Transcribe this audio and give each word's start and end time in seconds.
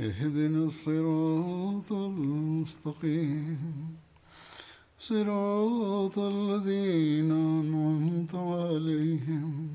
اهدنا 0.00 0.64
الصراط 0.64 1.92
المستقيم 1.92 3.58
صراط 4.98 6.18
الذين 6.18 7.30
أنعمت 7.30 8.34
عليهم 8.34 9.68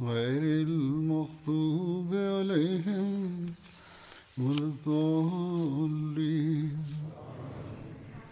غير 0.00 0.42
المغضوب 0.66 2.14
عليهم 2.14 3.46
ولا 4.38 4.64
الضالين 4.72 5.74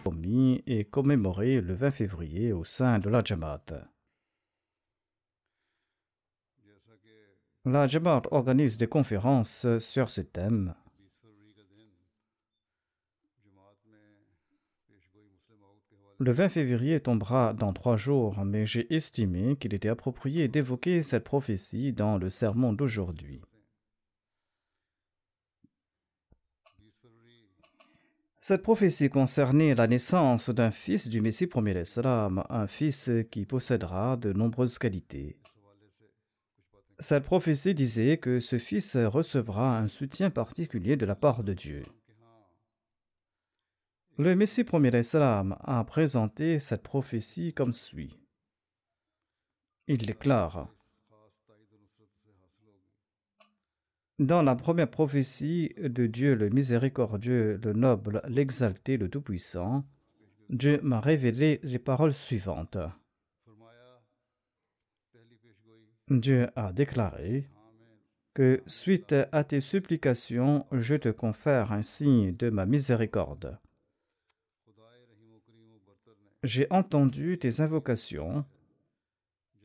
promis 0.03 0.61
et 0.67 0.83
commémoré 0.83 1.61
le 1.61 1.73
20 1.73 1.91
février 1.91 2.51
au 2.51 2.65
sein 2.65 2.99
de 2.99 3.09
la 3.09 3.23
Jamaat. 3.23 3.65
La 7.70 7.86
Jamaat 7.86 8.22
organise 8.30 8.78
des 8.78 8.86
conférences 8.86 9.66
sur 9.78 10.08
ce 10.08 10.22
thème. 10.22 10.74
Le 16.18 16.32
20 16.32 16.48
février 16.48 16.98
tombera 16.98 17.52
dans 17.52 17.74
trois 17.74 17.98
jours, 17.98 18.42
mais 18.42 18.64
j'ai 18.64 18.92
estimé 18.94 19.56
qu'il 19.56 19.74
était 19.74 19.90
approprié 19.90 20.48
d'évoquer 20.48 21.02
cette 21.02 21.24
prophétie 21.24 21.92
dans 21.92 22.16
le 22.16 22.30
sermon 22.30 22.72
d'aujourd'hui. 22.72 23.42
Cette 28.40 28.62
prophétie 28.62 29.10
concernait 29.10 29.74
la 29.74 29.86
naissance 29.86 30.48
d'un 30.48 30.70
fils 30.70 31.10
du 31.10 31.20
Messie 31.20 31.46
premier 31.46 31.78
Islam, 31.78 32.42
un 32.48 32.66
fils 32.66 33.10
qui 33.30 33.44
possédera 33.44 34.16
de 34.16 34.32
nombreuses 34.32 34.78
qualités. 34.78 35.36
Cette 37.00 37.24
prophétie 37.24 37.74
disait 37.74 38.18
que 38.18 38.40
ce 38.40 38.58
fils 38.58 38.96
recevra 38.96 39.78
un 39.78 39.86
soutien 39.86 40.30
particulier 40.30 40.96
de 40.96 41.06
la 41.06 41.14
part 41.14 41.44
de 41.44 41.54
Dieu. 41.54 41.84
Le 44.16 44.34
Messie 44.34 44.64
premier 44.64 44.98
Islam 44.98 45.56
a 45.60 45.84
présenté 45.84 46.58
cette 46.58 46.82
prophétie 46.82 47.52
comme 47.54 47.72
suit. 47.72 48.18
Il 49.86 49.98
déclare 49.98 50.68
Dans 54.18 54.42
la 54.42 54.56
première 54.56 54.90
prophétie 54.90 55.72
de 55.78 56.06
Dieu 56.06 56.34
le 56.34 56.48
miséricordieux, 56.48 57.60
le 57.62 57.72
noble, 57.74 58.20
l'exalté, 58.26 58.96
le 58.96 59.08
tout-puissant, 59.08 59.84
Dieu 60.50 60.80
m'a 60.82 60.98
révélé 60.98 61.60
les 61.62 61.78
paroles 61.78 62.12
suivantes. 62.12 62.78
Dieu 66.10 66.48
a 66.56 66.72
déclaré 66.72 67.48
que 68.32 68.62
suite 68.66 69.14
à 69.32 69.44
tes 69.44 69.60
supplications, 69.60 70.64
je 70.72 70.94
te 70.94 71.10
confère 71.10 71.72
un 71.72 71.82
signe 71.82 72.34
de 72.34 72.48
ma 72.48 72.64
miséricorde. 72.64 73.58
J'ai 76.42 76.66
entendu 76.70 77.36
tes 77.38 77.60
invocations 77.60 78.44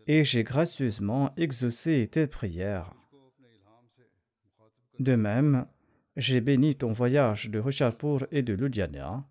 et 0.08 0.26
j'ai 0.26 0.44
gracieusement 0.44 1.34
exaucé 1.38 2.10
tes 2.12 2.28
prières. 2.28 2.90
De 5.00 5.16
même, 5.16 5.66
j'ai 6.18 6.42
béni 6.42 6.76
ton 6.76 6.92
voyage 6.92 7.50
de 7.50 7.60
Rishalpur 7.60 8.28
et 8.32 8.42
de 8.42 8.54
Ludhiana. 8.54 9.26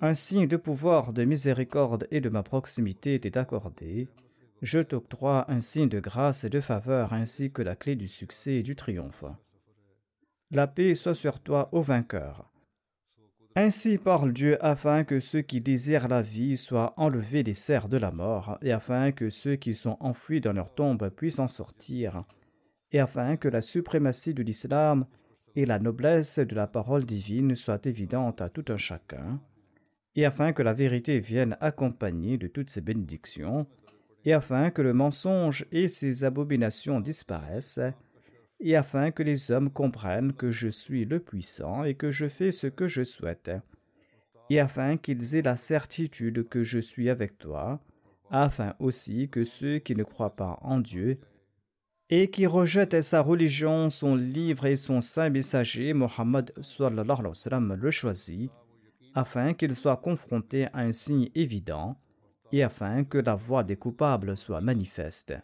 Un 0.00 0.14
signe 0.14 0.46
de 0.46 0.56
pouvoir, 0.56 1.12
de 1.12 1.24
miséricorde 1.24 2.06
et 2.12 2.20
de 2.20 2.28
ma 2.28 2.44
proximité 2.44 3.18
t'est 3.18 3.36
accordé. 3.36 4.06
Je 4.62 4.78
t'octroie 4.78 5.50
un 5.50 5.58
signe 5.58 5.88
de 5.88 5.98
grâce 5.98 6.44
et 6.44 6.50
de 6.50 6.60
faveur 6.60 7.12
ainsi 7.12 7.50
que 7.50 7.62
la 7.62 7.74
clé 7.74 7.96
du 7.96 8.06
succès 8.06 8.54
et 8.54 8.62
du 8.62 8.76
triomphe. 8.76 9.24
La 10.52 10.68
paix 10.68 10.94
soit 10.94 11.16
sur 11.16 11.40
toi, 11.40 11.68
ô 11.72 11.82
vainqueur. 11.82 12.48
Ainsi 13.56 13.98
parle 13.98 14.32
Dieu 14.32 14.56
afin 14.64 15.02
que 15.02 15.18
ceux 15.18 15.42
qui 15.42 15.60
désirent 15.60 16.06
la 16.06 16.22
vie 16.22 16.56
soient 16.56 16.94
enlevés 16.96 17.42
des 17.42 17.54
serres 17.54 17.88
de 17.88 17.96
la 17.96 18.12
mort, 18.12 18.56
et 18.62 18.70
afin 18.70 19.10
que 19.10 19.30
ceux 19.30 19.56
qui 19.56 19.74
sont 19.74 19.96
enfouis 19.98 20.40
dans 20.40 20.52
leur 20.52 20.72
tombe 20.72 21.08
puissent 21.10 21.40
en 21.40 21.48
sortir, 21.48 22.22
et 22.92 23.00
afin 23.00 23.36
que 23.36 23.48
la 23.48 23.60
suprématie 23.60 24.32
de 24.32 24.44
l'islam 24.44 25.06
et 25.56 25.66
la 25.66 25.80
noblesse 25.80 26.38
de 26.38 26.54
la 26.54 26.68
parole 26.68 27.04
divine 27.04 27.56
soient 27.56 27.80
évidentes 27.84 28.40
à 28.40 28.48
tout 28.48 28.64
un 28.68 28.76
chacun, 28.76 29.40
et 30.18 30.24
afin 30.24 30.52
que 30.52 30.64
la 30.64 30.72
vérité 30.72 31.20
vienne 31.20 31.56
accompagnée 31.60 32.38
de 32.38 32.48
toutes 32.48 32.70
ces 32.70 32.80
bénédictions, 32.80 33.66
et 34.24 34.32
afin 34.32 34.70
que 34.70 34.82
le 34.82 34.92
mensonge 34.92 35.64
et 35.70 35.86
ses 35.86 36.24
abominations 36.24 36.98
disparaissent, 36.98 37.78
et 38.58 38.74
afin 38.74 39.12
que 39.12 39.22
les 39.22 39.52
hommes 39.52 39.70
comprennent 39.70 40.32
que 40.32 40.50
je 40.50 40.68
suis 40.68 41.04
le 41.04 41.20
puissant 41.20 41.84
et 41.84 41.94
que 41.94 42.10
je 42.10 42.26
fais 42.26 42.50
ce 42.50 42.66
que 42.66 42.88
je 42.88 43.04
souhaite, 43.04 43.52
et 44.50 44.58
afin 44.58 44.96
qu'ils 44.96 45.36
aient 45.36 45.42
la 45.42 45.56
certitude 45.56 46.48
que 46.48 46.64
je 46.64 46.80
suis 46.80 47.10
avec 47.10 47.38
toi, 47.38 47.80
afin 48.28 48.74
aussi 48.80 49.28
que 49.28 49.44
ceux 49.44 49.78
qui 49.78 49.94
ne 49.94 50.02
croient 50.02 50.34
pas 50.34 50.58
en 50.62 50.80
Dieu 50.80 51.20
et 52.10 52.28
qui 52.28 52.48
rejettent 52.48 53.02
sa 53.02 53.20
religion, 53.20 53.88
son 53.88 54.16
livre 54.16 54.66
et 54.66 54.74
son 54.74 55.00
saint 55.00 55.30
messager, 55.30 55.92
Mohammed 55.92 56.52
le 56.56 57.90
choisit, 57.92 58.50
afin 59.18 59.52
qu'ils 59.52 59.74
soient 59.74 59.96
confrontés 59.96 60.66
à 60.66 60.78
un 60.78 60.92
signe 60.92 61.28
évident 61.34 61.98
et 62.52 62.62
afin 62.62 63.02
que 63.02 63.18
la 63.18 63.34
voix 63.34 63.64
des 63.64 63.74
coupables 63.74 64.36
soit 64.36 64.60
manifeste. 64.60 65.34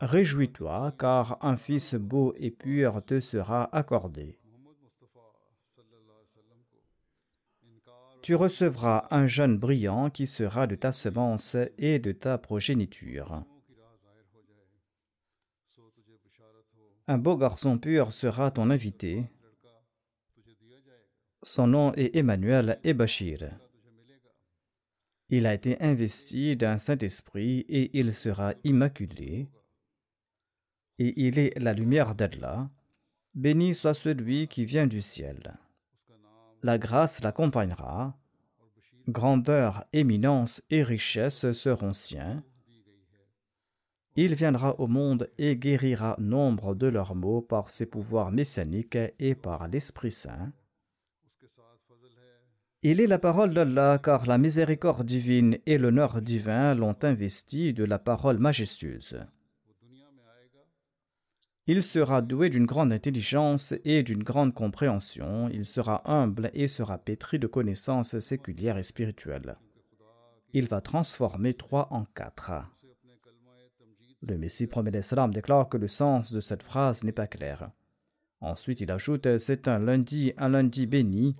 Réjouis-toi, 0.00 0.92
car 0.98 1.38
un 1.42 1.56
fils 1.56 1.94
beau 1.94 2.34
et 2.36 2.50
pur 2.50 3.04
te 3.04 3.20
sera 3.20 3.68
accordé. 3.72 4.36
Tu 8.20 8.34
recevras 8.34 9.06
un 9.12 9.26
jeune 9.26 9.56
brillant 9.56 10.10
qui 10.10 10.26
sera 10.26 10.66
de 10.66 10.74
ta 10.74 10.90
semence 10.90 11.56
et 11.78 12.00
de 12.00 12.10
ta 12.10 12.36
progéniture. 12.36 13.44
Un 17.06 17.18
beau 17.18 17.36
garçon 17.36 17.78
pur 17.78 18.12
sera 18.12 18.50
ton 18.50 18.70
invité. 18.70 19.30
Son 21.44 21.66
nom 21.66 21.92
est 21.92 22.16
Emmanuel 22.16 22.80
et 22.84 22.94
Bachir. 22.94 23.50
Il 25.28 25.46
a 25.46 25.52
été 25.52 25.78
investi 25.82 26.56
d'un 26.56 26.78
Saint-Esprit 26.78 27.66
et 27.68 27.98
il 27.98 28.14
sera 28.14 28.54
immaculé 28.64 29.50
et 30.98 31.26
il 31.26 31.38
est 31.38 31.58
la 31.58 31.74
lumière 31.74 32.14
d'Allah. 32.14 32.70
Béni 33.34 33.74
soit 33.74 33.92
celui 33.92 34.48
qui 34.48 34.64
vient 34.64 34.86
du 34.86 35.02
ciel. 35.02 35.58
La 36.62 36.78
grâce 36.78 37.22
l'accompagnera. 37.22 38.16
Grandeur, 39.06 39.84
éminence 39.92 40.62
et 40.70 40.82
richesse 40.82 41.52
seront 41.52 41.92
siens. 41.92 42.42
Il 44.16 44.34
viendra 44.34 44.80
au 44.80 44.86
monde 44.86 45.28
et 45.36 45.56
guérira 45.56 46.16
nombre 46.18 46.74
de 46.74 46.86
leurs 46.86 47.14
maux 47.14 47.42
par 47.42 47.68
ses 47.68 47.84
pouvoirs 47.84 48.32
messianiques 48.32 48.96
et 49.18 49.34
par 49.34 49.68
l'Esprit 49.68 50.12
Saint. 50.12 50.50
Il 52.86 53.00
est 53.00 53.06
la 53.06 53.18
parole 53.18 53.54
d'Allah 53.54 53.98
car 53.98 54.26
la 54.26 54.36
miséricorde 54.36 55.06
divine 55.06 55.56
et 55.64 55.78
l'honneur 55.78 56.20
divin 56.20 56.74
l'ont 56.74 56.98
investi 57.00 57.72
de 57.72 57.82
la 57.82 57.98
parole 57.98 58.36
majestueuse. 58.36 59.20
Il 61.66 61.82
sera 61.82 62.20
doué 62.20 62.50
d'une 62.50 62.66
grande 62.66 62.92
intelligence 62.92 63.72
et 63.86 64.02
d'une 64.02 64.22
grande 64.22 64.52
compréhension, 64.52 65.48
il 65.48 65.64
sera 65.64 66.02
humble 66.04 66.50
et 66.52 66.68
sera 66.68 66.98
pétri 66.98 67.38
de 67.38 67.46
connaissances 67.46 68.18
séculières 68.18 68.76
et 68.76 68.82
spirituelles. 68.82 69.56
Il 70.52 70.68
va 70.68 70.82
transformer 70.82 71.54
trois 71.54 71.88
en 71.90 72.04
quatre. 72.04 72.52
Le 74.20 74.36
Messie 74.36 74.66
premier 74.66 74.90
l'Islam 74.90 75.32
déclare 75.32 75.70
que 75.70 75.78
le 75.78 75.88
sens 75.88 76.34
de 76.34 76.40
cette 76.40 76.62
phrase 76.62 77.02
n'est 77.02 77.12
pas 77.12 77.28
clair. 77.28 77.70
Ensuite, 78.42 78.82
il 78.82 78.92
ajoute 78.92 79.38
C'est 79.38 79.68
un 79.68 79.78
lundi, 79.78 80.34
un 80.36 80.50
lundi 80.50 80.84
béni, 80.84 81.34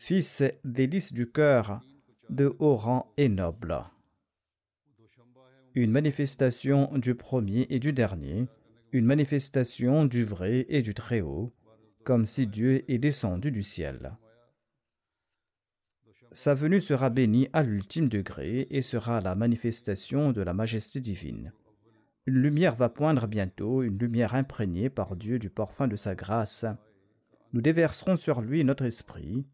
fils 0.00 0.42
délice 0.64 1.12
du 1.12 1.30
cœur, 1.30 1.80
de 2.30 2.56
haut 2.58 2.74
rang 2.74 3.12
et 3.16 3.28
noble. 3.28 3.78
Une 5.76 5.92
manifestation 5.92 6.90
du 6.98 7.14
premier 7.14 7.66
et 7.70 7.78
du 7.78 7.92
dernier 7.92 8.48
une 8.92 9.04
manifestation 9.04 10.04
du 10.04 10.24
vrai 10.24 10.66
et 10.68 10.82
du 10.82 10.94
Très-Haut, 10.94 11.52
comme 12.02 12.26
si 12.26 12.48
Dieu 12.48 12.90
est 12.90 12.98
descendu 12.98 13.52
du 13.52 13.62
ciel. 13.62 14.16
Sa 16.32 16.54
venue 16.54 16.80
sera 16.80 17.08
bénie 17.08 17.48
à 17.52 17.62
l'ultime 17.62 18.08
degré 18.08 18.66
et 18.70 18.82
sera 18.82 19.20
la 19.20 19.36
manifestation 19.36 20.32
de 20.32 20.42
la 20.42 20.54
majesté 20.54 21.00
divine. 21.00 21.52
Une 22.26 22.42
lumière 22.42 22.74
va 22.74 22.88
poindre 22.88 23.28
bientôt, 23.28 23.82
une 23.82 23.98
lumière 23.98 24.34
imprégnée 24.34 24.90
par 24.90 25.14
Dieu 25.14 25.38
du 25.38 25.50
parfum 25.50 25.86
de 25.86 25.96
sa 25.96 26.16
grâce. 26.16 26.64
Nous 27.52 27.60
déverserons 27.60 28.16
sur 28.16 28.40
lui 28.40 28.64
notre 28.64 28.84
esprit, 28.84 29.46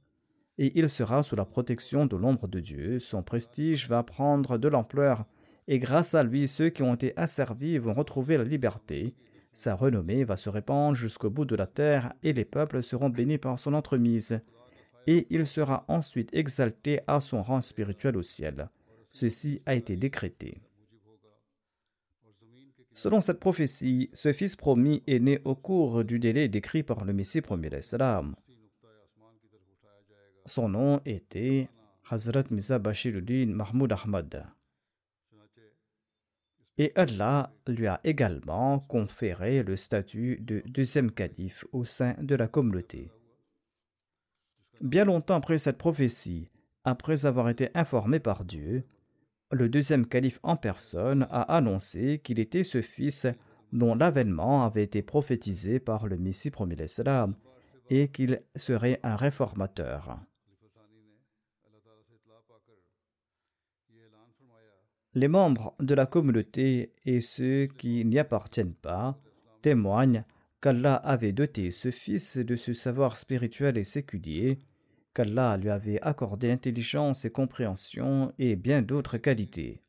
et 0.58 0.78
il 0.78 0.88
sera 0.88 1.22
sous 1.22 1.36
la 1.36 1.44
protection 1.44 2.06
de 2.06 2.16
l'ombre 2.16 2.48
de 2.48 2.60
Dieu. 2.60 2.98
Son 2.98 3.22
prestige 3.22 3.88
va 3.88 4.02
prendre 4.02 4.58
de 4.58 4.68
l'ampleur, 4.68 5.24
et 5.68 5.78
grâce 5.78 6.14
à 6.14 6.22
lui, 6.22 6.48
ceux 6.48 6.70
qui 6.70 6.82
ont 6.82 6.94
été 6.94 7.12
asservis 7.16 7.78
vont 7.78 7.94
retrouver 7.94 8.36
la 8.36 8.44
liberté, 8.44 9.14
sa 9.56 9.74
renommée 9.74 10.22
va 10.24 10.36
se 10.36 10.50
répandre 10.50 10.94
jusqu'au 10.94 11.30
bout 11.30 11.46
de 11.46 11.56
la 11.56 11.66
terre 11.66 12.12
et 12.22 12.34
les 12.34 12.44
peuples 12.44 12.82
seront 12.82 13.08
bénis 13.08 13.38
par 13.38 13.58
son 13.58 13.72
entremise. 13.72 14.38
Et 15.06 15.26
il 15.30 15.46
sera 15.46 15.86
ensuite 15.88 16.28
exalté 16.34 17.00
à 17.06 17.22
son 17.22 17.42
rang 17.42 17.62
spirituel 17.62 18.18
au 18.18 18.22
ciel. 18.22 18.68
Ceci 19.08 19.62
a 19.64 19.74
été 19.74 19.96
décrété. 19.96 20.60
Selon 22.92 23.22
cette 23.22 23.40
prophétie, 23.40 24.10
ce 24.12 24.34
fils 24.34 24.56
promis 24.56 25.02
est 25.06 25.20
né 25.20 25.40
au 25.46 25.54
cours 25.54 26.04
du 26.04 26.18
délai 26.18 26.48
décrit 26.48 26.82
par 26.82 27.06
le 27.06 27.14
Messie 27.14 27.40
premier. 27.40 27.70
Son 30.46 30.68
nom 30.70 31.00
était 31.04 31.68
Hazrat 32.10 32.44
Mirza 32.50 32.78
Bashiruddin 32.78 33.46
Mahmoud 33.46 33.92
Ahmad 33.92 34.46
et 36.78 36.92
Allah 36.94 37.52
lui 37.66 37.86
a 37.86 38.00
également 38.04 38.80
conféré 38.80 39.62
le 39.62 39.76
statut 39.76 40.38
de 40.40 40.62
deuxième 40.66 41.10
calife 41.10 41.64
au 41.72 41.84
sein 41.84 42.14
de 42.20 42.34
la 42.34 42.48
communauté. 42.48 43.10
Bien 44.80 45.06
longtemps 45.06 45.36
après 45.36 45.58
cette 45.58 45.78
prophétie, 45.78 46.50
après 46.84 47.24
avoir 47.24 47.48
été 47.48 47.70
informé 47.74 48.20
par 48.20 48.44
Dieu, 48.44 48.84
le 49.50 49.68
deuxième 49.68 50.06
calife 50.06 50.38
en 50.42 50.56
personne 50.56 51.26
a 51.30 51.42
annoncé 51.42 52.20
qu'il 52.22 52.38
était 52.40 52.64
ce 52.64 52.82
fils 52.82 53.26
dont 53.72 53.94
l'avènement 53.94 54.64
avait 54.64 54.84
été 54.84 55.02
prophétisé 55.02 55.80
par 55.80 56.06
le 56.06 56.18
Messie 56.18 56.50
premier 56.50 56.76
et 57.88 58.08
qu'il 58.08 58.42
serait 58.54 59.00
un 59.02 59.16
réformateur. 59.16 60.18
Les 65.16 65.28
membres 65.28 65.74
de 65.80 65.94
la 65.94 66.04
communauté 66.04 66.92
et 67.06 67.22
ceux 67.22 67.68
qui 67.78 68.04
n'y 68.04 68.18
appartiennent 68.18 68.74
pas 68.74 69.18
témoignent 69.62 70.24
qu'Allah 70.60 70.96
avait 70.96 71.32
doté 71.32 71.70
ce 71.70 71.90
fils 71.90 72.36
de 72.36 72.54
ce 72.54 72.74
savoir 72.74 73.16
spirituel 73.16 73.78
et 73.78 73.84
séculier, 73.84 74.58
qu'Allah 75.14 75.56
lui 75.56 75.70
avait 75.70 76.02
accordé 76.02 76.50
intelligence 76.50 77.24
et 77.24 77.30
compréhension 77.30 78.30
et 78.38 78.56
bien 78.56 78.82
d'autres 78.82 79.16
qualités. 79.16 79.80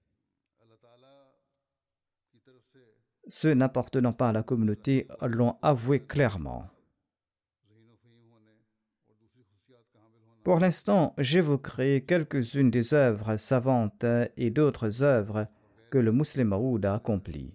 Ceux 3.27 3.53
n'appartenant 3.53 4.13
pas 4.13 4.29
à 4.29 4.31
la 4.31 4.43
communauté 4.43 5.09
l'ont 5.21 5.57
avoué 5.61 5.99
clairement. 5.99 6.69
Pour 10.47 10.59
l'instant, 10.61 11.13
j'évoquerai 11.17 12.05
quelques-unes 12.07 12.71
des 12.71 12.93
œuvres 12.93 13.35
savantes 13.35 14.05
et 14.37 14.49
d'autres 14.49 15.03
œuvres 15.03 15.49
que 15.91 15.97
le 15.97 16.13
musulman 16.13 16.57
Maoud 16.57 16.85
a 16.85 16.93
accomplies. 16.93 17.53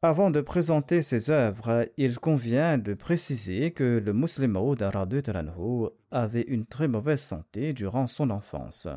Avant 0.00 0.30
de 0.30 0.40
présenter 0.40 1.02
ces 1.02 1.28
œuvres, 1.28 1.86
il 1.98 2.18
convient 2.18 2.78
de 2.78 2.94
préciser 2.94 3.72
que 3.72 4.00
le 4.02 4.14
musulman 4.14 4.62
Maoud 4.62 5.90
avait 6.10 6.46
une 6.48 6.64
très 6.64 6.88
mauvaise 6.88 7.20
santé 7.20 7.74
durant 7.74 8.06
son 8.06 8.30
enfance. 8.30 8.88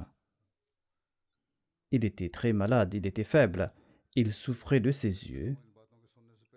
Il 1.92 2.06
était 2.06 2.30
très 2.30 2.54
malade, 2.54 2.94
il 2.94 3.06
était 3.06 3.26
faible, 3.26 3.74
il 4.16 4.34
souffrait 4.34 4.80
de 4.80 4.92
ses 4.92 5.30
yeux. 5.30 5.56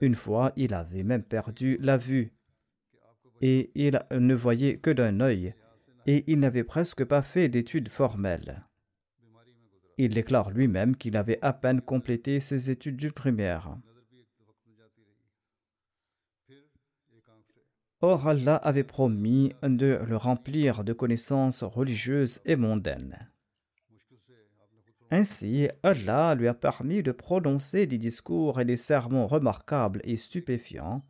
Une 0.00 0.14
fois, 0.14 0.52
il 0.56 0.75
avait 0.75 1.02
même 1.02 1.25
perdu 1.25 1.76
la 1.81 1.96
vue. 1.96 2.32
Et 3.40 3.70
il 3.75 4.00
ne 4.10 4.34
voyait 4.34 4.78
que 4.78 4.90
d'un 4.90 5.20
œil, 5.20 5.55
et 6.06 6.25
il 6.26 6.38
n'avait 6.38 6.64
presque 6.64 7.05
pas 7.05 7.22
fait 7.22 7.49
d'études 7.49 7.88
formelles. 7.88 8.64
Il 9.96 10.10
déclare 10.10 10.50
lui-même 10.50 10.96
qu'il 10.96 11.16
avait 11.16 11.38
à 11.43 11.52
peine 11.52 11.81
complété 11.81 12.40
ses 12.40 12.70
études 12.70 12.96
du 12.96 13.10
primaire. 13.10 13.76
Or 18.00 18.28
Allah 18.28 18.54
avait 18.54 18.84
promis 18.84 19.52
de 19.62 20.00
le 20.06 20.16
remplir 20.16 20.84
de 20.84 20.93
connaissances 20.93 21.64
religieuses 21.64 22.40
et 22.44 22.54
mondaines. 22.54 23.28
Ainsi, 25.10 25.69
Allah 25.82 26.34
lui 26.34 26.49
a 26.49 26.55
permis 26.55 27.02
de 27.02 27.12
prononcer 27.12 27.87
des 27.87 27.99
discours 27.99 28.60
et 28.60 28.64
des 28.64 28.76
sermons 28.76 29.26
remarquables 29.26 30.00
et 30.05 30.16
stupéfiants, 30.16 31.02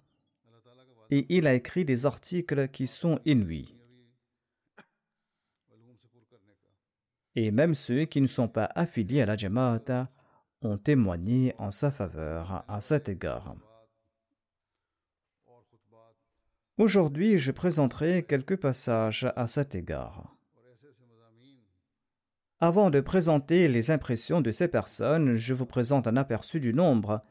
et 1.10 1.26
il 1.30 1.46
a 1.46 1.54
écrit 1.54 1.84
des 1.84 2.06
articles 2.06 2.68
qui 2.68 2.86
sont 2.86 3.18
inouïs. 3.24 3.74
Et 7.34 7.50
même 7.50 7.75
ceux 7.75 8.04
qui 8.04 8.20
ne 8.20 8.26
sont 8.26 8.49
pas 8.49 8.68
affiliés 8.75 9.23
à 9.23 9.26
la 9.26 9.37
Jamaat 9.37 10.08
ont 10.62 10.78
témoigné 10.78 11.54
en 11.58 11.70
sa 11.70 11.90
faveur 11.90 12.64
à 12.68 12.80
cet 12.80 13.08
égard. 13.08 13.56
Aujourd'hui, 16.76 17.38
je 17.38 17.50
présenterai 17.50 18.25
quelques 18.25 18.56
passages 18.56 19.26
à 19.34 19.49
cet 19.49 19.75
égard. 19.75 20.38
Avant 22.60 22.90
de 22.90 23.00
présenter 23.00 23.68
les 23.68 23.92
impressions 23.92 24.40
de 24.40 24.50
ces 24.50 24.66
personnes, 24.66 25.36
je 25.36 25.54
vous 25.54 25.64
présente 25.64 26.08
un 26.08 26.16
aperçu 26.16 26.58
du 26.58 26.74
nombre 26.74 27.22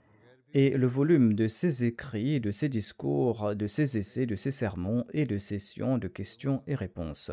et 0.53 0.69
le 0.77 0.87
volume 0.87 1.33
de 1.33 1.49
ces 1.49 1.83
écrits, 1.83 2.39
de 2.39 2.51
ces 2.51 2.69
discours, 2.69 3.53
de 3.53 3.67
ces 3.67 3.97
essais, 3.97 4.25
de 4.25 4.37
ces 4.37 4.51
sermons 4.51 5.05
et 5.11 5.25
de 5.25 5.37
sessions 5.37 5.97
de 5.97 6.07
questions 6.07 6.63
et 6.65 6.75
réponses. 6.75 7.31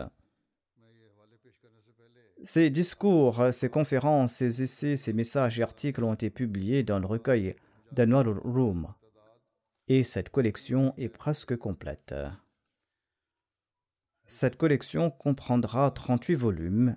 Ces 2.43 2.69
discours, 2.69 3.45
ces 3.53 3.69
conférences, 3.69 4.35
ces 4.35 4.63
essais, 4.65 4.97
ces 4.97 5.13
messages 5.13 5.61
et 5.61 5.63
articles 5.63 6.03
ont 6.03 6.15
été 6.15 6.31
publiés 6.31 6.83
dans 6.83 6.99
le 6.99 7.07
recueil 7.07 7.55
d'Anwar 7.93 8.27
Room 8.43 8.93
et 9.87 10.03
cette 10.03 10.31
collection 10.31 10.93
est 10.99 11.09
presque 11.09 11.57
complète. 11.57 12.13
Cette 14.27 14.57
collection 14.57 15.13
comprendra 15.13 15.93
38 15.93 16.35
volumes 16.35 16.97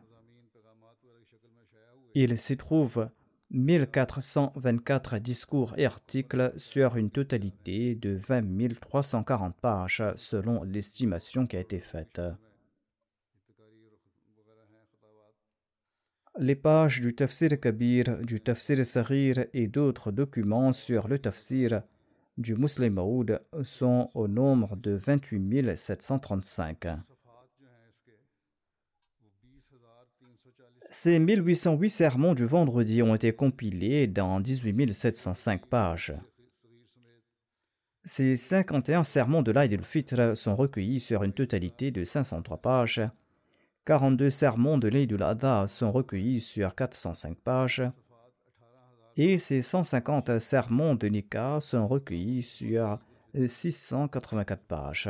il 2.23 2.35
s'y 2.39 2.57
trouve 2.57 3.09
1424 3.51 5.19
discours 5.19 5.73
et 5.77 5.85
articles 5.85 6.51
sur 6.57 6.95
une 6.95 7.11
totalité 7.11 7.93
de 7.93 8.15
20 8.15 8.79
340 8.81 9.55
pages 9.55 10.03
selon 10.15 10.63
l'estimation 10.63 11.45
qui 11.45 11.57
a 11.57 11.59
été 11.59 11.79
faite. 11.79 12.19
Les 16.39 16.55
pages 16.55 17.01
du 17.01 17.13
Tafsir 17.13 17.59
Kabir, 17.59 18.23
du 18.23 18.39
Tafsir 18.39 18.83
Sahir 18.83 19.45
et 19.53 19.67
d'autres 19.67 20.11
documents 20.11 20.73
sur 20.73 21.07
le 21.07 21.19
Tafsir 21.19 21.83
du 22.37 22.55
Muslim 22.55 22.95
Maoud 22.95 23.41
sont 23.61 24.09
au 24.15 24.27
nombre 24.27 24.75
de 24.75 24.91
28 24.91 25.75
735. 25.75 26.87
Ces 30.89 31.19
1808 31.19 31.89
sermons 31.89 32.33
du 32.33 32.45
vendredi 32.45 33.01
ont 33.03 33.15
été 33.15 33.33
compilés 33.33 34.07
dans 34.07 34.39
18 34.39 34.93
705 34.93 35.65
pages. 35.65 36.13
Ces 38.05 38.37
51 38.37 39.03
sermons 39.03 39.41
de 39.41 39.51
l'Aïd 39.51 39.73
el-Fitr 39.73 40.37
sont 40.37 40.55
recueillis 40.55 41.01
sur 41.01 41.23
une 41.23 41.33
totalité 41.33 41.91
de 41.91 42.05
503 42.05 42.57
pages. 42.57 43.01
42 43.85 44.29
sermons 44.29 44.77
de 44.77 44.87
l'Eid 44.87 45.13
al-Adha 45.13 45.67
sont 45.67 45.91
recueillis 45.91 46.39
sur 46.41 46.73
405 46.73 47.37
pages 47.37 47.83
et 49.17 49.37
ces 49.39 49.61
150 49.61 50.39
sermons 50.39 50.95
de 50.95 51.07
Nika 51.07 51.59
sont 51.59 51.87
recueillis 51.87 52.43
sur 52.43 52.99
684 53.35 54.61
pages. 54.63 55.09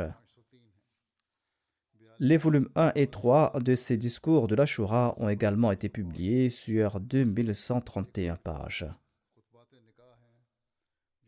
Les 2.20 2.36
volumes 2.36 2.68
1 2.74 2.92
et 2.96 3.06
3 3.06 3.60
de 3.60 3.76
ces 3.76 3.96
discours 3.96 4.48
de 4.48 4.56
l'Ashura 4.56 5.14
ont 5.18 5.28
également 5.28 5.70
été 5.70 5.88
publiés 5.88 6.50
sur 6.50 6.98
2131 6.98 8.34
pages. 8.36 8.86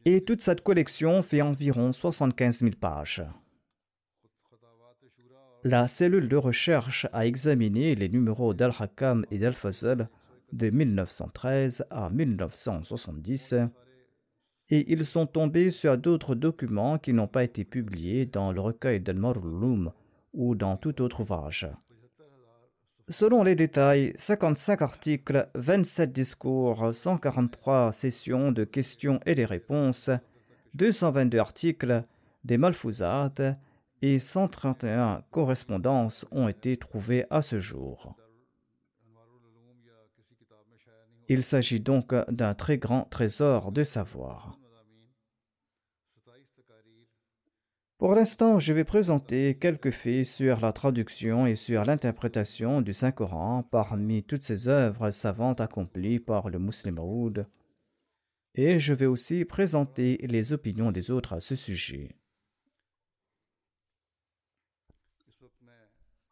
Et 0.04 0.25
toute 0.25 0.42
cette 0.42 0.62
collection 0.62 1.23
fait 1.23 1.42
environ 1.42 1.92
75 1.92 2.59
000 2.59 2.73
pages. 2.80 3.23
La 5.62 5.87
cellule 5.87 6.28
de 6.28 6.37
recherche 6.37 7.06
a 7.12 7.25
examiné 7.25 7.94
les 7.94 8.09
numéros 8.09 8.52
d'Al-Hakam 8.52 9.25
et 9.30 9.38
d'Al-Fazl 9.38 10.09
de 10.52 10.70
1913 10.70 11.85
à 11.90 12.11
1970 12.11 13.54
et 14.70 14.92
ils 14.92 15.06
sont 15.06 15.26
tombés 15.26 15.70
sur 15.70 15.99
d'autres 15.99 16.35
documents 16.35 16.99
qui 16.99 17.12
n'ont 17.12 17.28
pas 17.28 17.44
été 17.44 17.64
publiés 17.64 18.26
dans 18.26 18.50
le 18.50 18.61
recueil 18.61 19.00
d'Al-Marulum 19.00 19.92
ou 20.32 20.54
dans 20.54 20.76
tout 20.76 21.02
autre 21.02 21.20
ouvrage. 21.20 21.68
Selon 23.08 23.42
les 23.42 23.56
détails, 23.56 24.12
55 24.16 24.82
articles, 24.82 25.49
27 25.56 26.12
discours, 26.12 26.94
143 26.94 27.92
sessions 27.92 28.52
de 28.52 28.62
questions 28.62 29.18
et 29.26 29.34
des 29.34 29.44
réponses, 29.44 30.10
222 30.75 31.38
articles, 31.38 32.04
des 32.44 32.56
malfouzat 32.56 33.32
et 34.02 34.18
131 34.20 35.25
correspondances 35.32 36.25
ont 36.30 36.46
été 36.46 36.76
trouvées 36.76 37.26
à 37.30 37.42
ce 37.42 37.58
jour. 37.58 38.14
Il 41.28 41.42
s'agit 41.42 41.80
donc 41.80 42.14
d'un 42.30 42.54
très 42.54 42.78
grand 42.78 43.02
trésor 43.10 43.72
de 43.72 43.84
savoir. 43.84 44.59
Pour 48.00 48.14
l'instant, 48.14 48.59
je 48.59 48.73
vais 48.73 48.85
présenter 48.85 49.59
quelques 49.59 49.90
faits 49.90 50.25
sur 50.25 50.61
la 50.61 50.73
traduction 50.73 51.45
et 51.45 51.54
sur 51.54 51.85
l'interprétation 51.85 52.80
du 52.80 52.95
Saint-Coran 52.95 53.62
parmi 53.62 54.23
toutes 54.23 54.42
ces 54.42 54.69
œuvres 54.69 55.11
savantes 55.11 55.61
accomplies 55.61 56.19
par 56.19 56.49
le 56.49 56.59
Muslim 56.59 56.95
Maud. 56.95 57.47
Et 58.54 58.78
je 58.78 58.95
vais 58.95 59.04
aussi 59.04 59.45
présenter 59.45 60.16
les 60.23 60.54
opinions 60.54 60.92
des 60.92 61.11
autres 61.11 61.35
à 61.35 61.40
ce 61.40 61.57
sujet. 61.57 62.16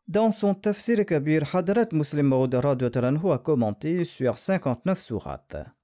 Dans 0.06 0.30
son 0.30 0.54
Tafsir 0.54 1.04
Kabir, 1.04 1.54
Hadrat 1.54 1.88
Muslim 1.92 2.28
Maud 2.28 2.54
a 2.54 3.38
commenté 3.44 4.04
sur 4.04 4.38
59 4.38 4.98
sourates. 4.98 5.77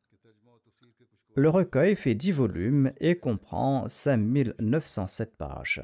Le 1.37 1.51
recueil 1.51 1.97
fait 1.97 2.15
10 2.15 2.31
volumes 2.31 2.93
et 3.01 3.17
comprend 3.17 3.89
5907 3.89 5.37
pages. 5.37 5.83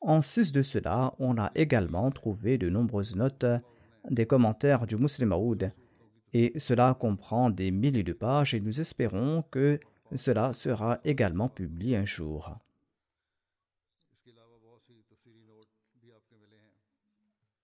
En 0.00 0.20
sus 0.20 0.50
de 0.50 0.62
cela, 0.62 1.14
on 1.20 1.38
a 1.38 1.52
également 1.54 2.10
trouvé 2.10 2.58
de 2.58 2.68
nombreuses 2.68 3.14
notes, 3.14 3.46
des 4.10 4.26
commentaires 4.26 4.86
du 4.88 4.96
Muslim 4.96 5.32
Aoud, 5.32 5.72
et 6.32 6.58
cela 6.58 6.96
comprend 6.98 7.50
des 7.50 7.70
milliers 7.70 8.02
de 8.02 8.12
pages 8.12 8.52
et 8.52 8.60
nous 8.60 8.80
espérons 8.80 9.44
que 9.50 9.78
cela 10.12 10.52
sera 10.52 10.98
également 11.04 11.48
publié 11.48 11.96
un 11.96 12.04
jour. 12.04 12.56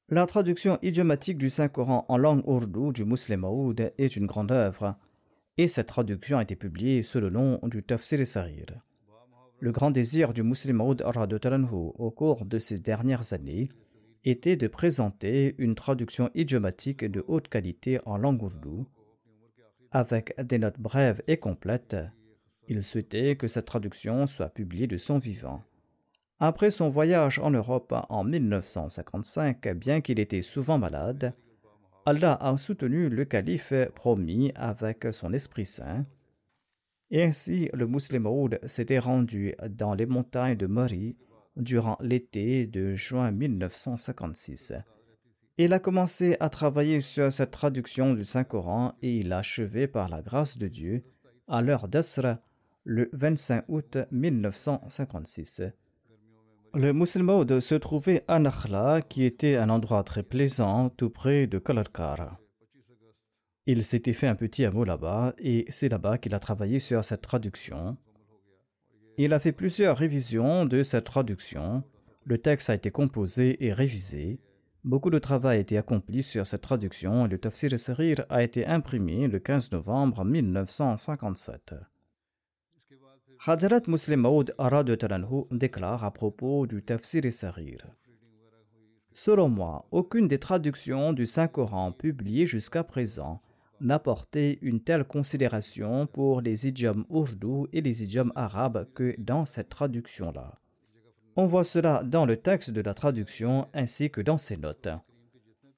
La 0.08 0.26
traduction 0.26 0.78
idiomatique 0.82 1.38
du 1.38 1.50
Saint-Coran 1.50 2.04
en 2.08 2.18
langue 2.18 2.46
ourdou 2.46 2.92
du 2.92 3.04
Muslim 3.04 3.44
Aoud 3.44 3.92
est 3.98 4.14
une 4.14 4.26
grande 4.26 4.52
œuvre 4.52 4.94
et 5.58 5.68
cette 5.68 5.88
traduction 5.88 6.38
a 6.38 6.42
été 6.42 6.56
publiée 6.56 7.02
sous 7.02 7.20
le 7.20 7.30
nom 7.30 7.58
du 7.64 7.82
Tafsir 7.82 8.26
Sarir. 8.26 8.66
Le 9.60 9.70
grand 9.70 9.90
désir 9.90 10.32
du 10.32 10.42
musulman 10.42 10.86
Maud 10.86 11.04
au 11.98 12.10
cours 12.10 12.44
de 12.44 12.58
ces 12.58 12.78
dernières 12.78 13.32
années 13.32 13.68
était 14.24 14.56
de 14.56 14.68
présenter 14.68 15.54
une 15.58 15.74
traduction 15.74 16.30
idiomatique 16.34 17.04
de 17.04 17.24
haute 17.26 17.48
qualité 17.48 18.00
en 18.06 18.16
langue 18.16 18.42
ourdou, 18.42 18.86
avec 19.90 20.34
des 20.40 20.58
notes 20.58 20.80
brèves 20.80 21.22
et 21.26 21.36
complètes. 21.36 21.96
Il 22.68 22.82
souhaitait 22.82 23.36
que 23.36 23.48
cette 23.48 23.66
traduction 23.66 24.26
soit 24.26 24.48
publiée 24.48 24.86
de 24.86 24.96
son 24.96 25.18
vivant. 25.18 25.62
Après 26.40 26.70
son 26.70 26.88
voyage 26.88 27.38
en 27.38 27.50
Europe 27.50 27.94
en 28.08 28.24
1955, 28.24 29.68
bien 29.76 30.00
qu'il 30.00 30.18
était 30.18 30.42
souvent 30.42 30.78
malade, 30.78 31.34
Allah 32.04 32.34
a 32.40 32.56
soutenu 32.56 33.08
le 33.08 33.24
calife 33.24 33.72
promis 33.94 34.50
avec 34.56 35.06
son 35.12 35.32
Esprit 35.32 35.66
Saint. 35.66 36.04
Et 37.12 37.22
ainsi, 37.22 37.70
le 37.74 37.86
musulman 37.86 38.48
s'était 38.64 38.98
rendu 38.98 39.54
dans 39.70 39.94
les 39.94 40.06
montagnes 40.06 40.56
de 40.56 40.66
Mori 40.66 41.16
durant 41.56 41.96
l'été 42.00 42.66
de 42.66 42.94
juin 42.94 43.30
1956. 43.30 44.72
Il 45.58 45.72
a 45.72 45.78
commencé 45.78 46.36
à 46.40 46.48
travailler 46.48 47.00
sur 47.00 47.32
cette 47.32 47.52
traduction 47.52 48.14
du 48.14 48.24
Saint-Coran 48.24 48.96
et 49.02 49.18
il 49.18 49.32
a 49.32 49.38
achevé 49.38 49.86
par 49.86 50.08
la 50.08 50.22
grâce 50.22 50.58
de 50.58 50.66
Dieu 50.66 51.04
à 51.46 51.62
l'heure 51.62 51.86
d'Asra 51.86 52.40
le 52.84 53.10
25 53.12 53.64
août 53.68 53.98
1956. 54.10 55.62
Le 56.74 56.94
musulman 56.94 57.44
se 57.60 57.74
trouvait 57.74 58.24
à 58.28 58.38
Nakhla, 58.38 59.02
qui 59.02 59.24
était 59.24 59.56
un 59.56 59.68
endroit 59.68 60.02
très 60.04 60.22
plaisant, 60.22 60.88
tout 60.88 61.10
près 61.10 61.46
de 61.46 61.58
Kalarkar. 61.58 62.38
Il 63.66 63.84
s'était 63.84 64.14
fait 64.14 64.26
un 64.26 64.34
petit 64.34 64.64
hameau 64.64 64.84
là-bas, 64.84 65.34
et 65.38 65.66
c'est 65.68 65.90
là-bas 65.90 66.16
qu'il 66.16 66.34
a 66.34 66.40
travaillé 66.40 66.78
sur 66.78 67.04
cette 67.04 67.20
traduction. 67.20 67.98
Il 69.18 69.34
a 69.34 69.38
fait 69.38 69.52
plusieurs 69.52 69.98
révisions 69.98 70.64
de 70.64 70.82
cette 70.82 71.04
traduction. 71.04 71.84
Le 72.24 72.38
texte 72.38 72.70
a 72.70 72.74
été 72.74 72.90
composé 72.90 73.62
et 73.66 73.74
révisé. 73.74 74.40
Beaucoup 74.82 75.10
de 75.10 75.18
travail 75.18 75.58
a 75.58 75.60
été 75.60 75.76
accompli 75.76 76.22
sur 76.22 76.46
cette 76.46 76.62
traduction 76.62 77.26
et 77.26 77.28
le 77.28 77.38
Tafsir 77.38 77.78
Sarir 77.78 78.24
a 78.30 78.42
été 78.42 78.64
imprimé 78.64 79.28
le 79.28 79.38
15 79.38 79.72
novembre 79.72 80.24
1957. 80.24 81.74
Hadrat 83.44 83.88
Muslim 83.88 84.20
Maud 84.20 84.54
déclare 85.50 86.04
à 86.04 86.12
propos 86.12 86.68
du 86.68 86.80
Tafsir 86.80 87.24
et 87.24 87.32
Sarir. 87.32 87.78
Selon 89.12 89.48
moi, 89.48 89.88
aucune 89.90 90.28
des 90.28 90.38
traductions 90.38 91.12
du 91.12 91.26
Saint-Coran 91.26 91.90
publiées 91.90 92.46
jusqu'à 92.46 92.84
présent 92.84 93.42
n'a 93.80 93.98
porté 93.98 94.60
une 94.62 94.80
telle 94.80 95.02
considération 95.02 96.06
pour 96.06 96.40
les 96.40 96.68
idiomes 96.68 97.04
ourdou 97.08 97.66
et 97.72 97.80
les 97.80 98.04
idiomes 98.04 98.32
arabes 98.36 98.86
que 98.94 99.12
dans 99.18 99.44
cette 99.44 99.70
traduction-là. 99.70 100.60
On 101.34 101.44
voit 101.44 101.64
cela 101.64 102.04
dans 102.04 102.26
le 102.26 102.36
texte 102.36 102.70
de 102.70 102.80
la 102.80 102.94
traduction 102.94 103.66
ainsi 103.74 104.08
que 104.08 104.20
dans 104.20 104.38
ses 104.38 104.56
notes. 104.56 104.86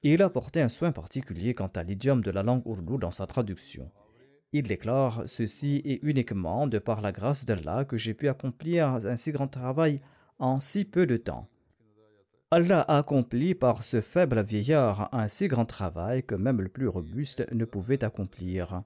Il 0.03 0.21
a 0.21 0.29
porté 0.29 0.61
un 0.61 0.69
soin 0.69 0.91
particulier 0.91 1.55
quant 1.55 1.71
à 1.75 1.81
l'idiome 1.81 2.21
de 2.21 2.29
la 2.29 2.43
langue 2.43 2.67
ourdou 2.67 2.99
dans 2.99 3.09
sa 3.09 3.25
traduction. 3.25 3.89
Il 4.57 4.63
déclare 4.63 5.23
ceci 5.25 5.81
est 5.83 5.99
uniquement 6.01 6.65
de 6.65 6.79
par 6.79 7.01
la 7.01 7.11
grâce 7.11 7.43
d'Allah 7.43 7.83
que 7.83 7.97
j'ai 7.97 8.13
pu 8.13 8.29
accomplir 8.29 8.87
un 8.87 9.17
si 9.17 9.33
grand 9.33 9.49
travail 9.49 9.99
en 10.39 10.61
si 10.61 10.85
peu 10.85 11.05
de 11.05 11.17
temps. 11.17 11.49
Allah 12.51 12.79
a 12.87 12.99
accompli 12.99 13.53
par 13.53 13.83
ce 13.83 13.99
faible 13.99 14.41
vieillard 14.43 15.09
un 15.11 15.27
si 15.27 15.49
grand 15.49 15.65
travail 15.65 16.23
que 16.23 16.35
même 16.35 16.61
le 16.61 16.69
plus 16.69 16.87
robuste 16.87 17.45
ne 17.51 17.65
pouvait 17.65 18.05
accomplir. 18.05 18.83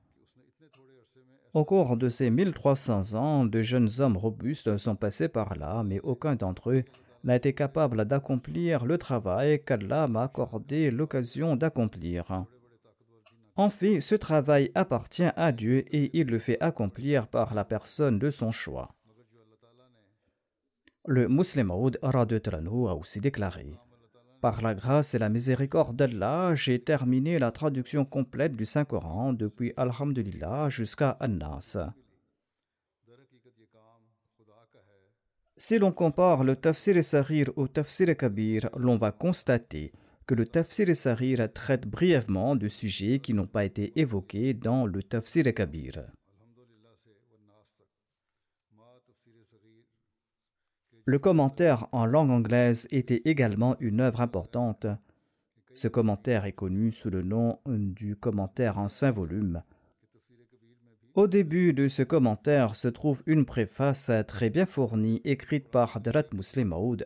Au 1.53 1.63
cours 1.65 1.97
de 1.97 2.09
ces 2.09 2.31
1300 2.31 3.13
ans, 3.13 3.45
de 3.45 3.61
jeunes 3.61 3.91
hommes 3.99 4.17
robustes 4.17 4.75
sont 4.77 4.95
passés 4.95 5.29
par 5.29 5.55
là, 5.55 5.83
mais 5.83 5.99
aucun 5.99 6.33
d'entre 6.33 6.71
eux 6.71 6.83
n'a 7.23 7.35
été 7.35 7.53
capable 7.53 8.05
d'accomplir 8.05 8.85
le 8.85 8.97
travail 8.97 9.63
qu'Allah 9.63 10.07
m'a 10.07 10.23
accordé 10.23 10.89
l'occasion 10.89 11.55
d'accomplir. 11.55 12.47
En 13.59 13.69
fait, 13.69 13.99
ce 13.99 14.15
travail 14.15 14.71
appartient 14.73 15.31
à 15.35 15.51
Dieu 15.51 15.83
et 15.93 16.17
il 16.17 16.27
le 16.27 16.39
fait 16.39 16.57
accomplir 16.63 17.27
par 17.27 17.53
la 17.53 17.65
personne 17.65 18.17
de 18.17 18.29
son 18.29 18.51
choix. 18.53 18.95
Le 21.05 21.27
musulman 21.27 21.75
Aoud 21.75 21.99
a 22.01 22.95
aussi 22.95 23.19
déclaré 23.19 23.77
Par 24.39 24.61
la 24.61 24.73
grâce 24.73 25.13
et 25.13 25.19
la 25.19 25.27
miséricorde 25.27 25.97
d'Allah, 25.97 26.55
j'ai 26.55 26.79
terminé 26.79 27.37
la 27.37 27.51
traduction 27.51 28.05
complète 28.05 28.55
du 28.55 28.63
Saint-Coran 28.63 29.33
depuis 29.33 29.73
Alhamdulillah 29.75 30.69
jusqu'à 30.69 31.17
An-Nas. 31.19 31.91
Si 35.57 35.77
l'on 35.77 35.91
compare 35.91 36.45
le 36.45 36.55
Tafsir 36.55 36.95
et 36.95 37.03
Sarir 37.03 37.49
au 37.57 37.67
Tafsir 37.67 38.07
et 38.07 38.15
Kabir, 38.15 38.69
l'on 38.77 38.95
va 38.95 39.11
constater 39.11 39.91
que 40.29 40.35
le 40.35 40.45
Tafsir 40.45 40.87
et 40.89 40.93
Sarir 40.93 41.51
traite 41.51 41.87
brièvement 41.87 42.55
de 42.55 42.67
sujets 42.67 43.17
qui 43.17 43.33
n'ont 43.33 43.47
pas 43.47 43.65
été 43.65 43.99
évoqués 43.99 44.53
dans 44.53 44.85
le 44.85 45.01
Tafsir 45.01 45.47
et 45.47 45.55
Kabir. 45.55 46.03
Le 51.05 51.17
commentaire 51.17 51.87
en 51.91 52.05
langue 52.05 52.29
anglaise 52.29 52.87
était 52.91 53.23
également 53.25 53.75
une 53.79 54.01
œuvre 54.01 54.21
importante. 54.21 54.85
Ce 55.73 55.87
commentaire 55.87 56.45
est 56.45 56.53
connu 56.53 56.91
sous 56.91 57.09
le 57.09 57.23
nom 57.23 57.59
du 57.65 58.15
commentaire 58.15 58.77
en 58.77 58.87
cinq 58.87 59.13
volumes. 59.13 59.63
Au 61.15 61.25
début 61.25 61.73
de 61.73 61.87
ce 61.87 62.03
commentaire 62.03 62.75
se 62.75 62.87
trouve 62.87 63.23
une 63.25 63.45
préface 63.45 64.11
très 64.27 64.51
bien 64.51 64.67
fournie 64.67 65.21
écrite 65.23 65.69
par 65.69 65.97
Hadrat 65.97 66.25
Muslim 66.33 66.67
Maud 66.67 67.03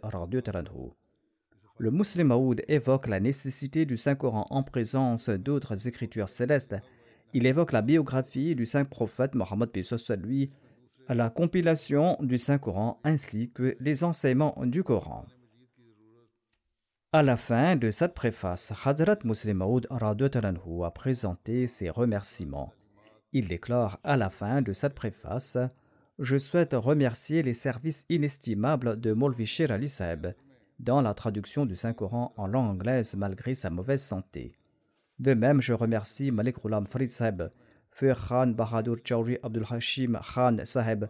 Le 1.83 1.91
Muslim 1.91 2.27
Maud 2.27 2.63
évoque 2.69 3.07
la 3.07 3.19
nécessité 3.19 3.85
du 3.85 3.97
Saint-Coran 3.97 4.47
en 4.51 4.63
présence 4.63 5.27
d'autres 5.27 5.85
écritures 5.85 6.29
célestes. 6.29 6.77
Il 7.33 7.45
évoque 7.45 7.73
la 7.73 7.81
biographie 7.81 8.55
du 8.55 8.65
saint 8.65 8.85
prophète 8.85 9.35
Mohammed 9.35 9.69
lui, 10.23 10.49
la 11.09 11.29
compilation 11.29 12.15
du 12.21 12.37
Saint-Coran 12.37 13.01
ainsi 13.03 13.51
que 13.51 13.75
les 13.81 14.05
enseignements 14.05 14.55
du 14.63 14.81
Coran. 14.81 15.25
À 17.11 17.21
la 17.21 17.35
fin 17.35 17.75
de 17.75 17.91
cette 17.91 18.13
préface, 18.13 18.71
Hadrat 18.85 19.19
Muslim 19.25 19.57
Maud 19.57 19.85
a 19.91 20.91
présenté 20.91 21.67
ses 21.67 21.89
remerciements. 21.89 22.71
Il 23.33 23.49
déclare 23.49 23.99
à 24.05 24.15
la 24.15 24.29
fin 24.29 24.61
de 24.61 24.71
cette 24.71 24.95
préface 24.95 25.57
Je 26.17 26.37
souhaite 26.37 26.75
remercier 26.75 27.43
les 27.43 27.53
services 27.53 28.05
inestimables 28.07 29.01
de 29.01 29.11
Molvi 29.11 29.45
Shir 29.45 29.69
Ali 29.69 29.89
Saeb 29.89 30.33
dans 30.83 31.01
la 31.01 31.13
traduction 31.13 31.65
du 31.65 31.75
Saint-Coran 31.75 32.33
en 32.37 32.47
langue 32.47 32.71
anglaise 32.71 33.15
malgré 33.15 33.55
sa 33.55 33.69
mauvaise 33.69 34.03
santé. 34.03 34.57
De 35.19 35.33
même, 35.33 35.61
je 35.61 35.73
remercie 35.73 36.31
Malik 36.31 36.57
Rulam 36.57 36.85
Farid 36.85 37.09
Saeb, 37.09 37.49
Fir 37.89 38.17
Khan 38.27 38.47
Bahadur 38.47 38.97
Chowri 39.03 39.37
Abdul 39.43 39.65
Hashim 39.69 40.19
Khan 40.21 40.57
Saheb 40.65 41.05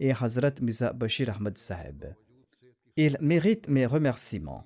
et 0.00 0.12
Hazrat 0.12 0.54
Miza 0.62 0.92
Bashir 0.92 1.30
Ahmed 1.30 1.58
Saheb. 1.58 2.14
Ils 2.96 3.16
méritent 3.20 3.68
mes 3.68 3.86
remerciements. 3.86 4.64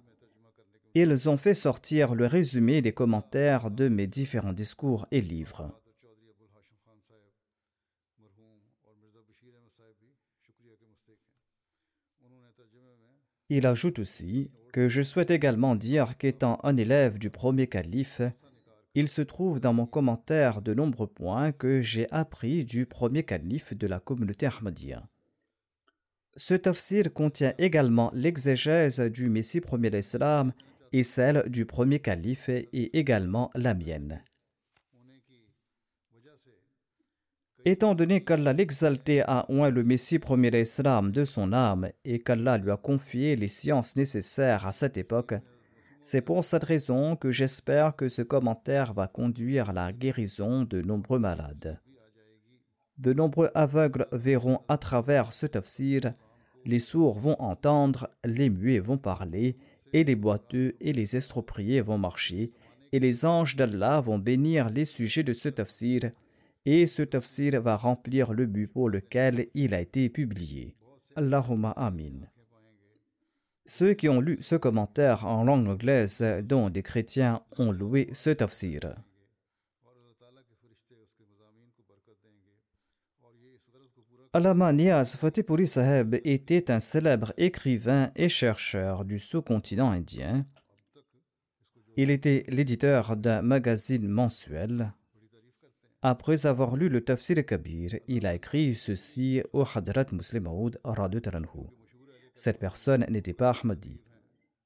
Ils 0.95 1.29
ont 1.29 1.37
fait 1.39 1.55
sortir 1.55 2.15
le 2.15 2.27
résumé 2.27 2.83
des 2.83 2.93
commentaires 2.93 3.71
de 3.71 3.89
mes 3.89 4.07
différents 4.07 4.53
discours 4.53 5.07
et 5.11 5.21
livres. 5.21 5.82
Il 13.55 13.67
ajoute 13.67 13.99
aussi 13.99 14.51
que 14.73 14.89
je 14.89 15.03
souhaite 15.03 15.31
également 15.31 15.75
dire 15.75 16.17
qu'étant 16.17 16.59
un 16.63 16.75
élève 16.79 17.19
du 17.19 17.29
premier 17.29 17.67
calife, 17.67 18.23
il 18.95 19.09
se 19.09 19.21
trouve 19.21 19.61
dans 19.61 19.75
mon 19.75 19.85
commentaire 19.85 20.63
de 20.63 20.73
nombreux 20.73 21.07
points 21.07 21.53
que 21.53 21.83
j'ai 21.83 22.11
appris 22.11 22.65
du 22.65 22.87
premier 22.87 23.25
calife 23.25 23.75
de 23.75 23.87
la 23.87 24.01
communauté 24.01 24.47
Ahmadiyya. 24.47 25.07
Ce 26.35 26.55
tafsir 26.55 27.13
contient 27.13 27.53
également 27.59 28.11
l'exégèse 28.15 29.01
du 29.01 29.29
Messie 29.29 29.61
premier 29.61 29.91
l'Islam 29.91 30.55
et 30.95 31.03
celle 31.03 31.51
du 31.51 31.67
premier 31.67 31.99
calife 31.99 32.49
et 32.49 32.99
également 32.99 33.51
la 33.55 33.75
mienne. 33.75 34.25
Étant 37.65 37.95
donné 37.95 38.25
qu'Allah 38.25 38.53
l'exalté 38.53 39.23
a 39.23 39.47
oint 39.49 39.71
le 39.71 39.85
Messie 39.85 40.19
premier 40.19 40.51
l'Islam 40.51 41.13
de 41.13 41.25
son 41.25 41.53
âme 41.53 41.91
et 42.05 42.19
qu'Allah 42.19 42.59
lui 42.59 42.73
a 42.73 42.77
confié 42.77 43.37
les 43.37 43.47
sciences 43.47 43.95
nécessaires 43.95 44.67
à 44.67 44.73
cette 44.73 44.99
époque, 44.99 45.35
c'est 46.01 46.23
pour 46.23 46.43
cette 46.43 46.65
raison 46.65 47.15
que 47.15 47.31
j'espère 47.31 47.95
que 47.95 48.09
ce 48.09 48.23
commentaire 48.23 48.93
va 48.93 49.07
conduire 49.07 49.71
à 49.71 49.73
la 49.73 49.93
guérison 49.93 50.65
de 50.65 50.83
nombreux 50.83 51.21
malades. 51.21 51.81
De 52.99 53.13
nombreux 53.13 53.51
aveugles 53.55 54.09
verront 54.11 54.63
à 54.67 54.77
travers 54.77 55.33
ce 55.33 55.47
tafsir, 55.47 56.15
les 56.65 56.81
sourds 56.81 57.21
vont 57.21 57.41
entendre, 57.41 58.11
les 58.25 58.51
muets 58.51 58.81
vont 58.81 58.99
parler, 58.99 59.57
et 59.93 60.03
les 60.03 60.17
boiteux 60.17 60.75
et 60.81 60.93
les 60.93 61.15
estropriés 61.15 61.81
vont 61.81 61.99
marcher, 61.99 62.51
et 62.91 62.99
les 62.99 63.25
anges 63.25 63.55
d'Allah 63.55 64.01
vont 64.01 64.19
bénir 64.19 64.69
les 64.71 64.85
sujets 64.85 65.23
de 65.23 65.33
ce 65.33 65.49
tafsir, 65.49 66.11
et 66.65 66.87
ce 66.87 67.03
tafsir 67.03 67.61
va 67.61 67.77
remplir 67.77 68.33
le 68.33 68.47
but 68.47 68.69
pour 68.69 68.89
lequel 68.89 69.49
il 69.55 69.75
a 69.75 69.81
été 69.81 70.09
publié. 70.09 70.77
Allahumma 71.17 71.71
amin. 71.73 72.27
Ceux 73.67 73.95
qui 73.95 74.09
ont 74.09 74.21
lu 74.21 74.39
ce 74.41 74.57
commentaire 74.57 75.27
en 75.27 75.45
langue 75.45 75.69
anglaise, 75.69 76.23
dont 76.43 76.69
des 76.69 76.83
chrétiens, 76.83 77.43
ont 77.59 77.71
loué 77.71 78.09
ce 78.13 78.31
tafsir. 78.31 78.81
Alama 84.35 84.73
Niaz 84.73 85.17
Fatipuri 85.17 85.69
Saheb 85.69 86.15
était 86.25 86.71
un 86.71 86.81
célèbre 86.81 87.35
écrivain 87.37 88.11
et 88.17 88.31
chercheur 88.31 89.05
du 89.05 89.19
sous-continent 89.19 89.91
indien. 89.91 90.47
Il 91.97 92.11
était 92.11 92.45
l'éditeur 92.49 93.17
d'un 93.19 93.43
magazine 93.43 94.09
mensuel. 94.09 94.95
Après 96.05 96.47
avoir 96.47 96.75
lu 96.75 96.89
le 96.89 97.01
Tafsir 97.01 97.47
Kabir, 97.47 97.91
il 98.09 98.27
a 98.27 98.35
écrit 98.35 98.75
ceci 98.75 99.41
au 99.53 99.63
Hadrat 99.63 100.07
Muslim 100.11 100.43
Maud 100.43 100.81
Cette 102.35 102.59
personne 102.59 103.07
n'était 103.09 103.33
pas 103.33 103.53
Ahmadi. 103.63 104.01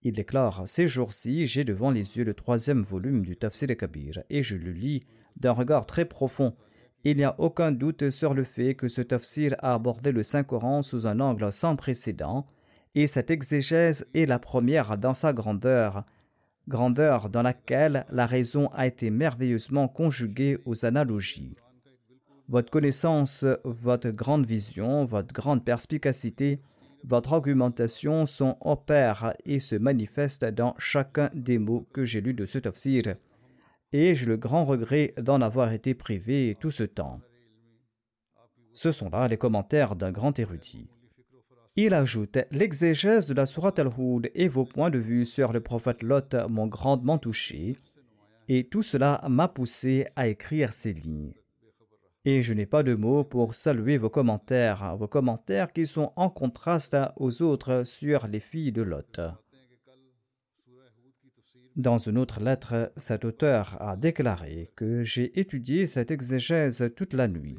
Il 0.01 0.13
déclare 0.13 0.67
Ces 0.67 0.89
jours-ci, 0.89 1.47
j'ai 1.47 1.63
devant 1.63 1.91
les 1.91 2.17
yeux 2.17 2.25
le 2.25 2.33
troisième 2.33 2.81
volume 2.81 3.23
du 3.23 3.37
Tafsir 3.37 3.69
Kabir 3.77 4.23
et 4.31 4.43
je 4.43 4.57
le 4.57 4.73
lis 4.73 5.05
d'un 5.37 5.53
regard 5.53 5.85
très 5.85 6.07
profond. 6.07 6.57
Il 7.05 7.19
n'y 7.19 7.25
a 7.25 7.39
aucun 7.39 7.71
doute 7.71 8.09
sur 8.09 8.33
le 8.33 8.45
fait 8.45 8.75
que 8.75 8.89
ce 8.89 9.03
tafsir 9.03 9.55
a 9.59 9.75
abordé 9.75 10.13
le 10.13 10.23
Saint-Coran 10.23 10.81
sous 10.81 11.07
un 11.07 11.21
angle 11.21 11.53
sans 11.53 11.77
précédent, 11.77 12.47
et 12.95 13.07
cette 13.07 13.31
exégèse 13.31 14.07
est 14.15 14.25
la 14.25 14.39
première 14.39 14.97
dans 14.97 15.13
sa 15.13 15.35
grandeur, 15.35 16.07
grandeur 16.69 17.29
dans 17.29 17.43
laquelle 17.43 18.07
la 18.11 18.27
raison 18.27 18.69
a 18.69 18.87
été 18.87 19.11
merveilleusement 19.11 19.89
conjuguée 19.89 20.59
aux 20.65 20.85
analogies. 20.85 21.57
Votre 22.49 22.71
connaissance, 22.71 23.45
votre 23.65 24.11
grande 24.11 24.47
vision, 24.47 25.05
votre 25.05 25.35
grande 25.35 25.65
perspicacité, 25.65 26.61
votre 27.05 27.33
argumentation 27.33 28.27
sont 28.27 28.57
au 28.61 28.77
et 29.45 29.61
se 29.61 29.77
manifestent 29.77 30.45
dans 30.45 30.75
chacun 30.79 31.31
des 31.35 31.59
mots 31.59 31.87
que 31.93 32.05
j'ai 32.05 32.21
lus 32.21 32.35
de 32.35 32.47
ce 32.47 32.59
tafsir 32.59 33.03
et 33.93 34.15
j'ai 34.15 34.27
le 34.27 34.37
grand 34.37 34.65
regret 34.65 35.15
d'en 35.17 35.41
avoir 35.41 35.73
été 35.73 35.95
privé 35.95 36.57
tout 36.61 36.71
ce 36.71 36.83
temps. 36.83 37.21
Ce 38.73 38.93
sont 38.93 39.09
là 39.09 39.29
les 39.29 39.39
commentaires 39.39 39.97
d'un 39.97 40.13
grand 40.13 40.39
érudit. 40.39 40.89
Il 41.79 41.93
ajoute 41.93 42.39
L'exégèse 42.53 43.29
de 43.29 43.35
la 43.35 43.45
Sourate 43.45 43.79
al-Hud 43.79 44.31
et 44.35 44.49
vos 44.49 44.65
points 44.65 44.89
de 44.89 44.99
vue 44.99 45.27
sur 45.27 45.53
le 45.53 45.61
prophète 45.61 46.03
Lot 46.03 46.35
m'ont 46.49 46.69
grandement 46.69 47.19
touché, 47.19 47.77
et 48.49 48.67
tout 48.67 48.83
cela 48.83 49.23
m'a 49.29 49.47
poussé 49.47 50.07
à 50.17 50.27
écrire 50.27 50.73
ces 50.73 50.95
lignes. 50.95 51.35
Et 52.25 52.41
je 52.41 52.55
n'ai 52.55 52.65
pas 52.65 52.83
de 52.83 52.95
mots 52.95 53.25
pour 53.25 53.55
saluer 53.55 53.99
vos 53.99 54.09
commentaires, 54.09 54.97
vos 54.97 55.07
commentaires 55.07 55.71
qui 55.71 55.85
sont 55.85 56.15
en 56.17 56.31
contraste 56.31 56.97
aux 57.17 57.43
autres 57.43 57.85
sur 57.85 58.27
les 58.27 58.41
filles 58.41 58.73
de 58.73 58.83
Lot. 58.83 59.21
Dans 61.77 61.99
une 61.99 62.17
autre 62.17 62.41
lettre, 62.41 62.91
cet 62.97 63.27
auteur 63.27 63.77
a 63.83 63.97
déclaré 63.97 64.73
que 64.77 65.05
j'ai 65.05 65.39
étudié 65.39 65.87
cette 65.87 66.11
exégèse 66.11 66.91
toute 66.97 67.13
la 67.13 67.29
nuit. 67.29 67.59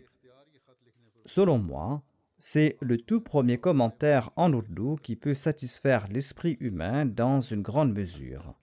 Selon 1.27 1.59
moi, 1.59 2.01
c'est 2.37 2.77
le 2.81 2.97
tout 2.97 3.21
premier 3.21 3.57
commentaire 3.57 4.29
en 4.35 4.53
ourdou 4.53 4.95
qui 5.01 5.15
peut 5.15 5.33
satisfaire 5.33 6.07
l'esprit 6.09 6.57
humain 6.59 7.05
dans 7.05 7.41
une 7.41 7.61
grande 7.61 7.93
mesure. 7.93 8.55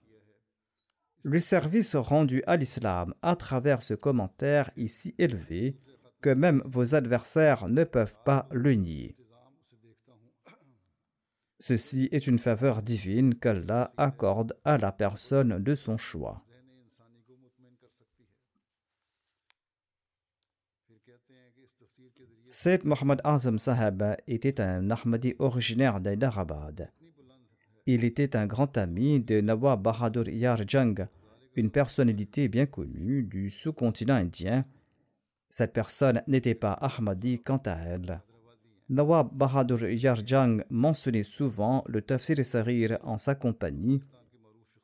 Le 1.23 1.39
service 1.39 1.95
rendu 1.95 2.43
à 2.45 2.55
l'islam 2.55 3.13
à 3.21 3.35
travers 3.35 3.81
ce 3.81 3.95
commentaire 3.95 4.71
est 4.77 4.87
si 4.87 5.15
élevé 5.17 5.77
que 6.21 6.29
même 6.29 6.61
vos 6.65 6.95
adversaires 6.95 7.67
ne 7.67 7.83
peuvent 7.83 8.17
pas 8.23 8.47
le 8.51 8.73
nier. 8.73 9.17
Ceci 11.59 12.09
est 12.11 12.27
une 12.27 12.37
faveur 12.37 12.83
divine 12.83 13.33
qu'Allah 13.35 13.91
accorde 13.97 14.55
à 14.65 14.77
la 14.77 14.91
personne 14.91 15.57
de 15.63 15.75
son 15.75 15.97
choix. 15.97 16.44
Sayyid 22.49 22.85
Mohammed 22.85 23.21
Azam 23.23 23.57
Sahab 23.59 24.17
était 24.27 24.61
un 24.61 24.89
Ahmadi 24.91 25.35
originaire 25.39 25.99
d'Hyderabad. 25.99 26.91
Il 27.85 28.03
était 28.03 28.35
un 28.35 28.45
grand 28.45 28.77
ami 28.77 29.19
de 29.19 29.41
Nawab 29.41 29.81
Bahadur 29.81 30.27
Yarjang, 30.29 31.07
une 31.55 31.71
personnalité 31.71 32.47
bien 32.47 32.65
connue 32.65 33.23
du 33.23 33.49
sous-continent 33.49 34.15
indien. 34.15 34.65
Cette 35.49 35.73
personne 35.73 36.21
n'était 36.27 36.55
pas 36.55 36.73
Ahmadi 36.73 37.41
quant 37.41 37.61
à 37.65 37.75
elle. 37.75 38.21
Nawab 38.89 39.35
Bahadur 39.35 39.89
Yarjang 39.89 40.63
mentionnait 40.69 41.23
souvent 41.23 41.83
le 41.87 42.01
Tafsir 42.01 42.45
Sarir 42.45 42.99
en 43.03 43.17
sa 43.17 43.35
compagnie 43.35 44.01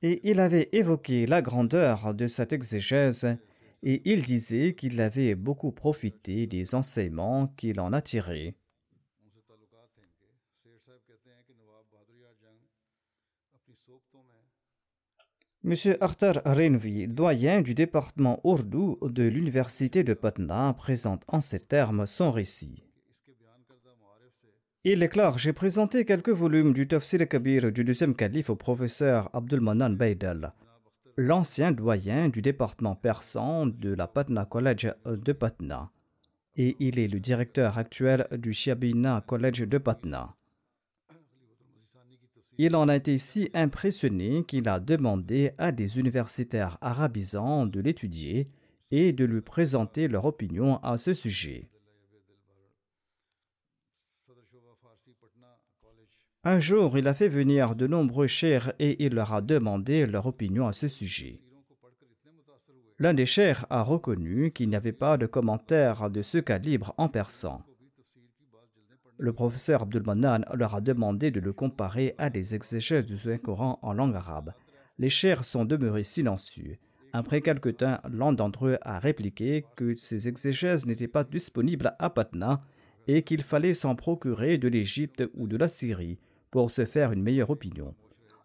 et 0.01 0.29
il 0.29 0.39
avait 0.39 0.69
évoqué 0.71 1.27
la 1.27 1.41
grandeur 1.41 2.13
de 2.13 2.25
cette 2.25 2.53
exégèse 2.53 3.37
et 3.83 4.01
il 4.05 4.23
disait 4.23 4.75
qu'il 4.75 5.01
avait 5.01 5.35
beaucoup 5.35 5.71
profité 5.71 6.47
des 6.47 6.75
enseignements 6.75 7.47
qu'il 7.57 7.79
en 7.79 7.93
a 7.93 8.01
tirés. 8.01 8.55
M. 15.63 15.75
Arthur 16.01 16.41
Renvi, 16.43 17.07
doyen 17.07 17.61
du 17.61 17.75
département 17.75 18.41
Urdu 18.43 18.95
de 19.03 19.23
l'université 19.23 20.03
de 20.03 20.15
Patna, 20.15 20.73
présente 20.75 21.23
en 21.27 21.39
ces 21.39 21.59
termes 21.59 22.07
son 22.07 22.31
récit. 22.31 22.83
Il 24.83 25.01
déclare 25.01 25.37
J'ai 25.37 25.53
présenté 25.53 26.03
quelques 26.03 26.29
volumes 26.29 26.73
du 26.73 26.87
Tafsir 26.87 27.27
Kabir 27.29 27.71
du 27.71 27.83
deuxième 27.83 28.15
calife 28.15 28.49
au 28.49 28.55
professeur 28.55 29.29
Abdulmanan 29.35 29.95
Baidal, 29.95 30.53
l'ancien 31.17 31.71
doyen 31.71 32.29
du 32.29 32.41
département 32.41 32.95
persan 32.95 33.67
de 33.67 33.93
la 33.93 34.07
Patna 34.07 34.45
College 34.45 34.93
de 35.05 35.33
Patna, 35.33 35.91
et 36.55 36.75
il 36.79 36.99
est 36.99 37.07
le 37.07 37.19
directeur 37.19 37.77
actuel 37.77 38.27
du 38.37 38.53
Shiabina 38.53 39.23
College 39.25 39.67
de 39.67 39.77
Patna. 39.77 40.35
Il 42.57 42.75
en 42.75 42.89
a 42.89 42.95
été 42.95 43.17
si 43.17 43.49
impressionné 43.53 44.43
qu'il 44.43 44.67
a 44.69 44.79
demandé 44.79 45.51
à 45.57 45.71
des 45.71 45.97
universitaires 45.97 46.77
arabisants 46.81 47.65
de 47.65 47.79
l'étudier 47.79 48.49
et 48.91 49.13
de 49.13 49.25
lui 49.25 49.41
présenter 49.41 50.07
leur 50.07 50.25
opinion 50.25 50.77
à 50.83 50.97
ce 50.97 51.13
sujet. 51.13 51.69
Un 56.43 56.57
jour, 56.57 56.97
il 56.97 57.07
a 57.07 57.13
fait 57.13 57.27
venir 57.27 57.75
de 57.75 57.85
nombreux 57.85 58.25
chers 58.25 58.73
et 58.79 59.05
il 59.05 59.13
leur 59.13 59.31
a 59.31 59.41
demandé 59.41 60.07
leur 60.07 60.25
opinion 60.25 60.65
à 60.65 60.73
ce 60.73 60.87
sujet. 60.87 61.39
L'un 62.97 63.13
des 63.13 63.27
chers 63.27 63.67
a 63.69 63.83
reconnu 63.83 64.49
qu'il 64.49 64.69
n'y 64.69 64.75
avait 64.75 64.91
pas 64.91 65.17
de 65.17 65.27
commentaire 65.27 66.09
de 66.09 66.23
ce 66.23 66.39
calibre 66.39 66.95
en 66.97 67.09
persan. 67.09 67.63
Le 69.19 69.33
professeur 69.33 69.83
Abdulmanan 69.83 70.43
leur 70.55 70.73
a 70.73 70.81
demandé 70.81 71.29
de 71.29 71.39
le 71.39 71.53
comparer 71.53 72.15
à 72.17 72.31
des 72.31 72.55
exégèses 72.55 73.05
du 73.05 73.19
Saint-Coran 73.19 73.77
en 73.83 73.93
langue 73.93 74.15
arabe. 74.15 74.51
Les 74.97 75.09
chers 75.09 75.45
sont 75.45 75.63
demeurés 75.63 76.03
silencieux. 76.03 76.79
Après 77.13 77.41
quelque 77.41 77.69
temps, 77.69 77.99
l'un 78.09 78.33
d'entre 78.33 78.65
eux 78.65 78.77
a 78.81 78.97
répliqué 78.97 79.63
que 79.75 79.93
ces 79.93 80.27
exégèses 80.27 80.87
n'étaient 80.87 81.07
pas 81.07 81.23
disponibles 81.23 81.93
à 81.99 82.09
Patna 82.09 82.63
et 83.07 83.21
qu'il 83.21 83.43
fallait 83.43 83.75
s'en 83.75 83.95
procurer 83.95 84.57
de 84.57 84.67
l'Égypte 84.67 85.23
ou 85.35 85.47
de 85.47 85.57
la 85.57 85.69
Syrie 85.69 86.17
pour 86.51 86.69
se 86.69 86.85
faire 86.85 87.11
une 87.11 87.23
meilleure 87.23 87.49
opinion. 87.49 87.95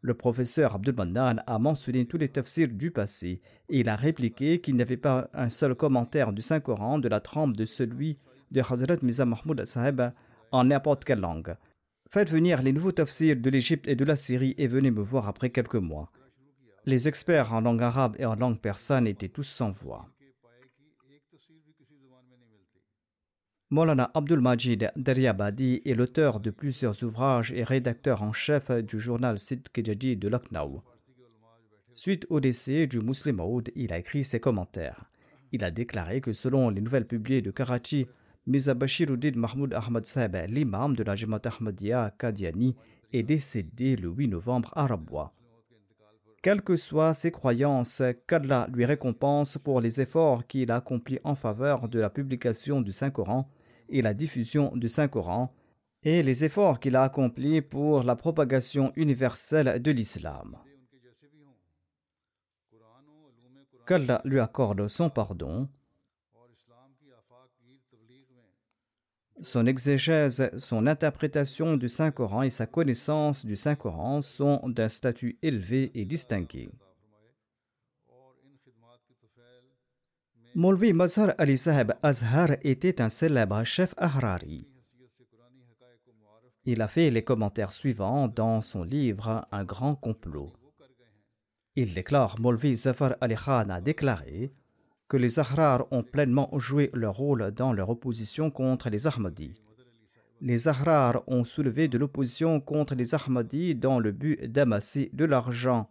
Le 0.01 0.15
professeur 0.15 0.77
Abdulmanan 0.77 1.43
a 1.47 1.59
mentionné 1.59 2.07
tous 2.07 2.17
les 2.17 2.29
tafsirs 2.29 2.69
du 2.69 2.91
passé 2.91 3.41
et 3.69 3.81
il 3.81 3.89
a 3.89 3.97
répliqué 3.97 4.61
qu'il 4.61 4.77
n'y 4.77 4.83
avait 4.83 4.97
pas 4.97 5.29
un 5.35 5.51
seul 5.51 5.75
commentaire 5.75 6.33
du 6.33 6.43
Saint-Coran 6.43 6.99
de 6.99 7.09
la 7.09 7.21
trempe 7.21 7.57
de 7.57 7.65
celui 7.65 8.19
de 8.53 8.61
Hazrat 8.61 8.99
Miza 9.03 9.25
Mahmoud 9.25 9.65
Sahib 9.65 10.03
en 10.53 10.65
n'importe 10.65 11.05
quelle 11.05 11.21
langue. 11.21 11.57
Faites 12.09 12.31
venir 12.31 12.63
les 12.63 12.73
nouveaux 12.73 12.93
tafsirs 12.93 13.37
de 13.37 13.51
l'Égypte 13.51 13.89
et 13.89 13.97
de 13.97 14.05
la 14.05 14.15
Syrie 14.15 14.55
et 14.59 14.69
venez 14.69 14.93
me 14.93 15.03
voir 15.03 15.29
après 15.29 15.51
quelques 15.51 15.75
mois. 15.75 16.13
Les 16.85 17.09
experts 17.09 17.53
en 17.53 17.61
langue 17.61 17.83
arabe 17.83 18.15
et 18.21 18.27
en 18.27 18.37
langue 18.37 18.61
persane 18.61 19.09
étaient 19.09 19.29
tous 19.29 19.43
sans 19.43 19.71
voix. 19.71 20.09
Molana 23.69 24.13
Abdul 24.15 24.41
Majid 24.41 24.93
Daryabadi 24.95 25.83
est 25.85 25.95
l'auteur 25.95 26.39
de 26.39 26.51
plusieurs 26.51 27.03
ouvrages 27.03 27.51
et 27.51 27.65
rédacteur 27.65 28.23
en 28.23 28.33
chef 28.33 28.71
du 28.71 29.01
journal 29.01 29.41
Sid 29.41 29.69
Kijadi 29.73 30.17
de 30.17 30.29
Lucknow. 30.29 30.85
Suite 31.93 32.27
au 32.31 32.39
décès 32.39 32.87
du 32.87 33.01
Muslim 33.01 33.37
Maud, 33.37 33.73
il 33.75 33.93
a 33.93 33.99
écrit 33.99 34.23
ses 34.23 34.39
commentaires. 34.39 35.11
Il 35.51 35.65
a 35.65 35.73
déclaré 35.73 36.21
que 36.21 36.33
selon 36.33 36.71
les 36.71 36.81
nouvelles 36.81 37.09
publiées 37.09 37.43
de 37.43 37.51
Karachi, 37.51 38.07
Mirza 38.47 38.75
Bashiruddin 38.75 39.33
Mahmoud 39.35 39.75
Ahmad 39.75 40.07
Saeb, 40.07 40.37
l'imam 40.49 40.95
de 40.95 41.03
la 41.03 41.17
Jamaat 41.17 41.43
Ahmadiyya 41.47 42.15
Kadiani, 42.17 42.77
est 43.13 43.25
décédé 43.25 43.97
le 43.97 44.11
8 44.11 44.29
novembre 44.29 44.71
à 44.77 44.87
Rabwa. 44.87 45.33
Quelles 46.41 46.63
que 46.63 46.77
soient 46.77 47.15
ses 47.15 47.33
croyances, 47.33 48.01
qu'Allah 48.29 48.69
lui 48.73 48.85
récompense 48.85 49.59
pour 49.59 49.81
les 49.81 50.01
efforts 50.01 50.47
qu'il 50.47 50.71
a 50.71 50.77
accomplis 50.77 51.19
en 51.25 51.35
faveur 51.35 51.89
de 51.89 51.99
la 51.99 52.11
publication 52.11 52.81
du 52.81 52.93
Saint-Coran 52.93 53.51
et 53.89 54.03
la 54.03 54.15
diffusion 54.15 54.73
du 54.75 54.89
Saint-Coran, 54.89 55.53
et 56.03 56.23
les 56.23 56.45
efforts 56.45 56.79
qu'il 56.79 56.97
a 56.97 57.03
accomplis 57.03 57.63
pour 57.63 58.03
la 58.03 58.15
propagation 58.15 58.93
universelle 58.97 59.83
de 59.83 59.91
l'islam. 59.91 60.57
Qu'Allah 63.87 64.21
lui 64.25 64.41
accorde 64.41 64.89
son 64.89 65.11
pardon 65.11 65.69
Son 69.43 69.67
exégèse, 69.67 70.51
son 70.59 70.87
interprétation 70.87 71.77
du 71.77 71.89
Saint-Coran 71.89 72.43
et 72.43 72.51
sa 72.51 72.67
connaissance 72.67 73.45
du 73.45 73.55
Saint-Coran 73.55 74.23
sont 74.23 74.63
d'un 74.67 74.89
statut 74.89 75.39
élevé 75.43 75.91
et 75.95 76.07
distingué. 76.07 76.71
Molvi 80.59 80.95
Mazhar 80.95 81.35
Ali 81.37 81.59
Sahib 81.59 81.93
Azhar 82.03 82.57
était 82.63 83.03
un 83.03 83.11
célèbre 83.11 83.63
chef 83.65 83.93
Ahrari. 83.99 84.67
Il 86.65 86.81
a 86.81 86.89
fait 86.89 87.11
les 87.11 87.23
commentaires 87.23 87.73
suivants 87.73 88.27
dans 88.27 88.63
son 88.63 88.83
livre 88.83 89.47
Un 89.53 89.65
grand 89.65 89.95
complot. 89.95 90.55
Il 91.75 91.93
déclare 91.93 92.41
Molvi 92.41 92.75
Zafar 92.75 93.17
Ali 93.21 93.35
Khan 93.35 93.69
a 93.69 93.83
déclaré 93.83 94.51
que 95.09 95.19
les 95.19 95.39
Ahrar 95.39 95.87
ont 95.91 96.03
pleinement 96.03 96.49
joué 96.59 96.91
leur 96.95 97.17
rôle 97.17 97.51
dans 97.51 97.75
leur 97.75 97.91
opposition 97.91 98.51
contre 98.51 98.89
les 98.89 99.07
Ahmadis. 99.07 99.61
Les 100.41 100.69
Ahrar 100.69 101.23
ont 101.27 101.45
soulevé 101.45 101.87
de 101.87 101.99
l'opposition 101.99 102.61
contre 102.61 102.95
les 102.95 103.15
Ahmadis 103.15 103.75
dans 103.75 103.99
le 103.99 104.11
but 104.11 104.43
d'amasser 104.51 105.11
de 105.13 105.27
l'argent. 105.27 105.91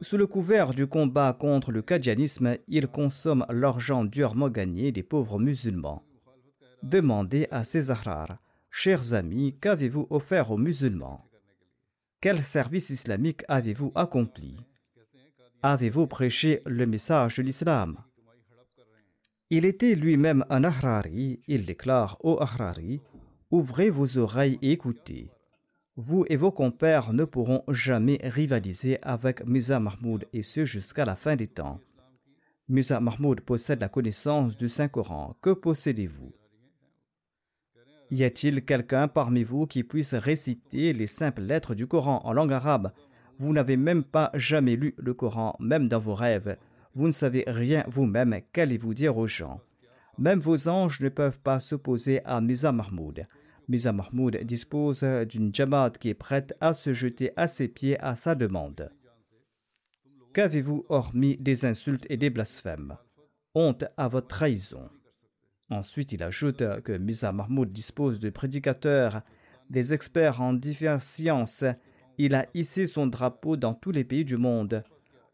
Sous 0.00 0.16
le 0.16 0.26
couvert 0.26 0.74
du 0.74 0.86
combat 0.86 1.32
contre 1.32 1.72
le 1.72 1.82
kadianisme, 1.82 2.56
ils 2.68 2.86
consomment 2.86 3.46
l'argent 3.50 4.04
durement 4.04 4.48
gagné 4.48 4.92
des 4.92 5.02
pauvres 5.02 5.40
musulmans. 5.40 6.04
Demandez 6.82 7.48
à 7.50 7.64
ces 7.64 7.90
Ahrar, 7.90 8.38
chers 8.70 9.14
amis, 9.14 9.56
qu'avez-vous 9.60 10.06
offert 10.10 10.52
aux 10.52 10.56
musulmans? 10.56 11.24
Quel 12.20 12.42
service 12.42 12.90
islamique 12.90 13.42
avez-vous 13.48 13.92
accompli? 13.94 14.56
Avez-vous 15.62 16.06
prêché 16.06 16.62
le 16.66 16.86
message 16.86 17.38
de 17.38 17.42
l'islam? 17.42 17.98
Il 19.50 19.64
était 19.64 19.94
lui-même 19.94 20.44
un 20.50 20.62
Ahrari. 20.62 21.40
Il 21.48 21.64
déclare 21.64 22.18
au 22.20 22.40
Ahrari 22.40 23.00
Ouvrez 23.50 23.88
vos 23.88 24.18
oreilles 24.18 24.58
et 24.60 24.72
écoutez. 24.72 25.30
Vous 26.00 26.24
et 26.28 26.36
vos 26.36 26.52
compères 26.52 27.12
ne 27.12 27.24
pourront 27.24 27.64
jamais 27.66 28.20
rivaliser 28.22 29.00
avec 29.02 29.44
Musa 29.44 29.80
Mahmoud 29.80 30.26
et 30.32 30.44
ce 30.44 30.64
jusqu'à 30.64 31.04
la 31.04 31.16
fin 31.16 31.34
des 31.34 31.48
temps. 31.48 31.80
Musa 32.68 33.00
Mahmoud 33.00 33.40
possède 33.40 33.80
la 33.80 33.88
connaissance 33.88 34.56
du 34.56 34.68
Saint-Coran. 34.68 35.36
Que 35.42 35.50
possédez-vous? 35.50 36.32
Y 38.12 38.22
a-t-il 38.22 38.64
quelqu'un 38.64 39.08
parmi 39.08 39.42
vous 39.42 39.66
qui 39.66 39.82
puisse 39.82 40.14
réciter 40.14 40.92
les 40.92 41.08
simples 41.08 41.42
lettres 41.42 41.74
du 41.74 41.88
Coran 41.88 42.20
en 42.22 42.32
langue 42.32 42.52
arabe? 42.52 42.92
Vous 43.40 43.52
n'avez 43.52 43.76
même 43.76 44.04
pas 44.04 44.30
jamais 44.34 44.76
lu 44.76 44.94
le 44.98 45.14
Coran, 45.14 45.56
même 45.58 45.88
dans 45.88 45.98
vos 45.98 46.14
rêves. 46.14 46.58
Vous 46.94 47.08
ne 47.08 47.12
savez 47.12 47.42
rien 47.48 47.82
vous-même. 47.88 48.38
Qu'allez-vous 48.52 48.94
dire 48.94 49.16
aux 49.16 49.26
gens? 49.26 49.60
Même 50.16 50.38
vos 50.38 50.68
anges 50.68 51.00
ne 51.00 51.08
peuvent 51.08 51.40
pas 51.40 51.58
s'opposer 51.58 52.24
à 52.24 52.40
Misa 52.40 52.70
Mahmoud. 52.70 53.26
Misa 53.68 53.92
Mahmoud 53.92 54.36
dispose 54.44 55.04
d'une 55.28 55.54
jamaat 55.54 55.90
qui 55.90 56.08
est 56.08 56.14
prête 56.14 56.54
à 56.60 56.74
se 56.74 56.92
jeter 56.92 57.32
à 57.36 57.46
ses 57.46 57.68
pieds 57.68 57.98
à 58.00 58.14
sa 58.14 58.34
demande. 58.34 58.90
Qu'avez-vous 60.32 60.86
hormis 60.88 61.36
des 61.36 61.64
insultes 61.64 62.06
et 62.08 62.16
des 62.16 62.30
blasphèmes? 62.30 62.96
Honte 63.54 63.84
à 63.96 64.08
votre 64.08 64.28
trahison. 64.28 64.88
Ensuite, 65.70 66.12
il 66.12 66.22
ajoute 66.22 66.62
que 66.82 66.96
Misa 66.96 67.32
Mahmoud 67.32 67.72
dispose 67.72 68.18
de 68.18 68.30
prédicateurs, 68.30 69.22
des 69.68 69.92
experts 69.92 70.40
en 70.40 70.54
diverses 70.54 71.06
sciences 71.06 71.64
il 72.18 72.34
a 72.34 72.46
hissé 72.52 72.86
son 72.86 73.06
drapeau 73.06 73.56
dans 73.56 73.74
tous 73.74 73.92
les 73.92 74.04
pays 74.04 74.24
du 74.24 74.36
monde. 74.36 74.82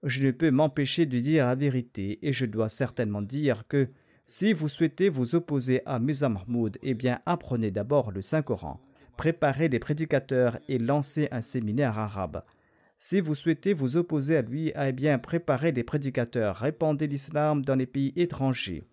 Je 0.02 0.26
ne 0.26 0.32
peux 0.32 0.50
m'empêcher 0.50 1.06
de 1.06 1.18
dire 1.18 1.46
la 1.46 1.54
vérité 1.54 2.18
et 2.20 2.32
je 2.32 2.44
dois 2.44 2.68
certainement 2.68 3.22
dire 3.22 3.66
que 3.66 3.88
si 4.26 4.52
vous 4.52 4.68
souhaitez 4.68 5.08
vous 5.08 5.34
opposer 5.34 5.82
à 5.84 5.98
Musa 5.98 6.28
Mahmoud, 6.28 6.78
eh 6.82 6.94
bien 6.94 7.20
apprenez 7.26 7.70
d'abord 7.70 8.10
le 8.10 8.22
Saint-Coran, 8.22 8.80
préparez 9.16 9.68
des 9.68 9.78
prédicateurs 9.78 10.58
et 10.68 10.78
lancez 10.78 11.28
un 11.30 11.42
séminaire 11.42 11.98
arabe. 11.98 12.42
Si 12.96 13.20
vous 13.20 13.34
souhaitez 13.34 13.74
vous 13.74 13.96
opposer 13.96 14.36
à 14.36 14.42
lui, 14.42 14.72
eh 14.80 14.92
bien 14.92 15.18
préparez 15.18 15.72
des 15.72 15.84
prédicateurs, 15.84 16.56
répandez 16.56 17.06
l'islam 17.06 17.62
dans 17.62 17.74
les 17.74 17.86
pays 17.86 18.12
étrangers. 18.16 18.84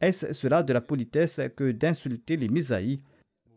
Est-ce 0.00 0.32
cela 0.32 0.62
de 0.62 0.72
la 0.72 0.80
politesse 0.80 1.40
que 1.56 1.72
d'insulter 1.72 2.36
les 2.36 2.48
Misaïs? 2.48 3.00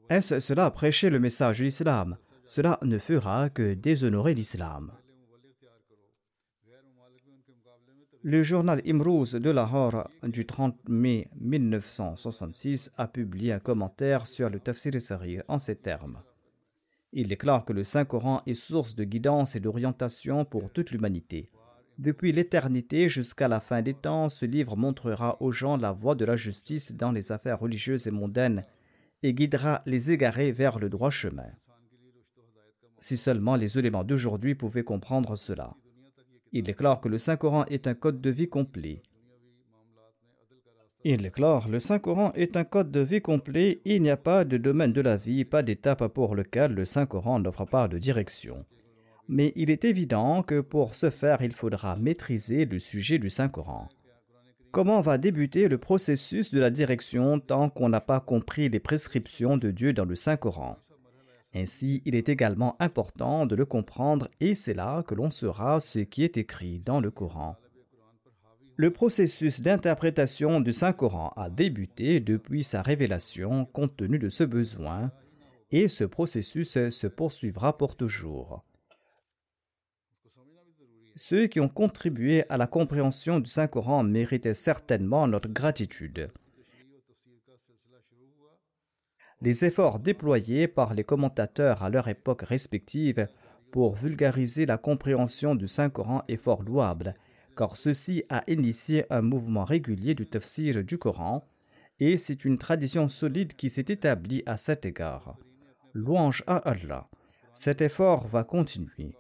Est-ce 0.10 0.42
cela 0.42 0.70
prêcher 0.72 1.10
le 1.10 1.20
message 1.20 1.60
de 1.60 1.66
l'islam? 1.66 2.18
Cela 2.46 2.78
ne 2.82 2.98
fera 2.98 3.50
que 3.50 3.74
déshonorer 3.74 4.34
l'islam. 4.34 4.92
Le 8.26 8.42
journal 8.42 8.82
Imrouz 8.86 9.34
de 9.34 9.50
Lahore 9.50 10.10
du 10.24 10.46
30 10.46 10.88
mai 10.88 11.28
1966 11.42 12.90
a 12.98 13.06
publié 13.06 13.52
un 13.52 13.60
commentaire 13.60 14.28
sur 14.28 14.50
le 14.50 14.62
Tafsir 14.62 14.94
Sarir 15.02 15.44
en 15.50 15.60
ces 15.60 15.76
termes. 15.76 16.22
Il 17.12 17.28
déclare 17.28 17.66
que 17.66 17.74
le 17.74 17.84
Saint-Coran 17.84 18.42
est 18.48 18.54
source 18.54 18.96
de 18.96 19.04
guidance 19.04 19.58
et 19.58 19.60
d'orientation 19.60 20.46
pour 20.46 20.72
toute 20.72 20.92
l'humanité. 20.92 21.50
Depuis 22.00 22.32
l'éternité 22.32 23.10
jusqu'à 23.10 23.50
la 23.50 23.60
fin 23.60 23.82
des 23.82 23.94
temps, 23.94 24.30
ce 24.30 24.46
livre 24.46 24.78
montrera 24.78 25.36
aux 25.42 25.52
gens 25.52 25.76
la 25.76 25.92
voie 25.92 26.16
de 26.16 26.24
la 26.24 26.38
justice 26.38 26.96
dans 26.96 27.12
les 27.12 27.34
affaires 27.34 27.60
religieuses 27.60 28.08
et 28.08 28.12
mondaines 28.12 28.64
et 29.22 29.34
guidera 29.34 29.82
les 29.86 30.12
égarés 30.12 30.54
vers 30.54 30.80
le 30.80 30.88
droit 30.88 31.10
chemin. 31.10 31.52
Si 32.98 33.18
seulement 33.18 33.58
les 33.58 33.78
éléments 33.78 34.06
d'aujourd'hui 34.06 34.56
pouvaient 34.56 34.86
comprendre 34.86 35.36
cela. 35.36 35.76
Il 36.56 36.62
déclare 36.62 37.02
que 37.02 37.10
le 37.10 37.18
Saint-Coran 37.18 37.66
est 37.66 37.88
un 37.88 37.96
code 37.96 38.22
de 38.22 38.30
vie 38.30 38.48
complet. 38.48 39.02
Il 41.04 41.18
déclare 41.18 41.68
le 41.68 41.80
Saint-Coran 41.80 42.32
est 42.36 42.56
un 42.56 42.64
code 42.64 42.92
de 42.92 43.00
vie 43.00 43.22
complet. 43.22 43.82
Il 43.86 44.04
n'y 44.04 44.12
a 44.12 44.18
pas 44.18 44.46
de 44.46 44.58
domaine 44.58 44.94
de 44.94 45.02
la 45.02 45.18
vie, 45.18 45.46
pas 45.46 45.64
d'étape 45.64 46.08
pour 46.10 46.36
lequel 46.36 46.74
le 46.74 46.86
Saint-Coran 46.86 47.40
n'offre 47.40 47.66
pas 47.66 47.88
de 47.88 47.98
direction. 47.98 48.66
Mais 49.28 49.52
il 49.56 49.72
est 49.72 49.84
évident 49.84 50.44
que 50.44 50.62
pour 50.62 50.94
ce 50.94 51.10
faire, 51.10 51.42
il 51.42 51.54
faudra 51.54 51.96
maîtriser 51.96 52.66
le 52.66 52.78
sujet 52.78 53.18
du 53.18 53.32
Saint-Coran. 53.32 53.90
Comment 54.72 55.02
va 55.02 55.18
débuter 55.18 55.68
le 55.68 55.80
processus 55.80 56.52
de 56.52 56.60
la 56.60 56.70
direction 56.70 57.40
tant 57.40 57.70
qu'on 57.70 57.90
n'a 57.90 58.02
pas 58.02 58.20
compris 58.20 58.70
les 58.70 58.80
prescriptions 58.80 59.58
de 59.58 59.72
Dieu 59.72 59.92
dans 59.92 60.06
le 60.06 60.16
Saint-Coran? 60.16 60.78
Ainsi, 61.56 62.02
il 62.06 62.16
est 62.16 62.30
également 62.30 62.76
important 62.80 63.46
de 63.46 63.56
le 63.56 63.66
comprendre 63.66 64.28
et 64.40 64.56
c'est 64.56 64.74
là 64.74 65.04
que 65.04 65.14
l'on 65.14 65.30
saura 65.30 65.80
ce 65.80 66.00
qui 66.00 66.24
est 66.24 66.38
écrit 66.38 66.80
dans 66.80 67.00
le 67.00 67.12
Coran. 67.12 67.58
Le 68.76 68.90
processus 68.92 69.62
d'interprétation 69.62 70.60
du 70.60 70.72
Saint-Coran 70.72 71.32
a 71.36 71.52
débuté 71.52 72.20
depuis 72.20 72.64
sa 72.64 72.82
révélation 72.82 73.66
compte 73.66 73.96
tenu 73.96 74.18
de 74.18 74.30
ce 74.30 74.44
besoin, 74.44 75.12
et 75.70 75.88
ce 75.88 76.04
processus 76.04 76.90
se 76.90 77.08
poursuivra 77.08 77.78
pour 77.78 77.96
toujours. 77.96 78.64
Ceux 81.16 81.46
qui 81.46 81.60
ont 81.60 81.70
contribué 81.70 82.46
à 82.50 82.58
la 82.58 82.66
compréhension 82.66 83.40
du 83.40 83.50
Saint-Coran 83.50 84.04
méritaient 84.04 84.56
certainement 84.56 85.28
notre 85.28 85.50
gratitude. 85.50 86.32
Les 89.44 89.66
efforts 89.66 90.00
déployés 90.00 90.68
par 90.68 90.96
les 90.96 91.04
commentateurs 91.04 91.84
à 91.84 91.90
leur 91.90 92.08
époque 92.08 92.42
respective 92.42 93.28
pour 93.72 93.96
vulgariser 93.96 94.66
la 94.66 94.78
compréhension 94.78 95.54
du 95.54 95.68
Saint-Coran 95.68 96.24
est 96.28 96.38
fort 96.38 96.64
louable 96.64 97.16
car 97.56 97.78
ceci 97.78 98.24
a 98.30 98.44
initié 98.48 99.06
un 99.12 99.22
mouvement 99.22 99.64
régulier 99.64 100.16
du 100.16 100.26
tafsir 100.26 100.84
du 100.84 100.98
Coran, 100.98 101.48
et 102.00 102.18
c'est 102.18 102.46
une 102.46 102.58
tradition 102.58 103.08
solide 103.08 103.54
qui 103.54 103.70
s'est 103.70 103.86
établie 103.88 104.44
à 104.46 104.58
cet 104.58 104.86
égard. 104.86 105.38
Louange 105.94 106.44
à 106.48 106.58
Allah. 106.58 107.08
Cet 107.54 107.82
effort 107.82 108.28
va 108.28 108.44
continuer. 108.44 109.16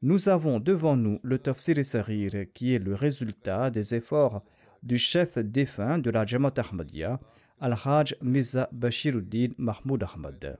Nous 0.00 0.28
avons 0.28 0.58
devant 0.58 0.96
nous 0.96 1.20
le 1.22 1.38
tafsir 1.38 1.78
et 1.78 1.84
sarir 1.84 2.30
qui 2.54 2.74
est 2.74 2.78
le 2.78 2.94
résultat 2.94 3.70
des 3.70 3.94
efforts 3.94 4.42
du 4.82 4.98
chef 4.98 5.38
défunt 5.38 5.98
de 5.98 6.10
la 6.10 6.26
Jamaat 6.26 6.54
Ahmadiyya, 6.56 7.20
Al-Hajj 7.60 8.16
Mirza 8.20 8.68
Bashiruddin 8.72 9.50
Mahmoud 9.58 10.02
Ahmad. 10.02 10.58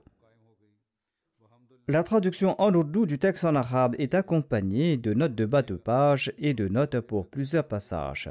La 1.89 2.03
traduction 2.03 2.55
en 2.61 2.73
ourdou 2.73 3.05
du 3.05 3.19
texte 3.19 3.43
en 3.43 3.55
arabe 3.55 3.95
est 3.99 4.13
accompagnée 4.13 4.95
de 4.95 5.13
notes 5.13 5.35
de 5.35 5.45
bas 5.45 5.63
de 5.63 5.75
page 5.75 6.31
et 6.37 6.53
de 6.53 6.69
notes 6.69 7.01
pour 7.01 7.29
plusieurs 7.29 7.67
passages. 7.67 8.29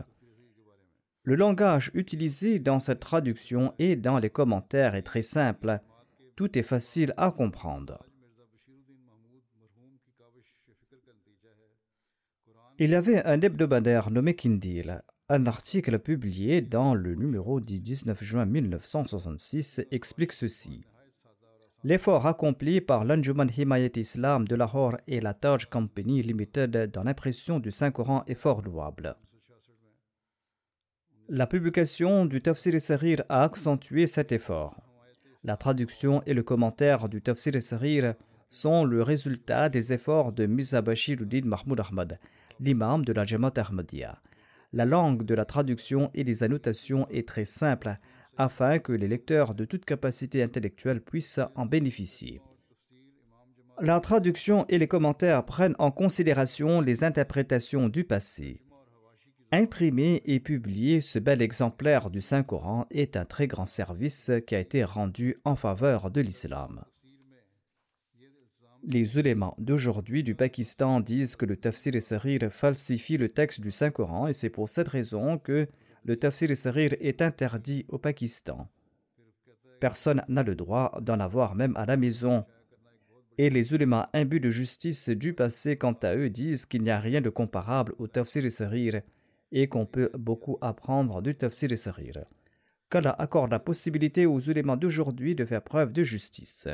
Le 1.24 1.37
langage 1.37 1.90
utilisé 1.92 2.59
dans 2.59 2.81
cette 2.81 3.00
traduction 3.00 3.74
et 3.78 3.94
dans 3.94 4.18
les 4.18 4.31
commentaires 4.31 4.94
est 4.94 5.02
très 5.02 5.22
simple. 5.22 5.81
Tout 6.35 6.59
est 6.59 6.62
facile 6.62 7.12
à 7.18 7.31
comprendre. 7.31 8.02
Il 12.78 12.90
y 12.90 12.94
avait 12.94 13.22
un 13.24 13.40
hebdomadaire 13.42 14.11
nommé 14.11 14.35
Kindil. 14.35 15.02
Un 15.28 15.46
article 15.46 15.98
publié 16.00 16.61
dans 16.61 16.94
le 16.94 17.14
numéro 17.14 17.61
du 17.61 17.78
19 17.78 18.22
juin 18.22 18.44
1966 18.44 19.80
explique 19.90 20.32
ceci. 20.32 20.85
L'effort 21.85 22.26
accompli 22.26 22.80
par 22.80 23.04
l'Anjuman 23.04 23.48
Himayat 23.56 23.96
Islam 23.96 24.46
de 24.46 24.56
Lahore 24.56 24.96
et 25.06 25.20
la 25.20 25.32
Taj 25.32 25.66
Company 25.66 26.22
Limited 26.22 26.90
dans 26.92 27.04
l'impression 27.04 27.61
du 27.61 27.70
Saint-Coran 27.70 28.24
est 28.26 28.35
fort 28.35 28.62
louable. 28.62 29.16
La 31.28 31.46
publication 31.46 32.26
du 32.26 32.42
Tafsir 32.42 32.80
Sarir 32.80 33.22
a 33.28 33.44
accentué 33.44 34.06
cet 34.06 34.32
effort. 34.32 34.82
La 35.44 35.56
traduction 35.56 36.22
et 36.26 36.35
le 36.35 36.42
commentaire 36.42 37.08
du 37.08 37.22
Tafsir 37.22 37.61
Sarir 37.62 38.14
sont 38.50 38.85
le 38.85 39.02
résultat 39.02 39.68
des 39.68 39.92
efforts 39.92 40.32
de 40.32 40.46
Mirza 40.46 40.82
Bashiruddin 40.82 41.46
Mahmoud 41.46 41.80
Ahmad, 41.80 42.18
l'imam 42.61 43.04
de 43.04 43.12
la 43.12 43.24
Jamaat 43.24 43.54
Ahmadiyya. 43.56 44.20
La 44.72 44.85
langue 44.85 45.24
de 45.24 45.35
la 45.35 45.44
traduction 45.44 46.11
et 46.14 46.24
les 46.24 46.42
annotations 46.42 47.06
est 47.11 47.28
très 47.28 47.44
simple 47.44 47.98
afin 48.38 48.78
que 48.78 48.92
les 48.92 49.08
lecteurs 49.08 49.54
de 49.54 49.64
toute 49.64 49.85
capacité 49.85 50.42
intellectuelle 50.42 51.02
puissent 51.02 51.40
en 51.54 51.66
bénéficier. 51.66 52.40
La 53.80 54.00
traduction 54.00 54.64
et 54.68 54.78
les 54.78 54.88
commentaires 54.88 55.44
prennent 55.44 55.74
en 55.78 55.90
considération 55.90 56.80
les 56.80 57.04
interprétations 57.04 57.88
du 57.88 58.04
passé. 58.04 58.62
Imprimer 59.50 60.22
et 60.24 60.40
publier 60.40 61.02
ce 61.02 61.18
bel 61.18 61.42
exemplaire 61.42 62.08
du 62.08 62.22
Saint-Coran 62.22 62.87
est 62.90 63.16
un 63.16 63.26
très 63.26 63.46
grand 63.46 63.66
service 63.66 64.30
qui 64.46 64.54
a 64.54 64.61
été 64.61 64.85
rendu 64.85 65.37
en 65.44 65.56
faveur 65.56 66.11
de 66.11 66.22
l'islam. 66.22 66.85
Les 68.84 69.16
éléments 69.16 69.54
d'aujourd'hui 69.58 70.24
du 70.24 70.34
Pakistan 70.34 70.98
disent 70.98 71.36
que 71.36 71.46
le 71.46 71.56
tafsir 71.56 71.94
et 71.94 72.00
sarir 72.00 72.40
falsifie 72.50 73.16
le 73.16 73.28
texte 73.28 73.60
du 73.60 73.70
Saint-Coran 73.70 74.26
et 74.26 74.32
c'est 74.32 74.50
pour 74.50 74.68
cette 74.68 74.88
raison 74.88 75.38
que 75.38 75.68
le 76.04 76.16
tafsir 76.16 76.56
sarir 76.56 76.92
est 77.00 77.22
interdit 77.22 77.86
au 77.88 77.98
Pakistan. 77.98 78.68
Personne 79.78 80.24
n'a 80.26 80.42
le 80.42 80.56
droit 80.56 80.98
d'en 81.00 81.20
avoir 81.20 81.54
même 81.54 81.76
à 81.76 81.86
la 81.86 81.96
maison. 81.96 82.44
Et 83.38 83.50
les 83.50 83.72
ulémas 83.72 84.08
imbus 84.14 84.40
de 84.40 84.50
justice 84.50 85.08
du 85.08 85.32
passé, 85.32 85.76
quant 85.76 85.96
à 86.02 86.16
eux, 86.16 86.28
disent 86.28 86.66
qu'il 86.66 86.82
n'y 86.82 86.90
a 86.90 86.98
rien 86.98 87.20
de 87.20 87.30
comparable 87.30 87.94
au 87.98 88.08
tafsir 88.08 88.50
sarir 88.50 89.00
et 89.52 89.68
qu'on 89.68 89.86
peut 89.86 90.10
beaucoup 90.18 90.58
apprendre 90.60 91.22
du 91.22 91.36
tafsir 91.36 91.76
sarir. 91.78 92.24
Qu'Allah 92.90 93.14
accorde 93.16 93.52
la 93.52 93.60
possibilité 93.60 94.26
aux 94.26 94.40
ulémas 94.40 94.76
d'aujourd'hui 94.76 95.36
de 95.36 95.44
faire 95.44 95.62
preuve 95.62 95.92
de 95.92 96.02
justice. 96.02 96.66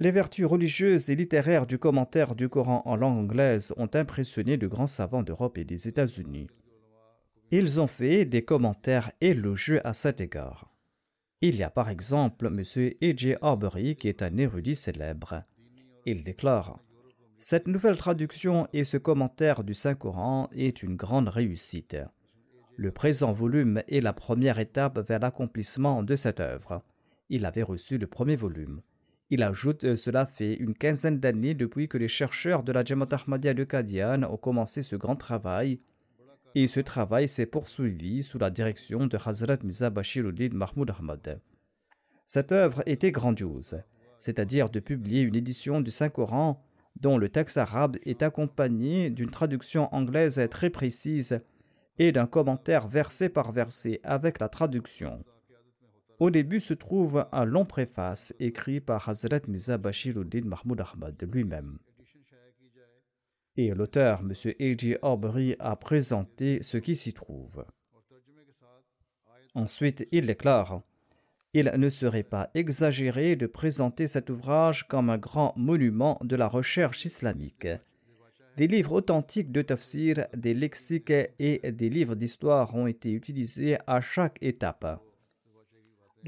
Les 0.00 0.12
vertus 0.12 0.46
religieuses 0.46 1.10
et 1.10 1.16
littéraires 1.16 1.66
du 1.66 1.76
commentaire 1.76 2.36
du 2.36 2.48
Coran 2.48 2.82
en 2.84 2.94
langue 2.94 3.18
anglaise 3.18 3.74
ont 3.76 3.90
impressionné 3.94 4.56
de 4.56 4.68
grands 4.68 4.86
savants 4.86 5.24
d'Europe 5.24 5.58
et 5.58 5.64
des 5.64 5.88
États-Unis. 5.88 6.46
Ils 7.50 7.80
ont 7.80 7.88
fait 7.88 8.24
des 8.24 8.44
commentaires 8.44 9.10
élogieux 9.20 9.84
à 9.84 9.92
cet 9.92 10.20
égard. 10.20 10.72
Il 11.40 11.56
y 11.56 11.64
a 11.64 11.70
par 11.70 11.88
exemple 11.88 12.46
M. 12.46 12.60
E.J. 13.02 13.34
Arbery 13.42 13.96
qui 13.96 14.06
est 14.06 14.22
un 14.22 14.36
érudit 14.36 14.76
célèbre. 14.76 15.42
Il 16.06 16.22
déclare 16.22 16.78
Cette 17.40 17.66
nouvelle 17.66 17.96
traduction 17.96 18.68
et 18.72 18.84
ce 18.84 18.98
commentaire 18.98 19.64
du 19.64 19.74
Saint-Coran 19.74 20.48
est 20.52 20.84
une 20.84 20.94
grande 20.94 21.28
réussite. 21.28 21.96
Le 22.76 22.92
présent 22.92 23.32
volume 23.32 23.82
est 23.88 24.00
la 24.00 24.12
première 24.12 24.60
étape 24.60 25.00
vers 25.00 25.18
l'accomplissement 25.18 26.04
de 26.04 26.14
cette 26.14 26.38
œuvre. 26.38 26.84
Il 27.30 27.44
avait 27.46 27.64
reçu 27.64 27.98
le 27.98 28.06
premier 28.06 28.36
volume. 28.36 28.80
Il 29.30 29.42
ajoute 29.42 29.84
euh, 29.84 29.96
Cela 29.96 30.26
fait 30.26 30.54
une 30.54 30.74
quinzaine 30.74 31.20
d'années 31.20 31.54
depuis 31.54 31.88
que 31.88 31.98
les 31.98 32.08
chercheurs 32.08 32.62
de 32.62 32.72
la 32.72 32.84
Jamaat 32.84 33.08
Ahmadiyya 33.12 33.54
de 33.54 34.24
ont 34.24 34.36
commencé 34.36 34.82
ce 34.82 34.96
grand 34.96 35.16
travail, 35.16 35.80
et 36.54 36.66
ce 36.66 36.80
travail 36.80 37.28
s'est 37.28 37.46
poursuivi 37.46 38.22
sous 38.22 38.38
la 38.38 38.50
direction 38.50 39.06
de 39.06 39.18
Hazrat 39.22 39.58
Mirza 39.62 39.90
Bashiruddin 39.90 40.50
Mahmoud 40.52 40.90
Ahmad. 40.90 41.40
Cette 42.24 42.52
œuvre 42.52 42.82
était 42.86 43.12
grandiose, 43.12 43.82
c'est-à-dire 44.18 44.70
de 44.70 44.80
publier 44.80 45.22
une 45.22 45.36
édition 45.36 45.80
du 45.80 45.90
Saint-Coran 45.90 46.64
dont 47.00 47.18
le 47.18 47.28
texte 47.28 47.58
arabe 47.58 47.96
est 48.04 48.22
accompagné 48.22 49.10
d'une 49.10 49.30
traduction 49.30 49.94
anglaise 49.94 50.40
très 50.50 50.70
précise 50.70 51.40
et 51.98 52.12
d'un 52.12 52.26
commentaire 52.26 52.88
verset 52.88 53.28
par 53.28 53.52
verset 53.52 54.00
avec 54.02 54.40
la 54.40 54.48
traduction. 54.48 55.22
Au 56.18 56.30
début 56.30 56.58
se 56.58 56.74
trouve 56.74 57.26
un 57.30 57.44
long 57.44 57.64
préface 57.64 58.34
écrit 58.40 58.80
par 58.80 59.08
Hazrat 59.08 59.40
Mirza 59.46 59.78
Bashiruddin 59.78 60.42
Mahmoud 60.44 60.80
Ahmad 60.80 61.28
lui-même. 61.32 61.78
Et 63.56 63.72
l'auteur, 63.72 64.20
M. 64.20 64.32
A.J. 64.60 64.96
Arbery, 65.02 65.54
a 65.60 65.76
présenté 65.76 66.62
ce 66.62 66.76
qui 66.76 66.96
s'y 66.96 67.12
trouve. 67.12 67.64
Ensuite, 69.54 70.08
il 70.10 70.26
déclare 70.26 70.82
Il 71.54 71.72
ne 71.76 71.88
serait 71.88 72.24
pas 72.24 72.50
exagéré 72.54 73.36
de 73.36 73.46
présenter 73.46 74.08
cet 74.08 74.28
ouvrage 74.28 74.88
comme 74.88 75.10
un 75.10 75.18
grand 75.18 75.54
monument 75.56 76.18
de 76.22 76.34
la 76.34 76.48
recherche 76.48 77.04
islamique. 77.04 77.68
Des 78.56 78.66
livres 78.66 78.92
authentiques 78.92 79.52
de 79.52 79.62
tafsir, 79.62 80.26
des 80.36 80.54
lexiques 80.54 81.12
et 81.38 81.60
des 81.70 81.88
livres 81.88 82.16
d'histoire 82.16 82.74
ont 82.74 82.88
été 82.88 83.12
utilisés 83.12 83.78
à 83.86 84.00
chaque 84.00 84.38
étape. 84.40 85.00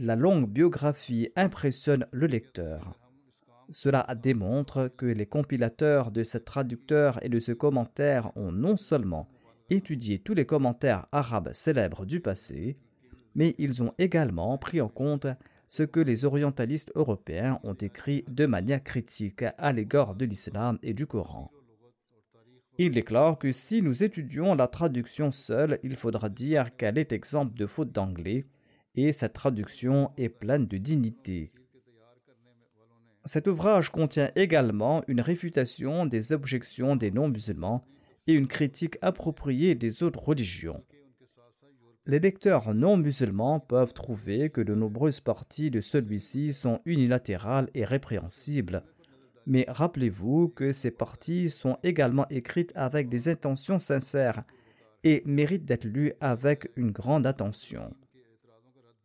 La 0.01 0.17
longue 0.17 0.49
biographie 0.49 1.29
impressionne 1.37 2.07
le 2.11 2.27
lecteur. 2.27 2.99
Cela 3.69 4.07
démontre 4.21 4.89
que 4.97 5.05
les 5.05 5.27
compilateurs 5.27 6.11
de 6.11 6.25
ce 6.25 6.39
traducteur 6.39 7.23
et 7.23 7.29
de 7.29 7.39
ce 7.39 7.53
commentaire 7.53 8.35
ont 8.35 8.51
non 8.51 8.79
seulement 8.79 9.29
étudié 9.69 10.19
tous 10.19 10.33
les 10.33 10.47
commentaires 10.47 11.07
arabes 11.13 11.51
célèbres 11.53 12.07
du 12.07 12.21
passé, 12.21 12.79
mais 13.35 13.55
ils 13.59 13.83
ont 13.83 13.93
également 13.99 14.57
pris 14.57 14.81
en 14.81 14.89
compte 14.89 15.27
ce 15.67 15.83
que 15.83 16.01
les 16.01 16.25
orientalistes 16.25 16.93
européens 16.95 17.61
ont 17.63 17.75
écrit 17.75 18.25
de 18.27 18.47
manière 18.47 18.83
critique 18.83 19.45
à 19.59 19.71
l'égard 19.71 20.15
de 20.15 20.25
l'islam 20.25 20.79
et 20.83 20.95
du 20.95 21.07
Coran. 21.07 21.53
Il 22.79 22.93
déclare 22.93 23.39
que 23.39 23.53
si 23.53 23.83
nous 23.83 24.03
étudions 24.03 24.55
la 24.55 24.67
traduction 24.67 25.31
seule, 25.31 25.79
il 25.83 25.97
faudra 25.97 26.31
dire 26.31 26.75
qu'elle 26.77 26.97
est 26.97 27.13
exemple 27.13 27.55
de 27.55 27.67
faute 27.67 27.93
d'anglais, 27.93 28.47
et 29.07 29.13
cette 29.13 29.33
traduction 29.33 30.11
est 30.17 30.29
pleine 30.29 30.67
de 30.67 30.77
dignité. 30.77 31.53
Cet 33.25 33.47
ouvrage 33.47 33.91
contient 33.91 34.31
également 34.35 35.03
une 35.07 35.21
réfutation 35.21 36.07
des 36.07 36.33
objections 36.33 36.97
des 36.97 37.11
non-musulmans 37.11 37.85
et 38.27 38.33
une 38.33 38.49
critique 38.49 38.97
appropriée 39.03 39.75
des 39.75 40.03
autres 40.03 40.23
religions. 40.23 40.83
Les 42.07 42.19
lecteurs 42.19 42.75
non 42.75 42.97
musulmans 42.97 43.61
peuvent 43.61 43.93
trouver 43.93 44.51
que 44.51 44.61
de 44.63 44.75
nombreuses 44.75 45.21
parties 45.21 45.71
de 45.71 45.81
celui-ci 45.81 46.53
sont 46.53 46.81
unilatérales 46.87 47.69
et 47.75 47.85
répréhensibles, 47.85 48.83
mais 49.47 49.65
rappelez-vous 49.69 50.49
que 50.49 50.73
ces 50.73 50.91
parties 50.91 51.51
sont 51.51 51.77
également 51.83 52.27
écrites 52.31 52.73
avec 52.75 53.09
des 53.09 53.29
intentions 53.29 53.79
sincères 53.79 54.45
et 55.05 55.23
méritent 55.27 55.67
d'être 55.67 55.85
lues 55.85 56.13
avec 56.21 56.71
une 56.77 56.91
grande 56.91 57.27
attention. 57.27 57.95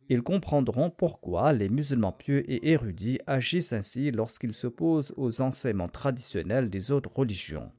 Ils 0.08 0.22
comprendront 0.22 0.90
pourquoi 0.90 1.52
les 1.52 1.68
musulmans 1.68 2.12
pieux 2.12 2.48
et 2.50 2.70
érudits 2.70 3.18
agissent 3.26 3.72
ainsi 3.72 4.10
lorsqu'ils 4.12 4.52
s'opposent 4.52 5.12
aux 5.16 5.40
enseignements 5.40 5.88
traditionnels 5.88 6.70
des 6.70 6.90
autres 6.90 7.10
religions. 7.14 7.72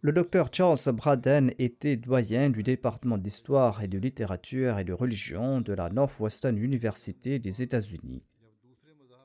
Le 0.00 0.12
docteur 0.12 0.48
Charles 0.52 0.78
Braden 0.92 1.50
était 1.58 1.96
doyen 1.96 2.50
du 2.50 2.62
département 2.62 3.18
d'histoire 3.18 3.82
et 3.82 3.88
de 3.88 3.98
littérature 3.98 4.78
et 4.78 4.84
de 4.84 4.92
religion 4.92 5.60
de 5.60 5.72
la 5.72 5.88
Northwestern 5.88 6.56
University 6.56 7.40
des 7.40 7.62
États-Unis. 7.62 8.22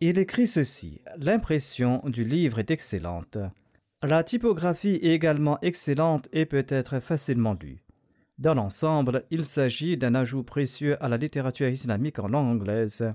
Il 0.01 0.17
écrit 0.17 0.47
ceci 0.47 1.01
L'impression 1.17 2.01
du 2.05 2.23
livre 2.23 2.57
est 2.57 2.71
excellente. 2.71 3.37
La 4.01 4.23
typographie 4.23 4.99
est 5.01 5.13
également 5.13 5.59
excellente 5.61 6.27
et 6.33 6.45
peut 6.45 6.65
être 6.67 6.99
facilement 6.99 7.55
lue. 7.61 7.83
Dans 8.39 8.55
l'ensemble, 8.55 9.25
il 9.29 9.45
s'agit 9.45 9.97
d'un 9.97 10.15
ajout 10.15 10.43
précieux 10.43 11.01
à 11.03 11.07
la 11.07 11.17
littérature 11.17 11.67
islamique 11.67 12.19
en 12.19 12.27
langue 12.27 12.47
anglaise, 12.47 13.13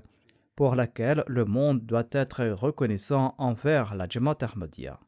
pour 0.55 0.75
laquelle 0.75 1.23
le 1.27 1.45
monde 1.45 1.85
doit 1.85 2.07
être 2.11 2.45
reconnaissant 2.45 3.35
envers 3.37 3.95
la 3.95 4.07
Jamaat 4.09 4.37
Ahmadiyya. 4.41 4.99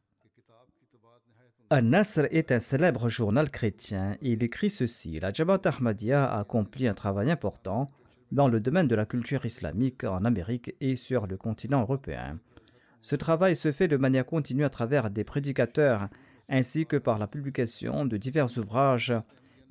An-Nasr 1.70 2.26
est 2.30 2.52
un 2.52 2.58
célèbre 2.58 3.08
journal 3.08 3.50
chrétien 3.50 4.18
il 4.20 4.42
écrit 4.44 4.68
ceci 4.68 5.18
La 5.20 5.32
Jamaat 5.32 5.62
Ahmadiyya 5.64 6.24
a 6.24 6.40
accompli 6.40 6.86
un 6.86 6.92
travail 6.92 7.30
important 7.30 7.86
dans 8.30 8.48
le 8.48 8.60
domaine 8.60 8.88
de 8.88 8.94
la 8.94 9.06
culture 9.06 9.46
islamique 9.46 10.04
en 10.04 10.24
Amérique 10.26 10.74
et 10.80 10.96
sur 10.96 11.26
le 11.26 11.38
continent 11.38 11.80
européen. 11.80 12.38
Ce 13.00 13.16
travail 13.16 13.56
se 13.56 13.72
fait 13.72 13.88
de 13.88 13.96
manière 13.96 14.26
continue 14.26 14.64
à 14.64 14.70
travers 14.70 15.10
des 15.10 15.24
prédicateurs 15.24 16.08
ainsi 16.48 16.84
que 16.86 16.96
par 16.96 17.18
la 17.18 17.26
publication 17.26 18.04
de 18.04 18.18
divers 18.18 18.58
ouvrages 18.58 19.14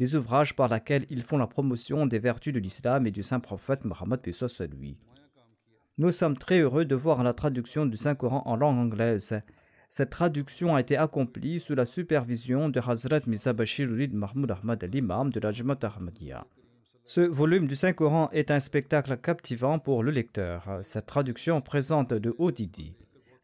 des 0.02 0.16
ouvrages 0.16 0.56
par 0.56 0.68
lesquels 0.68 1.06
ils 1.12 1.22
font 1.22 1.38
la 1.38 1.46
promotion 1.46 2.08
des 2.08 2.18
vertus 2.18 2.52
de 2.52 2.60
l'islam 2.60 3.06
et 3.06 3.12
du 3.12 3.22
saint 3.22 3.40
prophète 3.40 3.86
Mohammed 3.86 4.20
soit 4.32 4.66
lui. 4.66 4.98
Nous 6.00 6.10
sommes 6.10 6.40
très 6.40 6.62
heureux 6.62 6.86
de 6.86 6.96
voir 6.96 7.22
la 7.22 7.34
traduction 7.34 7.86
du 7.86 7.98
Saint-Coran 7.98 8.42
en 8.48 8.56
langue 8.56 8.80
anglaise. 8.80 9.40
Cette 9.90 10.10
traduction 10.10 10.76
a 10.76 10.82
été 10.82 10.98
accomplie 10.98 11.60
sous 11.60 11.76
la 11.76 11.86
supervision 11.86 12.68
de 12.68 12.80
Hazrat 12.80 13.20
Misa 13.28 13.54
Bashiruddin 13.54 14.18
Mahmoud 14.18 14.50
Ahmad, 14.50 14.84
l'imam 14.92 15.30
de 15.30 15.40
la 15.40 15.50
Ahmadiyya. 15.50 16.48
Ce 17.04 17.22
volume 17.22 17.68
du 17.68 17.76
Saint-Coran 17.76 18.32
est 18.32 18.50
un 18.50 18.60
spectacle 18.60 19.18
captivant 19.18 19.78
pour 19.78 20.02
le 20.02 20.10
lecteur. 20.10 20.80
Cette 20.82 21.06
traduction 21.06 21.62
présente 21.62 22.16
de 22.16 22.34
hautes 22.40 22.60
idées. 22.60 22.96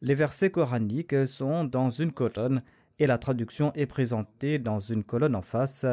Les 0.02 0.16
versets 0.16 0.50
coraniques 0.50 1.28
sont 1.28 1.66
dans 1.66 1.92
une 1.92 2.14
colonne 2.14 2.64
et 2.98 3.06
la 3.06 3.20
traduction 3.20 3.72
est 3.74 3.86
présentée 3.86 4.58
dans 4.58 4.80
une 4.80 5.04
colonne 5.04 5.36
en 5.36 5.44
face 5.44 5.86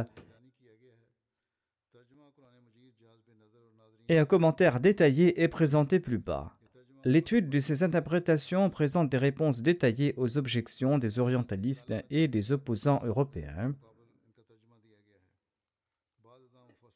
et 4.08 4.18
un 4.18 4.24
commentaire 4.24 4.80
détaillé 4.80 5.42
est 5.42 5.48
présenté 5.48 6.00
plus 6.00 6.18
bas. 6.18 6.56
L'étude 7.04 7.50
de 7.50 7.60
ces 7.60 7.82
interprétations 7.82 8.70
présente 8.70 9.10
des 9.10 9.18
réponses 9.18 9.62
détaillées 9.62 10.14
aux 10.16 10.38
objections 10.38 10.96
des 10.96 11.18
orientalistes 11.18 11.94
et 12.10 12.28
des 12.28 12.52
opposants 12.52 13.02
européens. 13.04 13.74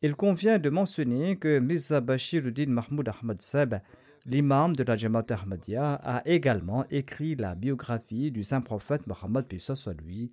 Il 0.01 0.15
convient 0.15 0.59
de 0.59 0.71
mentionner 0.71 1.37
que 1.37 1.59
Mirza 1.59 2.01
Bashiruddin 2.01 2.69
Mahmoud 2.69 3.09
Ahmad 3.09 3.43
Seb, 3.43 3.75
l'imam 4.25 4.77
de 4.77 4.85
la 4.85 4.97
Jamaat 4.97 5.27
Ahmadiyya, 5.31 5.95
a 5.95 6.23
également 6.27 6.85
écrit 6.91 7.35
la 7.35 7.55
biographie 7.55 8.31
du 8.31 8.45
saint 8.45 8.61
prophète 8.61 9.07
Mohammed 9.07 9.47
lui. 10.01 10.31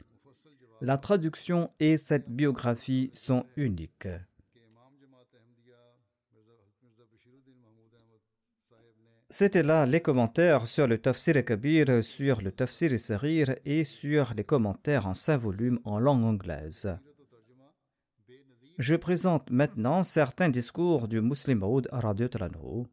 La 0.81 0.97
traduction 0.97 1.71
et 1.79 1.97
cette 1.97 2.29
biographie 2.29 3.09
sont 3.11 3.45
uniques. 3.57 4.07
C'était 9.37 9.63
là 9.63 9.85
les 9.85 9.99
commentaires 9.99 10.65
sur 10.65 10.87
le 10.87 10.97
Tafsir 10.97 11.43
Kabir, 11.43 12.01
sur 12.01 12.41
le 12.41 12.53
Tafsir 12.53 12.97
Sarir 12.97 13.53
et 13.65 13.83
sur 13.83 14.33
les 14.33 14.45
commentaires 14.45 15.07
en 15.07 15.13
cinq 15.13 15.39
volumes 15.39 15.77
en 15.83 15.99
langue 15.99 16.23
anglaise. 16.23 16.97
Je 18.77 18.95
présente 18.95 19.51
maintenant 19.51 20.05
certains 20.05 20.47
discours 20.47 21.09
du 21.09 21.19
Muslim 21.19 21.57
Maud 21.59 21.89
Radiotalanho. 21.91 22.87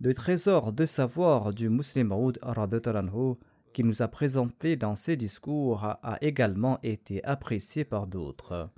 Le 0.00 0.14
trésor 0.14 0.72
de 0.72 0.86
savoir 0.86 1.52
du 1.52 1.68
Muslim 1.68 2.10
Maud 2.10 2.38
Radiotalanho 2.42 3.36
qui 3.72 3.82
nous 3.82 4.02
a 4.02 4.06
présenté 4.06 4.76
dans 4.76 4.94
ses 4.94 5.16
discours 5.16 5.82
a 5.82 6.16
également 6.20 6.78
été 6.84 7.24
apprécié 7.24 7.84
par 7.84 8.06
d'autres. 8.06 8.70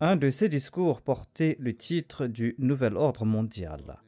Un 0.00 0.14
de 0.14 0.30
ses 0.30 0.48
discours 0.48 1.02
portait 1.02 1.56
le 1.58 1.76
titre 1.76 2.28
du 2.28 2.54
Nouvel 2.58 2.96
Ordre 2.96 3.24
mondial. 3.24 3.98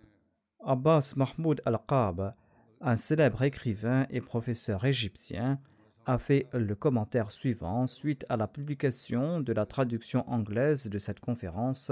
Abbas 0.64 1.14
Mahmoud 1.16 1.60
Al-Qab, 1.64 2.32
un 2.80 2.96
célèbre 2.96 3.42
écrivain 3.42 4.06
et 4.08 4.20
professeur 4.20 4.84
égyptien, 4.84 5.60
a 6.06 6.18
fait 6.20 6.46
le 6.52 6.76
commentaire 6.76 7.32
suivant 7.32 7.88
suite 7.88 8.24
à 8.28 8.36
la 8.36 8.46
publication 8.46 9.40
de 9.40 9.52
la 9.52 9.66
traduction 9.66 10.28
anglaise 10.30 10.86
de 10.88 10.98
cette 11.00 11.18
conférence. 11.18 11.90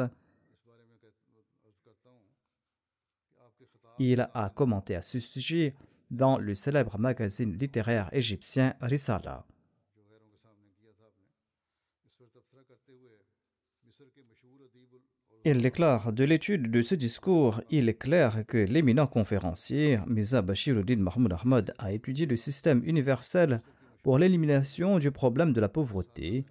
Il 3.98 4.30
a 4.32 4.52
commenté 4.54 4.94
à 4.94 5.02
ce 5.02 5.18
sujet 5.18 5.74
dans 6.12 6.38
le 6.38 6.54
célèbre 6.54 7.00
magazine 7.00 7.58
littéraire 7.58 8.08
égyptien 8.12 8.74
Risala. 8.80 9.44
Il 15.44 15.62
déclare 15.62 16.12
De 16.12 16.24
l'étude 16.24 16.70
de 16.70 16.82
ce 16.82 16.94
discours, 16.94 17.62
il 17.70 17.88
est 17.88 17.94
clair 17.98 18.44
que 18.46 18.58
l'éminent 18.58 19.06
conférencier 19.06 19.98
Mirza 20.06 20.42
Bashiruddin 20.42 20.96
Mahmoud 20.96 21.32
Ahmad 21.32 21.74
a 21.78 21.92
étudié 21.92 22.26
le 22.26 22.36
système 22.36 22.82
universel 22.84 23.62
pour 24.02 24.18
l'élimination 24.18 24.98
du 24.98 25.10
problème 25.10 25.52
de 25.52 25.60
la 25.60 25.68
pauvreté, 25.68 26.44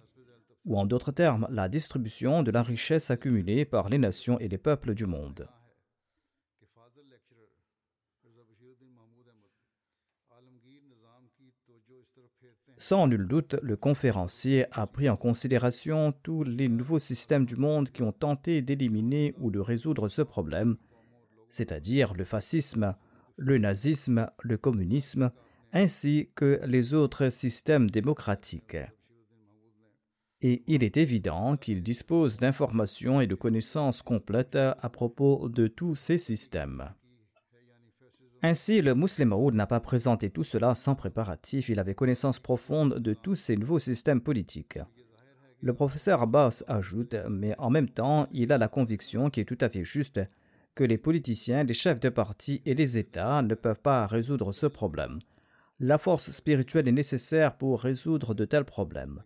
ou 0.64 0.78
en 0.78 0.86
d'autres 0.86 1.12
termes, 1.12 1.46
la 1.50 1.68
distribution 1.68 2.42
de 2.42 2.50
la 2.50 2.62
richesse 2.62 3.10
accumulée 3.10 3.64
par 3.64 3.88
les 3.88 3.98
nations 3.98 4.38
et 4.40 4.48
les 4.48 4.58
peuples 4.58 4.94
du 4.94 5.06
monde. 5.06 5.48
Sans 12.80 13.08
nul 13.08 13.26
doute, 13.26 13.56
le 13.60 13.76
conférencier 13.76 14.66
a 14.70 14.86
pris 14.86 15.10
en 15.10 15.16
considération 15.16 16.12
tous 16.22 16.44
les 16.44 16.68
nouveaux 16.68 17.00
systèmes 17.00 17.44
du 17.44 17.56
monde 17.56 17.90
qui 17.90 18.04
ont 18.04 18.12
tenté 18.12 18.62
d'éliminer 18.62 19.34
ou 19.38 19.50
de 19.50 19.58
résoudre 19.58 20.06
ce 20.06 20.22
problème, 20.22 20.76
c'est-à-dire 21.48 22.14
le 22.14 22.22
fascisme, 22.22 22.94
le 23.36 23.58
nazisme, 23.58 24.30
le 24.42 24.56
communisme, 24.58 25.32
ainsi 25.72 26.30
que 26.36 26.60
les 26.64 26.94
autres 26.94 27.30
systèmes 27.30 27.90
démocratiques. 27.90 28.76
Et 30.40 30.62
il 30.68 30.84
est 30.84 30.98
évident 30.98 31.56
qu'il 31.56 31.82
dispose 31.82 32.38
d'informations 32.38 33.20
et 33.20 33.26
de 33.26 33.34
connaissances 33.34 34.02
complètes 34.02 34.54
à 34.54 34.88
propos 34.88 35.48
de 35.48 35.66
tous 35.66 35.96
ces 35.96 36.16
systèmes. 36.16 36.94
Ainsi, 38.42 38.82
le 38.82 38.94
musulman 38.94 39.36
Maoud 39.36 39.54
n'a 39.54 39.66
pas 39.66 39.80
présenté 39.80 40.30
tout 40.30 40.44
cela 40.44 40.76
sans 40.76 40.94
préparatif, 40.94 41.68
il 41.70 41.80
avait 41.80 41.94
connaissance 41.94 42.38
profonde 42.38 42.98
de 42.98 43.12
tous 43.12 43.34
ces 43.34 43.56
nouveaux 43.56 43.80
systèmes 43.80 44.20
politiques. 44.20 44.78
Le 45.60 45.74
professeur 45.74 46.22
Abbas 46.22 46.62
ajoute, 46.68 47.16
mais 47.28 47.54
en 47.58 47.68
même 47.68 47.88
temps, 47.88 48.28
il 48.32 48.52
a 48.52 48.58
la 48.58 48.68
conviction 48.68 49.28
qui 49.28 49.40
est 49.40 49.44
tout 49.44 49.58
à 49.60 49.68
fait 49.68 49.82
juste 49.82 50.20
que 50.76 50.84
les 50.84 50.98
politiciens, 50.98 51.64
les 51.64 51.74
chefs 51.74 51.98
de 51.98 52.10
parti 52.10 52.62
et 52.64 52.74
les 52.74 52.96
États 52.96 53.42
ne 53.42 53.56
peuvent 53.56 53.80
pas 53.80 54.06
résoudre 54.06 54.52
ce 54.52 54.66
problème. 54.66 55.18
La 55.80 55.98
force 55.98 56.30
spirituelle 56.30 56.86
est 56.86 56.92
nécessaire 56.92 57.56
pour 57.56 57.80
résoudre 57.80 58.34
de 58.34 58.44
tels 58.44 58.64
problèmes. 58.64 59.24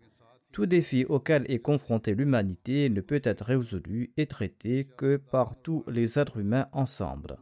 Tout 0.53 0.65
défi 0.65 1.05
auquel 1.05 1.45
est 1.51 1.59
confrontée 1.59 2.15
l'humanité 2.15 2.89
ne 2.89 3.03
peut 3.03 3.21
être 3.25 3.45
résolu 3.45 4.13
et 4.17 4.27
traité 4.27 4.89
que 4.97 5.17
par 5.17 5.57
tous 5.57 5.85
les 5.87 6.19
êtres 6.19 6.39
humains 6.39 6.69
ensemble. 6.73 7.37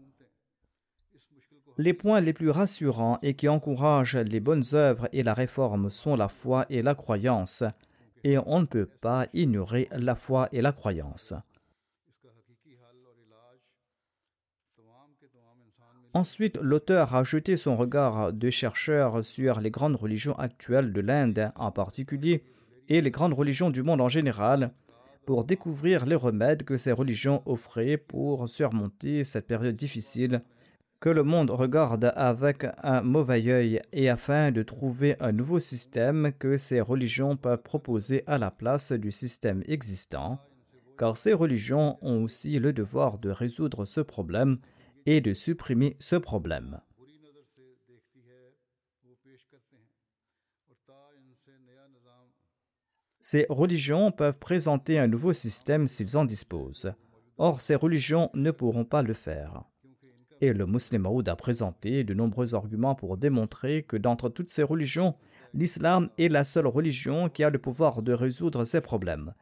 Les 1.83 1.95
points 1.95 2.21
les 2.21 2.35
plus 2.35 2.51
rassurants 2.51 3.19
et 3.23 3.33
qui 3.33 3.49
encouragent 3.49 4.19
les 4.19 4.39
bonnes 4.39 4.75
œuvres 4.75 5.09
et 5.15 5.23
la 5.23 5.33
réforme 5.33 5.89
sont 5.89 6.15
la 6.15 6.29
foi 6.29 6.67
et 6.69 6.83
la 6.83 6.95
croyance, 6.95 7.65
et 8.23 8.37
on 8.37 8.61
ne 8.61 8.67
peut 8.67 8.91
pas 9.01 9.29
ignorer 9.33 9.89
la 9.93 10.15
foi 10.15 10.51
et 10.53 10.61
la 10.61 10.73
croyance. 10.73 11.33
Ensuite, 16.13 16.59
l'auteur 16.61 17.15
a 17.15 17.25
jeté 17.25 17.57
son 17.57 17.79
regard 17.79 18.35
de 18.35 18.51
chercheur 18.51 19.25
sur 19.25 19.59
les 19.59 19.71
grandes 19.71 19.97
religions 19.97 20.39
actuelles 20.39 20.93
de 20.93 21.01
l'Inde 21.01 21.51
en 21.57 21.73
particulier 21.73 22.45
et 22.91 23.01
les 23.01 23.11
grandes 23.11 23.33
religions 23.33 23.71
du 23.71 23.83
monde 23.83 24.03
en 24.03 24.09
général 24.09 24.75
pour 25.25 25.47
découvrir 25.47 26.05
les 26.05 26.15
remèdes 26.15 26.65
que 26.65 26.77
ces 26.77 26.93
religions 26.93 27.43
offraient 27.47 27.97
pour 27.97 28.51
surmonter 28.51 29.25
cette 29.25 29.47
période 29.47 29.77
difficile 29.77 30.43
que 31.01 31.09
le 31.09 31.23
monde 31.23 31.51
regarde 31.51 32.13
avec 32.15 32.67
un 32.83 33.01
mauvais 33.01 33.49
œil 33.51 33.81
et 33.93 34.11
afin 34.11 34.53
de 34.53 34.63
trouver 34.63 35.17
un 35.19 35.33
nouveau 35.33 35.59
système 35.59 36.31
que 36.39 36.59
ces 36.59 36.83
religions 36.83 37.39
peuvent 37.39 37.63
proposer 37.63 38.23
à 38.27 38.37
la 38.37 38.51
place 38.51 38.93
du 38.93 39.11
système 39.11 39.63
existant, 39.67 40.39
car 40.99 41.17
ces 41.17 41.33
religions 41.33 41.97
ont 42.03 42.25
aussi 42.25 42.59
le 42.59 42.75
devoir 42.75 43.19
de 43.19 43.31
résoudre 43.31 43.87
ce 43.87 44.03
problème 44.03 44.59
et 45.07 45.23
de 45.23 45.33
supprimer 45.33 45.97
ce 46.01 46.17
problème. 46.17 46.81
Ces 53.21 53.47
religions 53.49 54.13
peuvent 54.13 54.39
présenter 54.39 54.99
un 54.99 55.07
nouveau 55.07 55.33
système 55.33 55.87
s'ils 55.87 56.17
en 56.19 56.27
disposent. 56.27 56.93
Or, 57.39 57.63
ces 57.63 57.75
religions 57.75 58.29
ne 58.35 58.51
pourront 58.51 58.85
pas 58.85 59.03
le 59.03 59.15
faire. 59.15 59.70
Et 60.41 60.53
le 60.53 60.67
musulman 60.67 61.11
Maoud 61.11 61.29
a 61.29 61.37
présenté 61.37 62.03
de 62.03 62.15
nombreux 62.15 62.55
arguments 62.55 62.95
pour 62.95 63.19
démontrer 63.19 63.83
que 63.83 63.97
d'entre 63.97 64.29
toutes 64.31 64.49
ces 64.49 64.63
religions, 64.63 65.15
l'islam 65.53 66.09
est 66.19 66.29
la 66.29 66.45
seule 66.45 66.67
religion 66.67 67.29
qui 67.29 67.45
a 67.45 67.51
le 67.51 67.59
pouvoir 67.59 68.03
de 68.03 68.13
résoudre 68.13 68.65
ces 68.65 68.81
problèmes. 68.81 69.35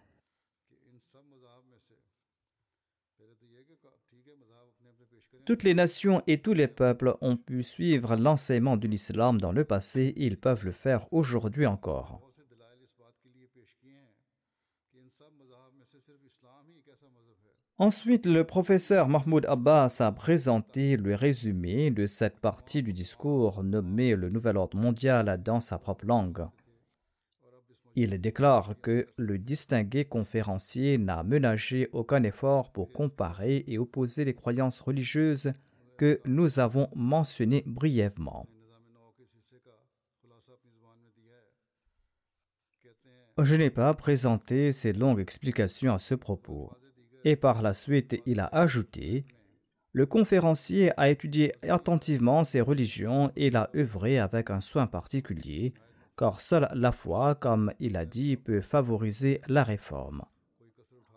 Toutes 5.49 5.63
les 5.63 5.73
nations 5.73 6.23
et 6.27 6.43
tous 6.43 6.53
les 6.53 6.69
peuples 6.69 7.15
ont 7.23 7.39
pu 7.39 7.63
suivre 7.63 8.17
l'enseignement 8.17 8.77
de 8.77 8.87
l'islam 8.87 9.41
dans 9.41 9.53
le 9.53 9.65
passé 9.65 10.13
et 10.15 10.27
ils 10.27 10.37
peuvent 10.37 10.67
le 10.67 10.73
faire 10.73 11.07
aujourd'hui 11.11 11.65
encore. 11.65 12.28
Ensuite, 17.81 18.27
le 18.27 18.43
professeur 18.43 19.09
Mahmoud 19.09 19.47
Abbas 19.47 19.99
a 20.01 20.11
présenté 20.11 20.97
le 20.97 21.15
résumé 21.15 21.93
de 21.93 22.07
cette 22.07 22.41
partie 22.41 22.83
du 22.83 22.93
discours 22.93 23.63
nommé 23.63 24.17
le 24.17 24.31
Nouvel 24.31 24.57
Ordre 24.57 24.77
mondial 24.77 25.41
dans 25.45 25.61
sa 25.61 25.79
propre 25.79 26.05
langue. 26.05 26.45
Il 27.95 28.21
déclare 28.21 28.75
que 28.83 29.07
le 29.17 29.39
distingué 29.39 30.05
conférencier 30.05 30.99
n'a 30.99 31.23
ménagé 31.23 31.89
aucun 31.93 32.25
effort 32.25 32.73
pour 32.73 32.93
comparer 32.93 33.65
et 33.69 33.79
opposer 33.79 34.25
les 34.25 34.35
croyances 34.35 34.81
religieuses 34.81 35.53
que 35.97 36.21
nous 36.25 36.59
avons 36.59 36.89
mentionnées 36.97 37.63
brièvement. 37.65 38.49
Je 43.41 43.55
n'ai 43.55 43.71
pas 43.71 43.95
présenté 43.95 44.73
ces 44.73 44.93
longues 44.93 45.21
explications 45.21 45.95
à 45.95 46.01
ce 46.01 46.17
propos. 46.17 46.73
Et 47.25 47.37
par 47.37 47.63
la 47.63 47.75
suite, 47.75 48.21
il 48.27 48.41
a 48.41 48.47
ajouté 48.47 49.25
Le 49.93 50.07
conférencier 50.07 50.93
a 50.97 51.09
étudié 51.09 51.53
attentivement 51.69 52.45
ces 52.45 52.61
religions 52.61 53.33
et 53.37 53.51
l'a 53.51 53.71
œuvré 53.75 54.19
avec 54.19 54.51
un 54.51 54.61
soin 54.61 54.87
particulier, 54.87 55.75
car 56.17 56.41
seule 56.41 56.69
la 56.75 56.93
foi, 56.93 57.35
comme 57.35 57.73
il 57.81 57.97
a 57.97 58.05
dit, 58.05 58.37
peut 58.37 58.61
favoriser 58.61 59.41
la 59.49 59.65
réforme. 59.65 60.23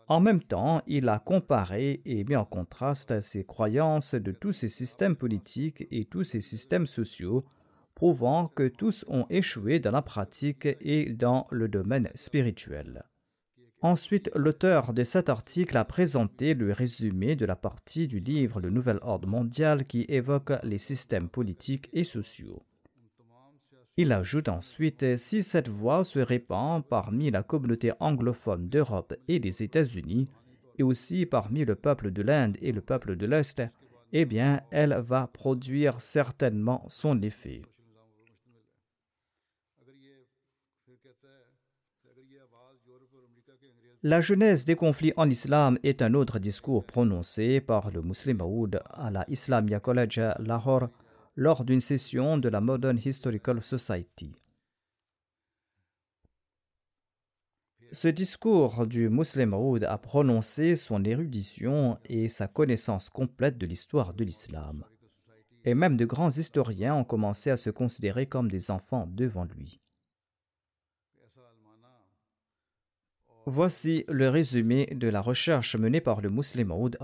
En 0.07 0.19
même 0.19 0.43
temps, 0.43 0.81
il 0.87 1.07
a 1.07 1.19
comparé 1.19 2.01
et 2.05 2.23
mis 2.25 2.35
en 2.35 2.43
contraste 2.43 3.21
ces 3.21 3.45
croyances 3.45 4.13
de 4.13 4.31
tous 4.31 4.51
ces 4.51 4.67
systèmes 4.67 5.15
politiques 5.15 5.87
et 5.89 6.03
tous 6.03 6.25
ces 6.25 6.41
systèmes 6.41 6.87
sociaux, 6.87 7.45
prouvant 7.95 8.47
que 8.47 8.67
tous 8.67 9.05
ont 9.07 9.25
échoué 9.29 9.79
dans 9.79 9.91
la 9.91 10.01
pratique 10.01 10.67
et 10.81 11.13
dans 11.13 11.47
le 11.49 11.69
domaine 11.69 12.09
spirituel. 12.13 13.05
Ensuite, 13.83 14.29
l'auteur 14.35 14.93
de 14.93 15.03
cet 15.03 15.27
article 15.27 15.75
a 15.75 15.83
présenté 15.83 16.53
le 16.53 16.71
résumé 16.71 17.35
de 17.35 17.47
la 17.47 17.55
partie 17.55 18.07
du 18.07 18.19
livre 18.19 18.61
Le 18.61 18.69
Nouvel 18.69 18.99
Ordre 19.01 19.27
mondial 19.27 19.85
qui 19.85 20.05
évoque 20.07 20.53
les 20.61 20.77
systèmes 20.77 21.29
politiques 21.29 21.89
et 21.91 22.03
sociaux. 22.03 22.61
Il 23.97 24.11
ajoute 24.11 24.49
ensuite 24.49 25.17
si 25.17 25.41
cette 25.41 25.67
voix 25.67 26.03
se 26.03 26.19
répand 26.19 26.85
parmi 26.85 27.31
la 27.31 27.41
communauté 27.41 27.91
anglophone 27.99 28.69
d'Europe 28.69 29.15
et 29.27 29.39
des 29.39 29.63
États-Unis, 29.63 30.29
et 30.77 30.83
aussi 30.83 31.25
parmi 31.25 31.65
le 31.65 31.75
peuple 31.75 32.11
de 32.11 32.21
l'Inde 32.21 32.57
et 32.61 32.71
le 32.71 32.81
peuple 32.81 33.15
de 33.15 33.25
l'Est, 33.25 33.63
eh 34.13 34.25
bien, 34.25 34.61
elle 34.69 34.95
va 35.03 35.25
produire 35.25 36.01
certainement 36.01 36.85
son 36.87 37.19
effet. 37.23 37.63
La 44.03 44.19
genèse 44.19 44.65
des 44.65 44.75
conflits 44.75 45.13
en 45.15 45.29
islam 45.29 45.77
est 45.83 46.01
un 46.01 46.15
autre 46.15 46.39
discours 46.39 46.83
prononcé 46.83 47.61
par 47.61 47.91
le 47.91 48.01
musulman 48.01 48.47
Maoud 48.47 48.79
à 48.89 49.11
la 49.11 49.29
Islamia 49.29 49.79
College 49.79 50.19
Lahore 50.39 50.89
lors 51.35 51.63
d'une 51.63 51.79
session 51.79 52.39
de 52.39 52.49
la 52.49 52.61
Modern 52.61 52.97
Historical 52.97 53.61
Society. 53.61 54.33
Ce 57.91 58.07
discours 58.07 58.87
du 58.87 59.07
musulman 59.07 59.59
Maoud 59.59 59.83
a 59.83 59.99
prononcé 59.99 60.75
son 60.75 61.03
érudition 61.03 61.99
et 62.05 62.27
sa 62.27 62.47
connaissance 62.47 63.07
complète 63.07 63.59
de 63.59 63.67
l'histoire 63.67 64.15
de 64.15 64.23
l'islam. 64.23 64.83
Et 65.63 65.75
même 65.75 65.95
de 65.95 66.05
grands 66.05 66.31
historiens 66.31 66.95
ont 66.95 67.03
commencé 67.03 67.51
à 67.51 67.57
se 67.57 67.69
considérer 67.69 68.25
comme 68.25 68.49
des 68.49 68.71
enfants 68.71 69.05
devant 69.05 69.45
lui. 69.45 69.79
Voici 73.47 74.05
le 74.07 74.29
résumé 74.29 74.85
de 74.85 75.07
la 75.07 75.19
recherche 75.19 75.75
menée 75.75 75.99
par 75.99 76.21
le 76.21 76.29
musulman 76.29 76.77
Maud 76.77 76.97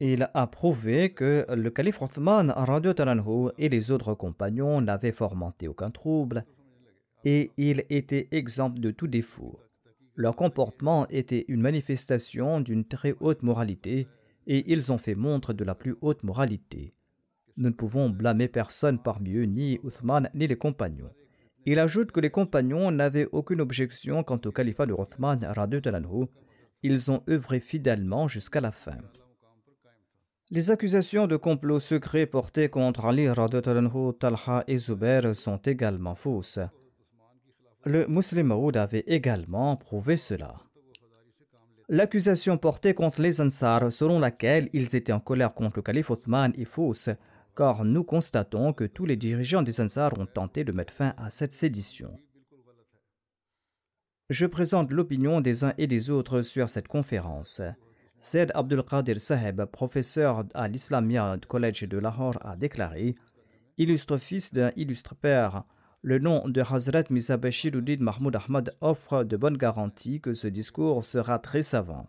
Il 0.00 0.28
a 0.34 0.46
prouvé 0.48 1.10
que 1.10 1.46
le 1.54 1.70
calife 1.70 2.02
Othman 2.02 2.52
et 3.58 3.68
les 3.68 3.90
autres 3.92 4.14
compagnons 4.14 4.80
n'avaient 4.80 5.12
fomenté 5.12 5.68
aucun 5.68 5.90
trouble 5.92 6.44
et 7.24 7.52
il 7.56 7.84
était 7.90 8.26
exempt 8.32 8.78
de 8.78 8.90
tout 8.90 9.06
défaut. 9.06 9.60
Leur 10.16 10.34
comportement 10.34 11.06
était 11.10 11.44
une 11.46 11.60
manifestation 11.60 12.60
d'une 12.60 12.84
très 12.84 13.14
haute 13.20 13.44
moralité 13.44 14.08
et 14.48 14.72
ils 14.72 14.90
ont 14.90 14.98
fait 14.98 15.14
montre 15.14 15.52
de 15.52 15.62
la 15.62 15.76
plus 15.76 15.94
haute 16.00 16.24
moralité. 16.24 16.92
Nous 17.56 17.70
ne 17.70 17.74
pouvons 17.74 18.10
blâmer 18.10 18.48
personne 18.48 18.98
parmi 18.98 19.34
eux, 19.34 19.44
ni 19.44 19.78
Uthman 19.84 20.28
ni 20.34 20.48
les 20.48 20.58
compagnons. 20.58 21.12
Il 21.66 21.80
ajoute 21.80 22.12
que 22.12 22.20
les 22.20 22.30
compagnons 22.30 22.92
n'avaient 22.92 23.28
aucune 23.32 23.60
objection 23.60 24.22
quant 24.22 24.40
au 24.44 24.52
califat 24.52 24.86
de 24.86 24.92
Rothman. 24.92 25.40
Ils 26.82 27.10
ont 27.10 27.22
œuvré 27.28 27.58
fidèlement 27.58 28.28
jusqu'à 28.28 28.60
la 28.60 28.70
fin. 28.70 28.98
Les 30.52 30.70
accusations 30.70 31.26
de 31.26 31.36
complot 31.36 31.80
secret 31.80 32.26
portées 32.26 32.68
contre 32.68 33.04
Ali, 33.04 33.26
Talha 34.20 34.62
et 34.68 34.78
Zubair 34.78 35.34
sont 35.34 35.56
également 35.56 36.14
fausses. 36.14 36.60
Le 37.84 38.06
musulman 38.06 38.54
Maoud 38.54 38.76
avait 38.76 39.04
également 39.08 39.76
prouvé 39.76 40.16
cela. 40.16 40.54
L'accusation 41.88 42.58
portée 42.58 42.94
contre 42.94 43.22
les 43.22 43.40
Ansar, 43.40 43.92
selon 43.92 44.20
laquelle 44.20 44.68
ils 44.72 44.94
étaient 44.94 45.12
en 45.12 45.20
colère 45.20 45.54
contre 45.54 45.78
le 45.78 45.82
calife 45.82 46.10
Othman, 46.10 46.52
est 46.56 46.64
fausse 46.64 47.10
car 47.56 47.84
nous 47.84 48.04
constatons 48.04 48.72
que 48.72 48.84
tous 48.84 49.06
les 49.06 49.16
dirigeants 49.16 49.62
des 49.62 49.80
Ansar 49.80 50.12
ont 50.18 50.26
tenté 50.26 50.62
de 50.62 50.72
mettre 50.72 50.92
fin 50.92 51.14
à 51.16 51.30
cette 51.30 51.52
sédition. 51.52 52.18
Je 54.28 54.46
présente 54.46 54.92
l'opinion 54.92 55.40
des 55.40 55.64
uns 55.64 55.72
et 55.78 55.86
des 55.86 56.10
autres 56.10 56.42
sur 56.42 56.68
cette 56.68 56.88
conférence. 56.88 57.62
Said 58.20 58.50
Abdul 58.54 58.82
Qadir 58.82 59.20
Saheb, 59.20 59.64
professeur 59.66 60.44
à 60.54 60.68
l'Islamia 60.68 61.36
College 61.48 61.84
de 61.84 61.98
Lahore, 61.98 62.38
a 62.40 62.56
déclaré 62.56 63.14
Illustre 63.78 64.16
fils 64.16 64.52
d'un 64.52 64.70
illustre 64.74 65.14
père, 65.14 65.64
le 66.02 66.18
nom 66.18 66.48
de 66.48 66.60
Hazrat 66.60 67.04
Misa 67.10 67.36
Bashiruddin 67.36 67.98
Mahmoud 68.00 68.36
Ahmad 68.36 68.76
offre 68.80 69.22
de 69.22 69.36
bonnes 69.36 69.56
garanties 69.56 70.20
que 70.20 70.34
ce 70.34 70.46
discours 70.48 71.04
sera 71.04 71.38
très 71.38 71.62
savant. 71.62 72.08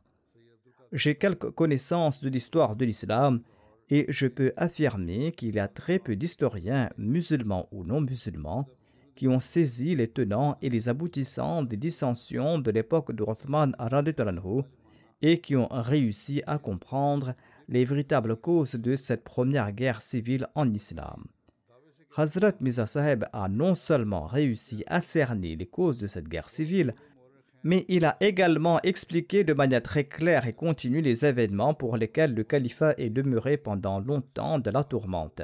J'ai 0.91 1.15
quelques 1.15 1.51
connaissances 1.51 2.21
de 2.21 2.29
l'histoire 2.29 2.75
de 2.75 2.85
l'islam 2.85 3.41
et 3.89 4.05
je 4.09 4.27
peux 4.27 4.53
affirmer 4.57 5.31
qu'il 5.31 5.55
y 5.55 5.59
a 5.59 5.67
très 5.67 5.99
peu 5.99 6.15
d'historiens, 6.15 6.89
musulmans 6.97 7.67
ou 7.71 7.83
non 7.83 8.01
musulmans, 8.01 8.67
qui 9.15 9.27
ont 9.27 9.39
saisi 9.39 9.95
les 9.95 10.07
tenants 10.07 10.57
et 10.61 10.69
les 10.69 10.89
aboutissants 10.89 11.63
des 11.63 11.77
dissensions 11.77 12.59
de 12.59 12.71
l'époque 12.71 13.11
de 13.11 13.23
Rothman 13.23 13.73
et 15.21 15.41
qui 15.41 15.55
ont 15.55 15.67
réussi 15.71 16.43
à 16.45 16.59
comprendre 16.59 17.33
les 17.67 17.83
véritables 17.83 18.35
causes 18.35 18.75
de 18.75 18.95
cette 18.95 19.23
première 19.23 19.71
guerre 19.71 20.01
civile 20.01 20.47
en 20.53 20.71
islam. 20.71 21.25
Hazrat 22.15 22.53
Mirza 22.61 22.87
Sahib 22.87 23.25
a 23.33 23.47
non 23.47 23.75
seulement 23.75 24.25
réussi 24.25 24.83
à 24.87 25.01
cerner 25.01 25.55
les 25.55 25.67
causes 25.67 25.97
de 25.97 26.07
cette 26.07 26.27
guerre 26.27 26.49
civile, 26.49 26.95
mais 27.63 27.85
il 27.87 28.05
a 28.05 28.17
également 28.19 28.79
expliqué 28.81 29.43
de 29.43 29.53
manière 29.53 29.81
très 29.81 30.05
claire 30.05 30.47
et 30.47 30.53
continue 30.53 31.01
les 31.01 31.25
événements 31.25 31.73
pour 31.73 31.97
lesquels 31.97 32.33
le 32.33 32.43
califat 32.43 32.93
est 32.97 33.09
demeuré 33.09 33.57
pendant 33.57 33.99
longtemps 33.99 34.59
de 34.59 34.69
la 34.69 34.83
tourmente. 34.83 35.41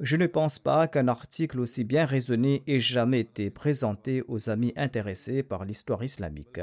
Je 0.00 0.16
ne 0.16 0.26
pense 0.26 0.58
pas 0.58 0.88
qu'un 0.88 1.08
article 1.08 1.60
aussi 1.60 1.84
bien 1.84 2.04
raisonné 2.04 2.62
ait 2.66 2.80
jamais 2.80 3.20
été 3.20 3.50
présenté 3.50 4.22
aux 4.26 4.50
amis 4.50 4.72
intéressés 4.76 5.42
par 5.42 5.64
l'histoire 5.64 6.02
islamique. 6.02 6.60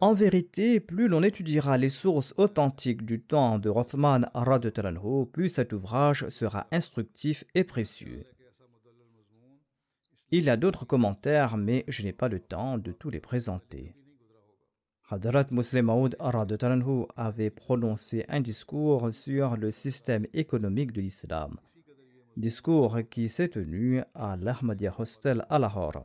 En 0.00 0.12
vérité, 0.12 0.80
plus 0.80 1.08
l'on 1.08 1.22
étudiera 1.22 1.78
les 1.78 1.88
sources 1.88 2.34
authentiques 2.36 3.06
du 3.06 3.20
temps 3.20 3.58
de 3.58 3.70
Rothman 3.70 4.28
Talanho, 4.74 5.24
plus 5.24 5.48
cet 5.48 5.72
ouvrage 5.72 6.28
sera 6.28 6.66
instructif 6.70 7.44
et 7.54 7.64
précieux. 7.64 8.24
Il 10.36 10.46
y 10.46 10.50
a 10.50 10.56
d'autres 10.56 10.84
commentaires, 10.84 11.56
mais 11.56 11.84
je 11.86 12.02
n'ai 12.02 12.12
pas 12.12 12.28
le 12.28 12.40
temps 12.40 12.76
de 12.76 12.90
tous 12.90 13.08
les 13.08 13.20
présenter. 13.20 13.94
Hadrat 15.08 15.46
Muslim 15.52 15.84
Maud 15.84 16.16
avait 17.14 17.50
prononcé 17.50 18.24
un 18.26 18.40
discours 18.40 19.12
sur 19.12 19.56
le 19.56 19.70
système 19.70 20.26
économique 20.32 20.90
de 20.90 21.02
l'islam, 21.02 21.60
discours 22.36 22.98
qui 23.08 23.28
s'est 23.28 23.50
tenu 23.50 24.02
à 24.12 24.36
l'Ahmadiyya 24.36 24.92
Hostel 24.98 25.46
à 25.48 25.60
Lahore. 25.60 26.04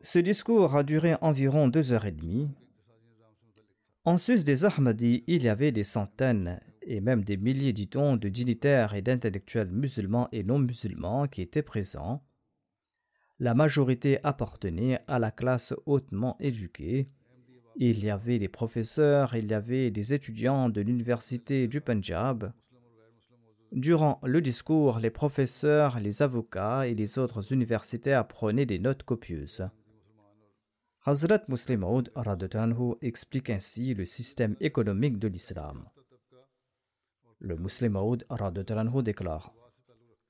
Ce 0.00 0.18
discours 0.20 0.76
a 0.76 0.84
duré 0.84 1.16
environ 1.20 1.66
deux 1.66 1.90
heures 1.90 2.04
et 2.04 2.12
demie. 2.12 2.48
En 4.06 4.18
Suisse 4.18 4.44
des 4.44 4.66
Ahmadis, 4.66 5.24
il 5.26 5.44
y 5.44 5.48
avait 5.48 5.72
des 5.72 5.82
centaines 5.82 6.60
et 6.82 7.00
même 7.00 7.24
des 7.24 7.38
milliers, 7.38 7.72
dit-on, 7.72 8.16
de 8.16 8.28
dignitaires 8.28 8.92
et 8.92 9.00
d'intellectuels 9.00 9.70
musulmans 9.70 10.28
et 10.30 10.42
non 10.42 10.58
musulmans 10.58 11.26
qui 11.26 11.40
étaient 11.40 11.62
présents. 11.62 12.22
La 13.38 13.54
majorité 13.54 14.18
appartenait 14.22 15.00
à 15.08 15.18
la 15.18 15.30
classe 15.30 15.72
hautement 15.86 16.36
éduquée. 16.38 17.06
Il 17.76 18.04
y 18.04 18.10
avait 18.10 18.38
des 18.38 18.48
professeurs, 18.48 19.34
il 19.34 19.50
y 19.50 19.54
avait 19.54 19.90
des 19.90 20.12
étudiants 20.12 20.68
de 20.68 20.82
l'université 20.82 21.66
du 21.66 21.80
Punjab. 21.80 22.52
Durant 23.72 24.20
le 24.22 24.42
discours, 24.42 24.98
les 24.98 25.10
professeurs, 25.10 25.98
les 25.98 26.20
avocats 26.20 26.86
et 26.86 26.94
les 26.94 27.18
autres 27.18 27.54
universitaires 27.54 28.28
prenaient 28.28 28.66
des 28.66 28.78
notes 28.78 29.02
copieuses. 29.02 29.66
Hazrat 31.06 31.42
Muslim 31.48 31.80
Maud 31.80 32.10
explique 33.02 33.50
ainsi 33.50 33.92
le 33.92 34.06
système 34.06 34.56
économique 34.58 35.18
de 35.18 35.28
l'islam. 35.28 35.84
Le 37.40 37.56
Muslim 37.56 37.92
Maud 37.92 38.24
déclare 39.04 39.52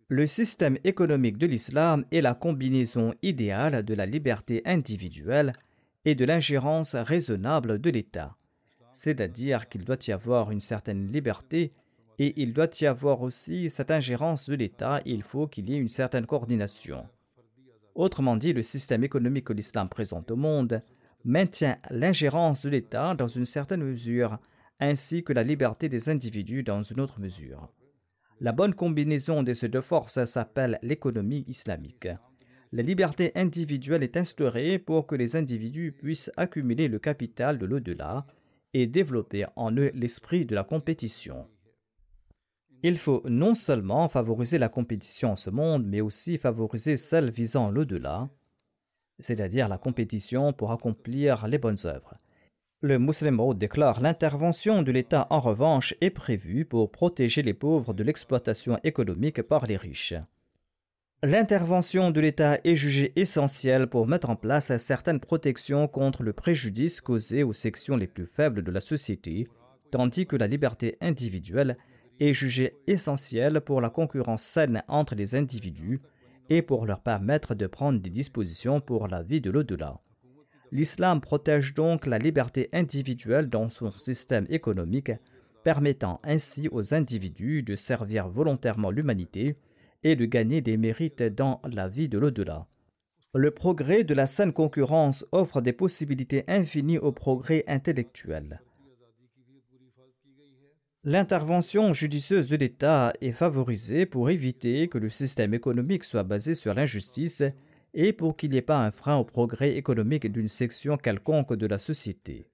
Le 0.09 0.27
système 0.27 0.77
économique 0.83 1.39
de 1.39 1.47
l'islam 1.47 2.05
est 2.11 2.23
la 2.23 2.35
combinaison 2.35 3.15
idéale 3.23 3.85
de 3.85 3.95
la 3.95 4.05
liberté 4.05 4.63
individuelle 4.65 5.53
et 6.05 6.17
de 6.17 6.25
l'ingérence 6.25 6.97
raisonnable 6.97 7.81
de 7.81 7.91
l'État. 7.91 8.37
C'est-à-dire 8.93 9.69
qu'il 9.69 9.85
doit 9.85 10.05
y 10.09 10.11
avoir 10.11 10.51
une 10.51 10.59
certaine 10.59 11.07
liberté 11.07 11.73
et 12.19 12.43
il 12.43 12.53
doit 12.53 12.81
y 12.81 12.87
avoir 12.87 13.23
aussi 13.23 13.71
cette 13.71 13.93
ingérence 13.93 14.49
de 14.49 14.57
l'État, 14.57 15.01
il 15.05 15.23
faut 15.23 15.47
qu'il 15.47 15.71
y 15.71 15.75
ait 15.75 15.79
une 15.79 15.87
certaine 15.87 16.27
coordination. 16.27 17.09
Autrement 17.95 18.37
dit, 18.37 18.53
le 18.53 18.63
système 18.63 19.05
économique 19.05 19.45
que 19.45 19.53
l'islam 19.53 19.89
présente 19.89 20.31
au 20.31 20.37
monde 20.37 20.83
maintient 21.25 21.79
l'ingérence 21.91 22.65
de 22.65 22.71
l'État 22.71 23.15
dans 23.15 23.29
une 23.29 23.45
certaine 23.45 23.85
mesure, 23.85 24.39
ainsi 24.81 25.23
que 25.23 25.33
la 25.33 25.45
liberté 25.45 25.89
des 25.89 26.09
individus 26.09 26.63
dans 26.63 26.83
une 26.83 27.01
autre 27.01 27.21
mesure. 27.21 27.73
La 28.41 28.53
bonne 28.53 28.75
combinaison 28.75 29.43
de 29.43 29.53
ces 29.53 29.69
deux 29.69 29.81
forces 29.81 30.25
s'appelle 30.25 30.79
l'économie 30.83 31.45
islamique. 31.47 32.09
La 32.73 32.83
liberté 32.83 33.31
individuelle 33.37 34.03
est 34.03 34.17
instaurée 34.17 34.81
pour 34.81 35.07
que 35.07 35.15
les 35.15 35.37
individus 35.37 35.93
puissent 35.93 36.33
accumuler 36.37 36.89
le 36.89 36.99
capital 36.99 37.57
de 37.57 37.67
l'au-delà 37.67 38.27
et 38.73 38.89
développer 38.89 39.47
en 39.55 39.71
eux 39.77 39.93
l'esprit 39.95 40.45
de 40.45 40.57
la 40.57 40.65
compétition. 40.65 41.47
Il 42.87 42.99
faut 42.99 43.23
non 43.27 43.55
seulement 43.55 44.11
favoriser 44.11 44.59
la 44.59 44.69
compétition 44.69 45.33
en 45.33 45.37
ce 45.37 45.49
monde, 45.49 45.87
mais 45.87 46.03
aussi 46.03 46.37
favoriser 46.37 46.99
celle 46.99 47.31
visant 47.31 47.71
l'au-delà, 47.71 48.29
c'est-à-dire 49.19 49.69
la 49.69 49.79
compétition 49.79 50.53
pour 50.53 50.71
accomplir 50.71 51.47
les 51.47 51.57
bonnes 51.57 51.79
œuvres. 51.87 52.19
Le 52.83 52.99
musulman 52.99 53.55
déclare 53.55 54.03
l'intervention 54.03 54.83
de 54.83 54.93
l'État 54.93 55.27
en 55.31 55.41
revanche 55.41 55.95
est 56.03 56.11
prévue 56.11 56.67
pour 56.67 56.93
protéger 56.93 57.41
les 57.41 57.55
pauvres 57.55 57.95
de 57.95 58.05
l'exploitation 58.05 58.79
économique 58.85 59.41
par 59.41 59.65
les 59.65 59.79
riches. 59.79 60.13
L'intervention 61.23 62.11
de 62.11 62.21
l'État 62.21 62.59
est 62.65 62.77
jugée 62.77 63.15
essentielle 63.17 63.87
pour 63.87 64.07
mettre 64.07 64.29
en 64.29 64.37
place 64.37 64.77
certaines 64.77 65.21
protections 65.21 65.89
contre 65.89 66.23
le 66.23 66.35
préjudice 66.35 67.01
causé 67.01 67.45
aux 67.45 67.55
sections 67.55 67.97
les 67.97 68.09
plus 68.09 68.27
faibles 68.27 68.63
de 68.63 68.71
la 68.71 68.83
société, 68.83 69.49
tandis 69.91 70.27
que 70.27 70.37
la 70.37 70.49
liberté 70.49 70.99
individuelle 71.01 71.79
est 72.21 72.35
jugé 72.35 72.77
essentiel 72.87 73.61
pour 73.61 73.81
la 73.81 73.91
concurrence 73.91 74.43
saine 74.43 74.83
entre 74.89 75.15
les 75.15 75.35
individus 75.35 76.01
et 76.51 76.63
pour 76.63 76.87
leur 76.87 77.01
permettre 77.01 77.55
de 77.55 77.67
prendre 77.67 78.01
des 78.01 78.11
dispositions 78.11 78.81
pour 78.81 79.09
la 79.09 79.23
vie 79.23 79.41
de 79.41 79.51
l'au-delà. 79.51 80.01
L'islam 80.73 81.21
protège 81.21 81.75
donc 81.75 82.07
la 82.07 82.19
liberté 82.19 82.69
individuelle 82.73 83.49
dans 83.49 83.69
son 83.69 83.91
système 83.93 84.47
économique, 84.49 85.13
permettant 85.63 86.21
ainsi 86.25 86.69
aux 86.71 86.95
individus 86.95 87.63
de 87.63 87.77
servir 87.77 88.29
volontairement 88.29 88.91
l'humanité 88.91 89.57
et 90.03 90.17
de 90.17 90.27
gagner 90.27 90.61
des 90.61 90.77
mérites 90.77 91.23
dans 91.23 91.61
la 91.65 91.89
vie 91.89 92.09
de 92.09 92.19
l'au-delà. 92.19 92.67
Le 93.35 93.51
progrès 93.51 94.05
de 94.05 94.15
la 94.15 94.27
saine 94.27 94.53
concurrence 94.53 95.25
offre 95.33 95.61
des 95.61 95.73
possibilités 95.73 96.45
infinies 96.47 96.99
au 96.99 97.11
progrès 97.11 97.65
intellectuel. 97.67 98.61
L'intervention 101.07 101.93
judicieuse 101.93 102.49
de 102.49 102.57
l'État 102.57 103.13
est 103.21 103.33
favorisée 103.33 104.07
pour 104.07 104.31
éviter 104.31 104.89
que 104.89 104.97
le 104.97 105.11
système 105.11 105.53
économique 105.53 106.03
soit 106.03 106.23
basé 106.23 106.55
sur 106.55 106.73
l'injustice 106.73 107.43
et 107.93 108.15
pour 108.15 108.39
qu'il 108.39 108.53
n'y 108.53 108.57
ait 108.57 108.63
pas 108.63 108.83
un 108.83 108.91
frein 108.91 109.17
au 109.17 109.25
progrès 109.25 109.77
économique 109.77 110.33
d'une 110.33 110.49
section 110.49 110.97
quelconque 110.97 111.53
de 111.53 111.67
la 111.67 111.79
société. 111.79 112.47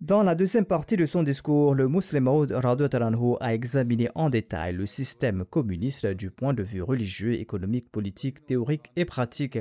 Dans 0.00 0.22
la 0.22 0.34
deuxième 0.34 0.64
partie 0.64 0.96
de 0.96 1.04
son 1.04 1.22
discours, 1.22 1.74
le 1.74 1.86
musulman 1.86 2.46
Maud 2.46 3.38
a 3.40 3.54
examiné 3.54 4.08
en 4.14 4.30
détail 4.30 4.74
le 4.74 4.86
système 4.86 5.44
communiste 5.44 6.06
du 6.06 6.30
point 6.30 6.54
de 6.54 6.62
vue 6.62 6.82
religieux, 6.82 7.34
économique, 7.34 7.90
politique, 7.92 8.46
théorique 8.46 8.90
et 8.96 9.04
pratique. 9.04 9.58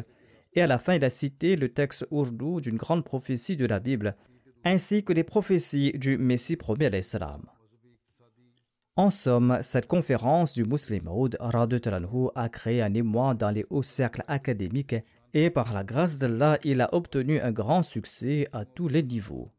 Et 0.53 0.61
à 0.61 0.67
la 0.67 0.79
fin, 0.79 0.93
il 0.93 1.03
a 1.03 1.09
cité 1.09 1.57
le 1.57 1.67
texte 1.67 2.07
ourdou 2.11 2.61
d'une 2.61 2.77
grande 2.77 3.03
prophétie 3.03 3.57
de 3.57 3.65
la 3.65 3.79
Bible 3.79 4.15
ainsi 4.63 5.03
que 5.03 5.13
les 5.13 5.23
prophéties 5.23 5.93
du 5.93 6.17
Messie 6.17 6.55
premier 6.55 6.87
à 6.87 6.89
l'Islam. 6.89 7.41
En 8.95 9.09
somme, 9.09 9.59
cette 9.61 9.87
conférence 9.87 10.53
du 10.53 10.65
Muslim 10.65 11.03
Maud 11.05 11.37
a 11.39 12.49
créé 12.49 12.81
un 12.81 12.93
émoi 12.93 13.33
dans 13.33 13.49
les 13.49 13.65
hauts 13.69 13.83
cercles 13.83 14.23
académiques 14.27 14.95
et 15.33 15.49
par 15.49 15.73
la 15.73 15.83
grâce 15.83 16.17
d'Allah, 16.17 16.59
il 16.63 16.81
a 16.81 16.93
obtenu 16.93 17.39
un 17.39 17.51
grand 17.51 17.83
succès 17.83 18.47
à 18.51 18.65
tous 18.65 18.89
les 18.89 19.01
niveaux. 19.01 19.49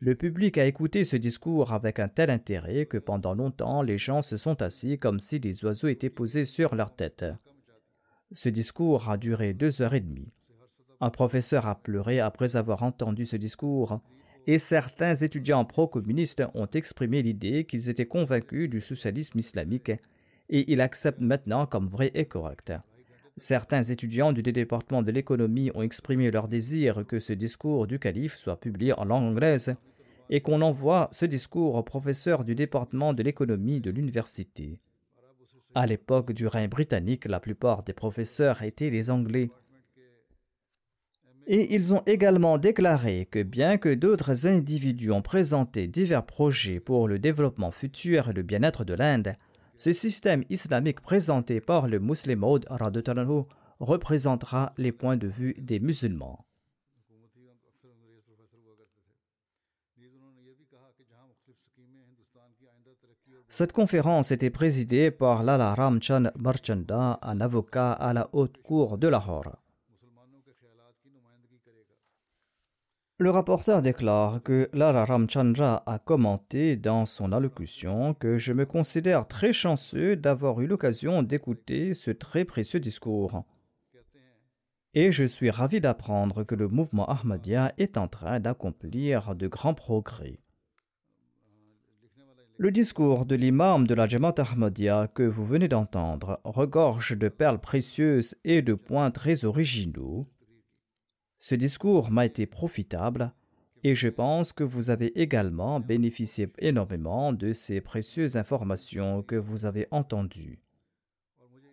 Le 0.00 0.14
public 0.14 0.58
a 0.58 0.66
écouté 0.66 1.04
ce 1.04 1.16
discours 1.16 1.72
avec 1.72 1.98
un 1.98 2.08
tel 2.08 2.30
intérêt 2.30 2.86
que 2.86 2.98
pendant 2.98 3.34
longtemps 3.34 3.82
les 3.82 3.98
gens 3.98 4.22
se 4.22 4.36
sont 4.36 4.60
assis 4.62 4.98
comme 4.98 5.18
si 5.20 5.40
des 5.40 5.64
oiseaux 5.64 5.88
étaient 5.88 6.10
posés 6.10 6.44
sur 6.44 6.74
leur 6.74 6.94
tête. 6.94 7.24
Ce 8.32 8.48
discours 8.48 9.08
a 9.08 9.16
duré 9.16 9.54
deux 9.54 9.82
heures 9.82 9.94
et 9.94 10.00
demie. 10.00 10.32
Un 11.00 11.10
professeur 11.10 11.66
a 11.66 11.76
pleuré 11.76 12.20
après 12.20 12.56
avoir 12.56 12.82
entendu 12.82 13.24
ce 13.24 13.36
discours 13.36 14.00
et 14.48 14.58
certains 14.58 15.14
étudiants 15.14 15.66
pro-communistes 15.66 16.42
ont 16.54 16.68
exprimé 16.68 17.20
l'idée 17.20 17.64
qu'ils 17.64 17.90
étaient 17.90 18.06
convaincus 18.06 18.70
du 18.70 18.80
socialisme 18.80 19.38
islamique 19.38 19.92
et 20.48 20.72
ils 20.72 20.80
acceptent 20.80 21.20
maintenant 21.20 21.66
comme 21.66 21.86
vrai 21.86 22.10
et 22.14 22.24
correct. 22.24 22.72
Certains 23.36 23.82
étudiants 23.82 24.32
du 24.32 24.42
département 24.42 25.02
de 25.02 25.12
l'économie 25.12 25.70
ont 25.74 25.82
exprimé 25.82 26.30
leur 26.30 26.48
désir 26.48 27.04
que 27.06 27.20
ce 27.20 27.34
discours 27.34 27.86
du 27.86 27.98
calife 27.98 28.36
soit 28.36 28.58
publié 28.58 28.94
en 28.94 29.04
langue 29.04 29.24
anglaise 29.24 29.76
et 30.30 30.40
qu'on 30.40 30.62
envoie 30.62 31.10
ce 31.12 31.26
discours 31.26 31.74
au 31.74 31.82
professeur 31.82 32.42
du 32.42 32.54
département 32.54 33.12
de 33.12 33.22
l'économie 33.22 33.82
de 33.82 33.90
l'université. 33.90 34.80
À 35.74 35.86
l'époque 35.86 36.32
du 36.32 36.46
règne 36.46 36.70
britannique, 36.70 37.26
la 37.26 37.38
plupart 37.38 37.82
des 37.82 37.92
professeurs 37.92 38.62
étaient 38.62 38.88
les 38.88 39.10
Anglais. 39.10 39.50
Et 41.50 41.74
ils 41.74 41.94
ont 41.94 42.02
également 42.04 42.58
déclaré 42.58 43.26
que 43.30 43.42
bien 43.42 43.78
que 43.78 43.94
d'autres 43.94 44.46
individus 44.46 45.12
ont 45.12 45.22
présenté 45.22 45.86
divers 45.86 46.26
projets 46.26 46.78
pour 46.78 47.08
le 47.08 47.18
développement 47.18 47.70
futur 47.70 48.28
et 48.28 48.32
le 48.34 48.42
bien-être 48.42 48.84
de 48.84 48.92
l'Inde, 48.92 49.34
ce 49.74 49.92
système 49.92 50.44
islamique 50.50 51.00
présenté 51.00 51.62
par 51.62 51.88
le 51.88 52.00
Muslim 52.00 52.40
Maud 52.40 52.66
représentera 53.80 54.74
les 54.76 54.92
points 54.92 55.16
de 55.16 55.26
vue 55.26 55.54
des 55.56 55.80
musulmans. 55.80 56.44
Cette 63.48 63.72
conférence 63.72 64.32
était 64.32 64.50
présidée 64.50 65.10
par 65.10 65.42
Lala 65.42 65.74
Ramchan 65.74 66.24
Marchanda, 66.38 67.18
un 67.22 67.40
avocat 67.40 67.92
à 67.92 68.12
la 68.12 68.28
haute 68.34 68.58
cour 68.58 68.98
de 68.98 69.08
Lahore. 69.08 69.56
Le 73.20 73.30
rapporteur 73.30 73.82
déclare 73.82 74.44
que 74.44 74.70
Lala 74.72 75.04
Ramchandra 75.04 75.82
a 75.86 75.98
commenté 75.98 76.76
dans 76.76 77.04
son 77.04 77.32
allocution 77.32 78.14
que 78.14 78.38
je 78.38 78.52
me 78.52 78.64
considère 78.64 79.26
très 79.26 79.52
chanceux 79.52 80.14
d'avoir 80.14 80.60
eu 80.60 80.68
l'occasion 80.68 81.24
d'écouter 81.24 81.94
ce 81.94 82.12
très 82.12 82.44
précieux 82.44 82.78
discours. 82.78 83.44
Et 84.94 85.10
je 85.10 85.24
suis 85.24 85.50
ravi 85.50 85.80
d'apprendre 85.80 86.44
que 86.44 86.54
le 86.54 86.68
mouvement 86.68 87.06
Ahmadiyya 87.06 87.74
est 87.76 87.98
en 87.98 88.06
train 88.06 88.38
d'accomplir 88.38 89.34
de 89.34 89.48
grands 89.48 89.74
progrès. 89.74 90.38
Le 92.56 92.70
discours 92.70 93.26
de 93.26 93.34
l'imam 93.34 93.84
de 93.84 93.94
la 93.94 94.06
Jamaat 94.06 94.34
Ahmadiyya 94.38 95.08
que 95.08 95.24
vous 95.24 95.44
venez 95.44 95.66
d'entendre 95.66 96.40
regorge 96.44 97.18
de 97.18 97.28
perles 97.28 97.60
précieuses 97.60 98.36
et 98.44 98.62
de 98.62 98.74
points 98.74 99.10
très 99.10 99.44
originaux 99.44 100.28
ce 101.38 101.54
discours 101.54 102.10
m'a 102.10 102.26
été 102.26 102.46
profitable 102.46 103.32
et 103.84 103.94
je 103.94 104.08
pense 104.08 104.52
que 104.52 104.64
vous 104.64 104.90
avez 104.90 105.20
également 105.20 105.78
bénéficié 105.78 106.48
énormément 106.58 107.32
de 107.32 107.52
ces 107.52 107.80
précieuses 107.80 108.36
informations 108.36 109.22
que 109.22 109.36
vous 109.36 109.64
avez 109.64 109.86
entendues. 109.92 110.58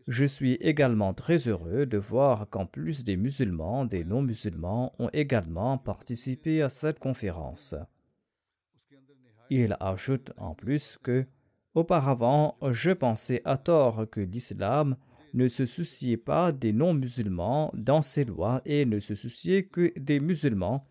Je 0.07 0.25
suis 0.25 0.53
également 0.61 1.15
très 1.15 1.47
heureux 1.47 1.87
de 1.87 1.97
voir 1.97 2.47
qu'en 2.47 2.67
plus 2.67 3.03
des 3.03 3.17
musulmans, 3.17 3.85
des 3.85 4.03
non-musulmans 4.03 4.93
ont 4.99 5.09
également 5.13 5.79
participé 5.79 6.61
à 6.61 6.69
cette 6.69 6.99
conférence. 6.99 7.73
Il 9.49 9.75
ajoute 9.79 10.31
en 10.37 10.53
plus 10.53 10.99
que, 11.01 11.25
auparavant, 11.73 12.55
je 12.69 12.91
pensais 12.91 13.41
à 13.45 13.57
tort 13.57 14.07
que 14.11 14.21
l'islam 14.21 14.95
ne 15.35 15.47
se 15.49 15.65
souciait 15.65 16.17
pas 16.17 16.51
des 16.53 16.71
non-musulmans 16.71 17.71
dans 17.75 18.01
ses 18.01 18.23
lois 18.23 18.61
et 18.65 18.85
ne 18.85 18.99
se 18.99 19.15
souciait 19.15 19.63
que 19.63 19.91
des 19.99 20.19
musulmans 20.19 20.87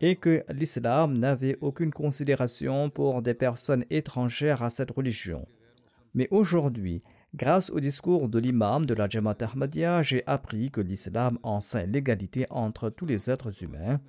et 0.00 0.16
que 0.16 0.42
l'islam 0.48 1.18
n'avait 1.18 1.58
aucune 1.60 1.92
considération 1.92 2.90
pour 2.90 3.22
des 3.22 3.34
personnes 3.34 3.84
étrangères 3.90 4.62
à 4.62 4.70
cette 4.70 4.90
religion. 4.90 5.46
Mais 6.14 6.26
aujourd'hui, 6.30 7.02
grâce 7.34 7.70
au 7.70 7.80
discours 7.80 8.28
de 8.28 8.38
l'imam 8.38 8.86
de 8.86 8.94
la 8.94 9.08
Jamaat 9.08 9.36
Ahmadiyya, 9.40 10.02
j'ai 10.02 10.26
appris 10.26 10.70
que 10.70 10.80
l'islam 10.80 11.38
enseigne 11.42 11.92
l'égalité 11.92 12.46
entre 12.50 12.88
tous 12.88 13.06
les 13.06 13.30
êtres 13.30 13.62
humains. 13.62 14.00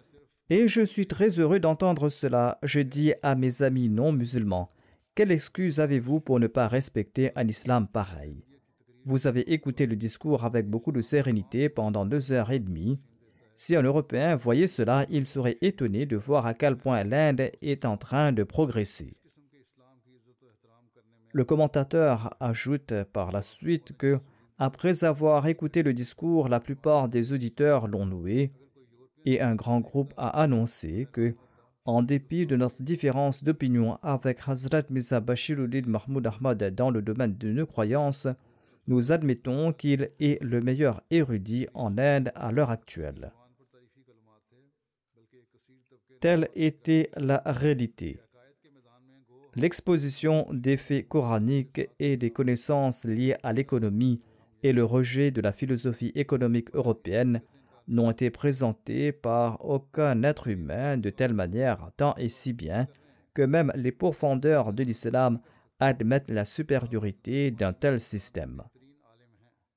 Et 0.50 0.68
je 0.68 0.82
suis 0.82 1.08
très 1.08 1.40
heureux 1.40 1.60
d'entendre 1.60 2.10
cela. 2.10 2.58
Je 2.64 2.80
dis 2.80 3.14
à 3.22 3.36
mes 3.36 3.62
amis 3.62 3.90
non 3.90 4.14
musulmans, 4.14 4.72
quelle 5.14 5.32
excuse 5.32 5.80
avez-vous 5.80 6.22
pour 6.22 6.40
ne 6.40 6.48
pas 6.48 6.68
respecter 6.68 7.32
un 7.36 7.48
islam 7.48 7.88
pareil? 7.88 8.44
Vous 9.06 9.28
avez 9.28 9.54
écouté 9.54 9.86
le 9.86 9.96
discours 9.96 10.46
avec 10.46 10.70
beaucoup 10.70 10.92
de 10.92 11.02
sérénité 11.02 11.70
pendant 11.70 12.06
deux 12.06 12.32
heures 12.32 12.52
et 12.52 12.60
demie. 12.60 13.00
Si 13.56 13.76
un 13.76 13.84
Européen 13.84 14.36
voyait 14.36 14.68
cela, 14.68 15.06
il 15.10 15.28
serait 15.28 15.58
étonné 15.62 16.06
de 16.06 16.18
voir 16.18 16.46
à 16.46 16.54
quel 16.54 16.78
point 16.78 17.04
l'Inde 17.04 17.52
est 17.62 17.86
en 17.86 17.98
train 17.98 18.32
de 18.32 18.44
progresser. 18.44 19.14
Le 21.34 21.44
commentateur 21.44 22.36
ajoute 22.40 22.94
par 23.12 23.32
la 23.32 23.42
suite 23.42 23.98
que, 23.98 24.20
après 24.58 25.04
avoir 25.04 25.48
écouté 25.48 25.84
le 25.84 25.94
discours, 25.94 26.48
la 26.48 26.60
plupart 26.60 27.10
des 27.10 27.34
auditeurs 27.34 27.88
l'ont 27.88 28.06
loué, 28.06 28.52
et 29.26 29.42
un 29.42 29.56
grand 29.56 29.80
groupe 29.80 30.14
a 30.16 30.42
annoncé 30.42 31.08
que, 31.12 31.36
en 31.86 32.02
dépit 32.02 32.46
de 32.46 32.56
notre 32.56 32.82
différence 32.82 33.44
d'opinion 33.44 33.98
avec 34.04 34.40
Hazrat 34.48 34.84
Mirza 34.90 35.20
Bashiruddin 35.20 35.84
Mahmoud 35.88 36.26
Ahmad 36.26 36.64
dans 36.76 36.92
le 36.92 37.02
domaine 37.02 37.36
de 37.36 37.52
nos 37.52 37.66
croyances, 37.66 38.28
nous 38.88 39.12
admettons 39.12 39.74
qu'il 39.74 40.12
est 40.20 40.42
le 40.44 40.62
meilleur 40.62 41.02
érudit 41.10 41.68
en 41.74 41.98
Inde 41.98 42.32
à 42.36 42.52
l'heure 42.52 42.70
actuelle. 42.70 43.32
Telle 46.20 46.50
était 46.56 47.10
la 47.18 47.42
réalité. 47.46 48.20
L'exposition 49.56 50.48
des 50.52 50.78
faits 50.78 51.08
coraniques 51.08 51.90
et 52.00 52.18
des 52.18 52.32
connaissances 52.32 53.06
liées 53.06 53.36
à 53.44 53.54
l'économie 53.54 54.22
et 54.64 54.74
le 54.74 54.84
rejet 54.84 55.32
de 55.32 55.42
la 55.42 55.52
philosophie 55.52 56.12
économique 56.16 56.74
européenne 56.74 57.42
n'ont 57.88 58.12
été 58.12 58.30
présentés 58.30 59.12
par 59.12 59.64
aucun 59.66 60.24
être 60.24 60.48
humain 60.48 60.98
de 60.98 61.10
telle 61.10 61.34
manière, 61.34 61.92
tant 61.98 62.16
et 62.16 62.30
si 62.30 62.54
bien 62.54 62.88
que 63.34 63.42
même 63.42 63.72
les 63.76 63.92
profondeurs 63.92 64.74
de 64.74 64.84
l'islam 64.84 65.40
admettent 65.80 66.32
la 66.32 66.46
supériorité 66.46 67.52
d'un 67.52 67.74
tel 67.74 68.00
système 68.00 68.64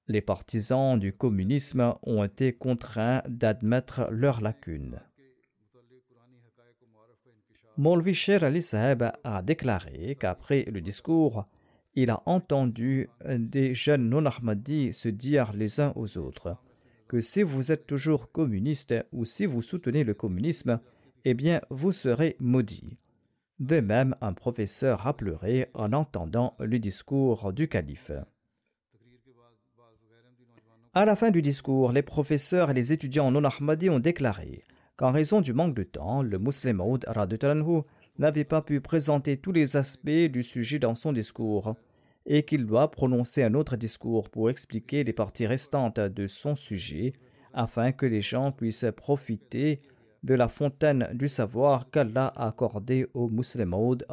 les 0.08 0.20
partisans 0.20 0.98
du 0.98 1.12
communisme 1.12 1.94
ont 2.02 2.24
été 2.24 2.52
contraints 2.52 3.22
d'admettre 3.28 4.08
leurs 4.10 4.40
lacunes. 4.40 5.00
Molvi 7.76 8.14
Sher 8.14 8.42
Ali 8.42 8.66
a 9.24 9.42
déclaré 9.42 10.16
qu'après 10.18 10.64
le 10.64 10.80
discours, 10.80 11.46
il 11.94 12.10
a 12.10 12.22
entendu 12.26 13.08
des 13.26 13.74
jeunes 13.74 14.08
non-Ahmadis 14.08 14.94
se 14.94 15.08
dire 15.08 15.52
les 15.52 15.80
uns 15.80 15.92
aux 15.96 16.18
autres 16.18 16.56
que 17.08 17.20
si 17.20 17.42
vous 17.42 17.72
êtes 17.72 17.86
toujours 17.86 18.32
communiste 18.32 18.94
ou 19.12 19.24
si 19.24 19.46
vous 19.46 19.62
soutenez 19.62 20.04
le 20.04 20.14
communisme, 20.14 20.80
eh 21.24 21.34
bien 21.34 21.60
vous 21.70 21.92
serez 21.92 22.36
maudits. 22.40 22.98
De 23.58 23.80
même, 23.80 24.14
un 24.20 24.32
professeur 24.32 25.06
a 25.06 25.16
pleuré 25.16 25.70
en 25.74 25.92
entendant 25.92 26.54
le 26.58 26.78
discours 26.78 27.52
du 27.52 27.68
calife. 27.68 28.12
À 30.98 31.04
la 31.04 31.14
fin 31.14 31.30
du 31.30 31.42
discours, 31.42 31.92
les 31.92 32.00
professeurs 32.00 32.70
et 32.70 32.72
les 32.72 32.90
étudiants 32.90 33.30
non 33.30 33.44
ahmadis 33.44 33.90
ont 33.90 33.98
déclaré 33.98 34.62
qu'en 34.96 35.12
raison 35.12 35.42
du 35.42 35.52
manque 35.52 35.74
de 35.74 35.82
temps, 35.82 36.22
le 36.22 36.38
musulman 36.38 36.86
Maud 36.86 37.84
n'avait 38.18 38.44
pas 38.44 38.62
pu 38.62 38.80
présenter 38.80 39.36
tous 39.36 39.52
les 39.52 39.76
aspects 39.76 40.08
du 40.08 40.42
sujet 40.42 40.78
dans 40.78 40.94
son 40.94 41.12
discours 41.12 41.76
et 42.24 42.44
qu'il 42.44 42.64
doit 42.64 42.90
prononcer 42.90 43.42
un 43.42 43.52
autre 43.52 43.76
discours 43.76 44.30
pour 44.30 44.48
expliquer 44.48 45.04
les 45.04 45.12
parties 45.12 45.46
restantes 45.46 46.00
de 46.00 46.26
son 46.26 46.56
sujet 46.56 47.12
afin 47.52 47.92
que 47.92 48.06
les 48.06 48.22
gens 48.22 48.50
puissent 48.50 48.86
profiter 48.96 49.82
de 50.22 50.32
la 50.32 50.48
fontaine 50.48 51.10
du 51.12 51.28
savoir 51.28 51.90
qu'Allah 51.90 52.32
a 52.34 52.46
accordée 52.46 53.06
au 53.12 53.28
musulman 53.28 53.80
Maud 53.80 54.06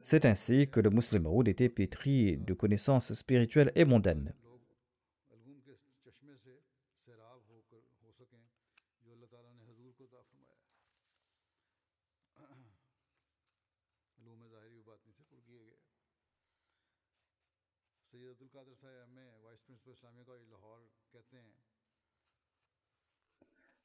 C'est 0.00 0.24
ainsi 0.24 0.68
que 0.70 0.80
le 0.80 0.90
musulman 0.90 1.42
était 1.44 1.68
pétri 1.68 2.38
de 2.38 2.54
connaissances 2.54 3.12
spirituelles 3.12 3.72
et 3.74 3.84
mondaines. 3.84 4.34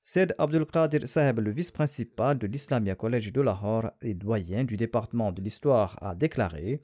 Said 0.08 0.36
Abdul 0.38 0.68
Qadir 0.68 1.08
Saheb, 1.08 1.40
le 1.40 1.50
vice-principal 1.50 2.38
de 2.38 2.46
l'Islamia 2.46 2.94
College 2.94 3.34
de 3.34 3.42
Lahore 3.42 3.90
et 4.04 4.14
doyen 4.14 4.64
du 4.64 4.78
département 4.78 5.32
de 5.32 5.42
l'histoire, 5.42 5.98
a 6.00 6.14
déclaré 6.14 6.84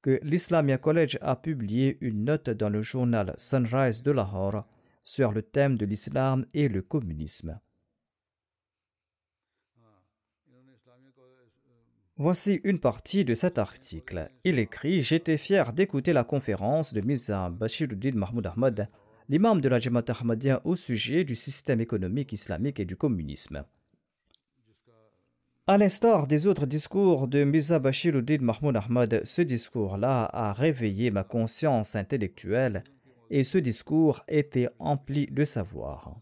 que 0.00 0.18
l'Islamia 0.22 0.78
College 0.78 1.18
a 1.20 1.36
publié 1.36 1.98
une 2.00 2.24
note 2.24 2.48
dans 2.48 2.70
le 2.70 2.80
journal 2.80 3.34
Sunrise 3.36 4.02
de 4.02 4.10
Lahore 4.10 4.64
sur 5.02 5.32
le 5.32 5.42
thème 5.42 5.76
de 5.76 5.84
l'islam 5.84 6.46
et 6.54 6.68
le 6.68 6.80
communisme. 6.80 7.60
Voici 12.16 12.62
une 12.64 12.80
partie 12.80 13.26
de 13.26 13.34
cet 13.34 13.58
article. 13.58 14.30
Il 14.44 14.58
écrit 14.58 15.02
J'étais 15.02 15.36
fier 15.36 15.74
d'écouter 15.74 16.14
la 16.14 16.24
conférence 16.24 16.94
de 16.94 17.02
Mirza 17.02 17.50
Bashiruddin 17.50 18.12
Mahmoud 18.14 18.46
Ahmad, 18.46 18.88
l'imam 19.28 19.60
de 19.60 19.68
la 19.68 19.78
Jamaat 19.78 20.04
Ahmadiyya, 20.08 20.62
au 20.64 20.74
sujet 20.74 21.24
du 21.24 21.36
système 21.36 21.80
économique 21.80 22.32
islamique 22.32 22.80
et 22.80 22.84
du 22.84 22.96
communisme. 22.96 23.64
À 25.66 25.76
l'instar 25.76 26.26
des 26.26 26.46
autres 26.46 26.64
discours 26.64 27.28
de 27.28 27.44
Mirza 27.44 27.78
Bashiruddin 27.78 28.38
Mahmoud 28.40 28.76
Ahmad, 28.76 29.20
ce 29.24 29.42
discours-là 29.42 30.30
a 30.32 30.54
réveillé 30.54 31.10
ma 31.10 31.24
conscience 31.24 31.94
intellectuelle 31.94 32.82
et 33.28 33.44
ce 33.44 33.58
discours 33.58 34.24
était 34.28 34.70
empli 34.78 35.26
de 35.26 35.44
savoir. 35.44 36.18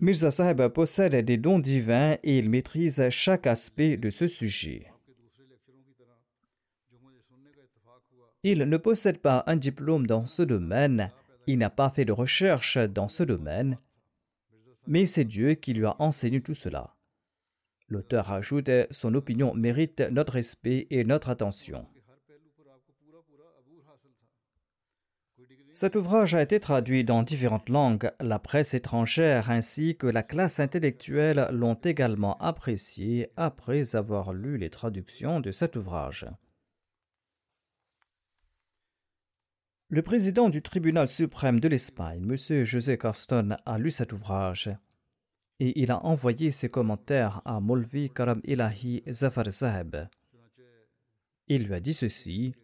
Mirza 0.00 0.32
Sahib 0.32 0.66
possède 0.68 1.14
des 1.24 1.36
dons 1.36 1.60
divins 1.60 2.16
et 2.24 2.38
il 2.38 2.50
maîtrise 2.50 3.08
chaque 3.10 3.46
aspect 3.46 3.96
de 3.96 4.10
ce 4.10 4.26
sujet. 4.26 4.91
Il 8.44 8.58
ne 8.58 8.76
possède 8.76 9.18
pas 9.18 9.44
un 9.46 9.56
diplôme 9.56 10.06
dans 10.06 10.26
ce 10.26 10.42
domaine, 10.42 11.10
il 11.46 11.58
n'a 11.58 11.70
pas 11.70 11.90
fait 11.90 12.04
de 12.04 12.12
recherche 12.12 12.76
dans 12.76 13.08
ce 13.08 13.22
domaine, 13.22 13.78
mais 14.86 15.06
c'est 15.06 15.24
Dieu 15.24 15.54
qui 15.54 15.72
lui 15.74 15.86
a 15.86 15.94
enseigné 16.00 16.40
tout 16.40 16.54
cela. 16.54 16.96
L'auteur 17.88 18.32
ajoute 18.32 18.70
Son 18.90 19.14
opinion 19.14 19.54
mérite 19.54 20.00
notre 20.10 20.32
respect 20.32 20.86
et 20.90 21.04
notre 21.04 21.28
attention. 21.28 21.86
Cet 25.70 25.96
ouvrage 25.96 26.34
a 26.34 26.42
été 26.42 26.60
traduit 26.60 27.02
dans 27.02 27.22
différentes 27.22 27.70
langues. 27.70 28.10
La 28.20 28.38
presse 28.38 28.74
étrangère 28.74 29.50
ainsi 29.50 29.96
que 29.96 30.06
la 30.06 30.22
classe 30.22 30.60
intellectuelle 30.60 31.48
l'ont 31.50 31.74
également 31.74 32.36
apprécié 32.38 33.30
après 33.36 33.94
avoir 33.94 34.34
lu 34.34 34.58
les 34.58 34.68
traductions 34.68 35.40
de 35.40 35.50
cet 35.50 35.76
ouvrage. 35.76 36.26
Le 39.94 40.00
président 40.00 40.48
du 40.48 40.62
tribunal 40.62 41.06
suprême 41.06 41.60
de 41.60 41.68
l'Espagne, 41.68 42.26
M. 42.26 42.64
José 42.64 42.96
Caston, 42.96 43.50
a 43.66 43.76
lu 43.76 43.90
cet 43.90 44.14
ouvrage 44.14 44.70
et 45.60 45.78
il 45.82 45.90
a 45.90 46.02
envoyé 46.06 46.50
ses 46.50 46.70
commentaires 46.70 47.42
à 47.44 47.60
Molvi 47.60 48.08
Karam 48.08 48.40
Ilahi 48.44 49.02
Zafar. 49.10 49.44
Il 51.46 51.64
lui 51.66 51.74
a 51.74 51.80
dit 51.80 51.92
ceci 51.92 52.54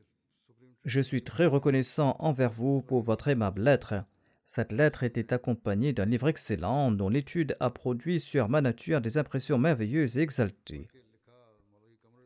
je 0.87 1.03
suis 1.03 1.21
très 1.21 1.45
reconnaissant 1.45 2.17
envers 2.19 2.51
vous 2.51 2.81
pour 2.81 3.03
votre 3.03 3.29
aimable 3.29 3.61
lettre. 3.61 4.05
Cette 4.47 4.73
lettre 4.73 5.03
était 5.03 5.35
accompagnée 5.35 5.93
d'un 5.93 6.07
livre 6.07 6.29
excellent 6.29 6.91
dont 6.91 7.11
l'étude 7.11 7.59
a 7.61 7.69
produit 7.69 8.21
sur 8.21 8.49
ma 8.49 8.63
nature 8.63 9.03
des 9.03 9.19
impressions 9.19 9.59
merveilleuses 9.59 10.17
et 10.17 10.23
exaltées. 10.23 10.89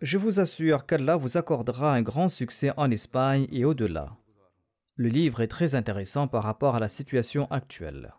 Je 0.00 0.16
vous 0.16 0.38
assure 0.38 0.86
qu'Allah 0.86 1.16
vous 1.16 1.36
accordera 1.38 1.92
un 1.92 2.02
grand 2.02 2.28
succès 2.28 2.70
en 2.76 2.88
Espagne 2.92 3.48
et 3.50 3.64
au-delà. 3.64 4.16
Le 5.02 5.08
livre 5.08 5.40
est 5.40 5.48
très 5.48 5.74
intéressant 5.74 6.28
par 6.28 6.44
rapport 6.44 6.76
à 6.76 6.78
la 6.78 6.88
situation 6.88 7.50
actuelle. 7.50 8.14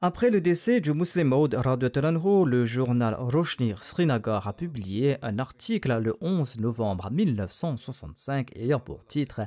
Après 0.00 0.30
le 0.30 0.40
décès 0.40 0.80
du 0.80 0.92
Muslim 0.92 1.28
Maud 1.28 1.54
le 1.54 2.66
journal 2.66 3.14
Roshni 3.14 3.72
Srinagar 3.80 4.48
a 4.48 4.52
publié 4.52 5.18
un 5.22 5.38
article 5.38 5.96
le 6.02 6.12
11 6.20 6.58
novembre 6.58 7.08
1965 7.12 8.50
ayant 8.56 8.80
pour 8.80 9.06
titre 9.06 9.42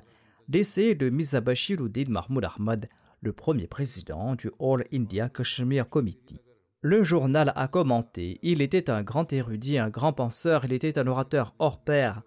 Décès 0.48 0.96
de 0.96 1.10
Mizabashiruddin 1.10 2.06
Mahmoud 2.08 2.46
Ahmad, 2.46 2.88
le 3.20 3.34
premier 3.34 3.68
président 3.68 4.36
du 4.36 4.50
All 4.62 4.86
India 4.94 5.28
Kashmir 5.28 5.90
Committee. 5.90 6.40
Le 6.84 7.04
journal 7.04 7.52
a 7.54 7.68
commenté 7.68 8.40
Il 8.44 8.62
était 8.62 8.90
un 8.90 9.04
grand 9.04 9.34
érudit, 9.34 9.78
un 9.78 9.90
grand 9.90 10.14
penseur, 10.14 10.64
il 10.64 10.72
était 10.72 10.98
un 10.98 11.08
orateur 11.08 11.54
hors 11.60 11.84
pair, 11.84 12.24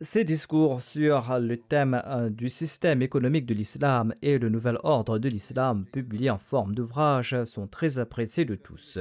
ces 0.00 0.24
discours 0.24 0.80
sur 0.80 1.38
le 1.40 1.56
thème 1.56 2.00
euh, 2.06 2.30
du 2.30 2.48
système 2.48 3.02
économique 3.02 3.46
de 3.46 3.54
l'islam 3.54 4.14
et 4.22 4.38
le 4.38 4.48
nouvel 4.48 4.78
ordre 4.84 5.18
de 5.18 5.28
l'islam, 5.28 5.86
publiés 5.86 6.30
en 6.30 6.38
forme 6.38 6.74
d'ouvrage, 6.74 7.44
sont 7.44 7.66
très 7.66 7.98
appréciés 7.98 8.44
de 8.44 8.54
tous. 8.54 8.98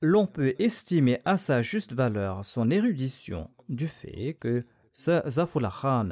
L'on 0.00 0.26
peut 0.26 0.54
estimer 0.58 1.20
à 1.24 1.38
sa 1.38 1.62
juste 1.62 1.92
valeur 1.92 2.44
son 2.44 2.70
érudition 2.70 3.50
du 3.68 3.88
fait 3.88 4.36
que 4.38 4.62
ce 4.92 5.22
Zafullah 5.28 5.72
Khan, 5.80 6.10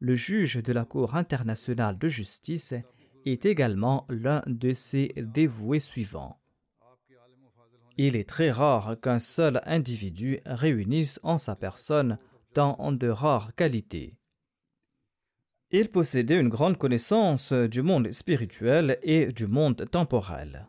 le 0.00 0.14
juge 0.14 0.56
de 0.56 0.72
la 0.72 0.84
Cour 0.84 1.14
internationale 1.14 1.98
de 1.98 2.08
justice, 2.08 2.74
est 3.26 3.46
également 3.46 4.06
l'un 4.08 4.42
de 4.46 4.74
ses 4.74 5.12
dévoués 5.16 5.80
suivants. 5.80 6.38
Il 7.96 8.16
est 8.16 8.28
très 8.28 8.50
rare 8.50 8.96
qu'un 9.00 9.18
seul 9.18 9.60
individu 9.66 10.40
réunisse 10.46 11.20
en 11.22 11.38
sa 11.38 11.54
personne 11.54 12.18
tant 12.52 12.92
de 12.92 13.08
rares 13.08 13.54
qualités. 13.54 14.16
Il 15.70 15.90
possédait 15.90 16.38
une 16.38 16.48
grande 16.48 16.76
connaissance 16.76 17.52
du 17.52 17.82
monde 17.82 18.10
spirituel 18.12 18.98
et 19.02 19.32
du 19.32 19.46
monde 19.46 19.88
temporel. 19.90 20.66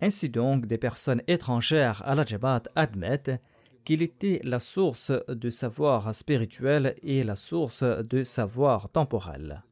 Ainsi 0.00 0.28
donc, 0.28 0.66
des 0.66 0.78
personnes 0.78 1.22
étrangères 1.26 2.02
à 2.06 2.14
la 2.14 2.24
Jabhat 2.24 2.62
admettent 2.76 3.40
qu'il 3.84 4.02
était 4.02 4.40
la 4.44 4.60
source 4.60 5.12
de 5.28 5.50
savoir 5.50 6.14
spirituel 6.14 6.94
et 7.02 7.22
la 7.22 7.36
source 7.36 7.82
de 7.82 8.22
savoir 8.22 8.90
temporel. 8.90 9.62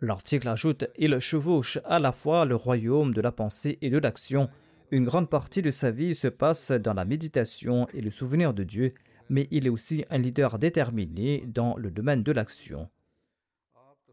L'article 0.00 0.48
ajoute 0.48 0.84
Il 0.98 1.18
chevauche 1.18 1.78
à 1.84 1.98
la 1.98 2.12
fois 2.12 2.44
le 2.44 2.54
royaume 2.54 3.14
de 3.14 3.22
la 3.22 3.32
pensée 3.32 3.78
et 3.80 3.88
de 3.88 3.98
l'action 3.98 4.50
une 4.90 5.04
grande 5.04 5.28
partie 5.28 5.62
de 5.62 5.70
sa 5.70 5.90
vie 5.90 6.14
se 6.14 6.28
passe 6.28 6.70
dans 6.70 6.94
la 6.94 7.04
méditation 7.04 7.86
et 7.92 8.00
le 8.00 8.10
souvenir 8.10 8.54
de 8.54 8.62
Dieu, 8.62 8.92
mais 9.28 9.48
il 9.50 9.66
est 9.66 9.70
aussi 9.70 10.04
un 10.10 10.18
leader 10.18 10.58
déterminé 10.58 11.44
dans 11.46 11.76
le 11.76 11.90
domaine 11.90 12.22
de 12.22 12.32
l'action. 12.32 12.88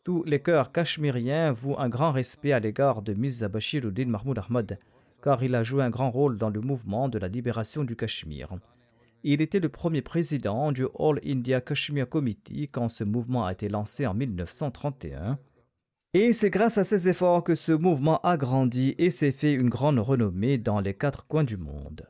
Tous 0.04 0.24
les 0.24 0.42
cœurs 0.42 0.72
cachemiriens 0.72 1.52
vouent 1.52 1.80
un 1.80 1.90
grand 1.90 2.12
respect 2.12 2.52
à 2.52 2.60
l'égard 2.60 3.02
de 3.04 3.14
Mirza 3.14 3.48
Bashiruddin 3.48 4.08
Mahmoud 4.08 4.40
Ahmad, 4.40 4.80
car 5.22 5.44
il 5.44 5.56
a 5.56 5.64
joué 5.64 5.84
un 5.84 5.90
grand 5.90 6.12
rôle 6.12 6.38
dans 6.38 6.50
le 6.50 6.60
mouvement 6.60 7.08
de 7.08 7.20
la 7.20 7.28
libération 7.30 7.84
du 7.84 7.96
Cachemire. 7.96 8.50
Il 9.24 9.40
était 9.40 9.62
le 9.62 9.70
premier 9.70 10.02
président 10.02 10.74
du 10.74 10.86
All 11.00 11.22
India 11.26 11.62
Kashmir 11.62 12.10
Committee 12.10 12.68
quand 12.68 12.90
ce 12.90 13.06
mouvement 13.06 13.46
a 13.46 13.54
été 13.54 13.70
lancé 13.70 14.06
en 14.06 14.14
1931 14.14 15.40
et 16.14 16.32
c'est 16.32 16.52
grâce 16.52 16.78
à 16.78 16.84
ses 16.84 17.10
efforts 17.10 17.44
que 17.44 17.56
ce 17.56 17.72
mouvement 17.72 18.20
a 18.22 18.38
grandi 18.38 18.94
et 19.00 19.10
s'est 19.10 19.32
fait 19.32 19.54
une 19.54 19.70
grande 19.70 20.00
renommée 20.00 20.60
dans 20.60 20.80
les 20.80 20.94
quatre 20.94 21.26
coins 21.26 21.44
du 21.44 21.58
monde. 21.58 22.08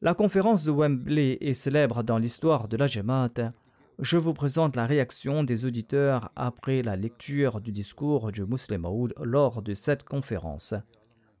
La 0.00 0.14
conférence 0.14 0.64
de 0.64 0.72
Wembley 0.72 1.38
est 1.40 1.54
célèbre 1.54 2.02
dans 2.02 2.18
l'histoire 2.18 2.66
de 2.66 2.76
la 2.76 2.86
Jamaat. 2.86 3.52
Je 3.98 4.18
vous 4.18 4.32
présente 4.32 4.74
la 4.74 4.86
réaction 4.86 5.44
des 5.44 5.64
auditeurs 5.64 6.32
après 6.34 6.82
la 6.82 6.96
lecture 6.96 7.60
du 7.60 7.70
discours 7.70 8.32
du 8.32 8.44
Muslim 8.44 8.80
Maud 8.80 9.14
lors 9.22 9.62
de 9.62 9.74
cette 9.74 10.02
conférence. 10.02 10.74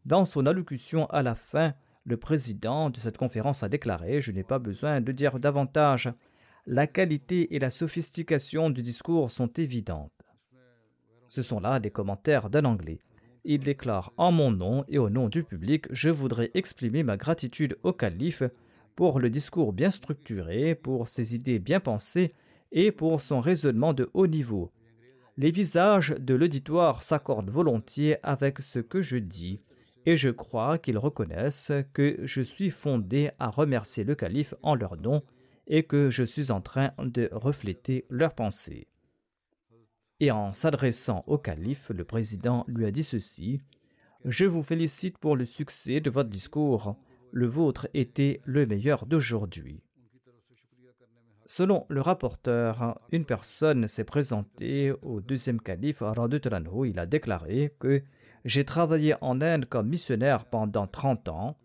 Dans 0.04 0.24
son 0.24 0.46
allocution 0.46 1.06
à 1.06 1.22
la 1.22 1.34
fin, 1.34 1.74
le 2.04 2.16
président 2.16 2.90
de 2.90 3.00
cette 3.00 3.16
conférence 3.16 3.62
a 3.62 3.68
déclaré 3.68 4.20
Je 4.20 4.32
n'ai 4.32 4.44
pas 4.44 4.58
besoin 4.58 5.00
de 5.00 5.12
dire 5.12 5.40
davantage. 5.40 6.12
La 6.66 6.86
qualité 6.86 7.56
et 7.56 7.58
la 7.58 7.70
sophistication 7.70 8.70
du 8.70 8.82
discours 8.82 9.30
sont 9.30 9.48
évidentes. 9.54 10.21
Ce 11.32 11.40
sont 11.40 11.60
là 11.60 11.80
des 11.80 11.90
commentaires 11.90 12.50
d'un 12.50 12.66
anglais. 12.66 12.98
Il 13.44 13.60
déclare 13.60 14.12
En 14.18 14.32
mon 14.32 14.50
nom 14.50 14.84
et 14.88 14.98
au 14.98 15.08
nom 15.08 15.30
du 15.30 15.44
public, 15.44 15.86
je 15.90 16.10
voudrais 16.10 16.50
exprimer 16.52 17.02
ma 17.04 17.16
gratitude 17.16 17.78
au 17.84 17.94
calife 17.94 18.42
pour 18.96 19.18
le 19.18 19.30
discours 19.30 19.72
bien 19.72 19.90
structuré, 19.90 20.74
pour 20.74 21.08
ses 21.08 21.34
idées 21.34 21.58
bien 21.58 21.80
pensées 21.80 22.34
et 22.70 22.92
pour 22.92 23.22
son 23.22 23.40
raisonnement 23.40 23.94
de 23.94 24.10
haut 24.12 24.26
niveau. 24.26 24.72
Les 25.38 25.50
visages 25.50 26.14
de 26.20 26.34
l'auditoire 26.34 27.02
s'accordent 27.02 27.48
volontiers 27.48 28.18
avec 28.22 28.58
ce 28.58 28.80
que 28.80 29.00
je 29.00 29.16
dis, 29.16 29.62
et 30.04 30.18
je 30.18 30.28
crois 30.28 30.76
qu'ils 30.76 30.98
reconnaissent 30.98 31.72
que 31.94 32.18
je 32.24 32.42
suis 32.42 32.68
fondé 32.68 33.30
à 33.38 33.48
remercier 33.48 34.04
le 34.04 34.14
calife 34.14 34.52
en 34.62 34.74
leur 34.74 34.98
nom 34.98 35.22
et 35.66 35.84
que 35.84 36.10
je 36.10 36.24
suis 36.24 36.50
en 36.50 36.60
train 36.60 36.92
de 36.98 37.30
refléter 37.32 38.04
leurs 38.10 38.34
pensées. 38.34 38.86
Et 40.22 40.30
en 40.30 40.52
s'adressant 40.52 41.24
au 41.26 41.36
calife, 41.36 41.90
le 41.90 42.04
président 42.04 42.64
lui 42.68 42.86
a 42.86 42.92
dit 42.92 43.02
ceci 43.02 43.60
Je 44.24 44.44
vous 44.44 44.62
félicite 44.62 45.18
pour 45.18 45.34
le 45.34 45.44
succès 45.44 46.00
de 46.00 46.10
votre 46.10 46.30
discours. 46.30 46.94
Le 47.32 47.48
vôtre 47.48 47.88
était 47.92 48.40
le 48.44 48.64
meilleur 48.64 49.04
d'aujourd'hui. 49.04 49.82
Selon 51.44 51.86
le 51.88 52.00
rapporteur, 52.00 53.00
une 53.10 53.24
personne 53.24 53.88
s'est 53.88 54.04
présentée 54.04 54.92
au 55.02 55.20
deuxième 55.20 55.60
calife, 55.60 56.02
Radutranhu. 56.02 56.88
Il 56.88 57.00
a 57.00 57.06
déclaré 57.06 57.74
que 57.80 58.04
j'ai 58.44 58.64
travaillé 58.64 59.16
en 59.22 59.40
Inde 59.40 59.64
comme 59.64 59.88
missionnaire 59.88 60.44
pendant 60.44 60.86
30 60.86 61.30
ans 61.30 61.58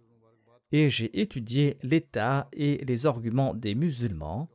et 0.71 0.89
j'ai 0.89 1.21
étudié 1.21 1.77
l'état 1.83 2.47
et 2.53 2.83
les 2.85 3.05
arguments 3.05 3.53
des 3.53 3.75
musulmans 3.75 4.49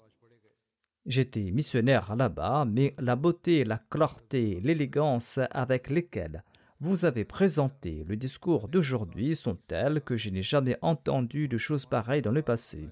J'étais 1.05 1.51
missionnaire 1.51 2.15
là-bas, 2.15 2.65
mais 2.65 2.95
la 2.99 3.17
beauté, 3.17 3.65
la 3.65 3.79
clarté, 3.79 4.61
l'élégance 4.63 5.41
avec 5.51 5.91
lesquelles 5.91 6.45
vous 6.83 7.05
avez 7.05 7.25
présenté 7.25 8.05
le 8.09 8.17
discours 8.17 8.69
d'aujourd'hui 8.69 9.37
sont 9.37 9.55
telles 9.55 10.01
que 10.01 10.17
je 10.17 10.31
n'ai 10.31 10.43
jamais 10.43 10.77
entendu 10.83 11.47
de 11.47 11.57
choses 11.57 11.87
pareilles 11.87 12.23
dans 12.23 12.33
le 12.33 12.43
passé. 12.43 12.89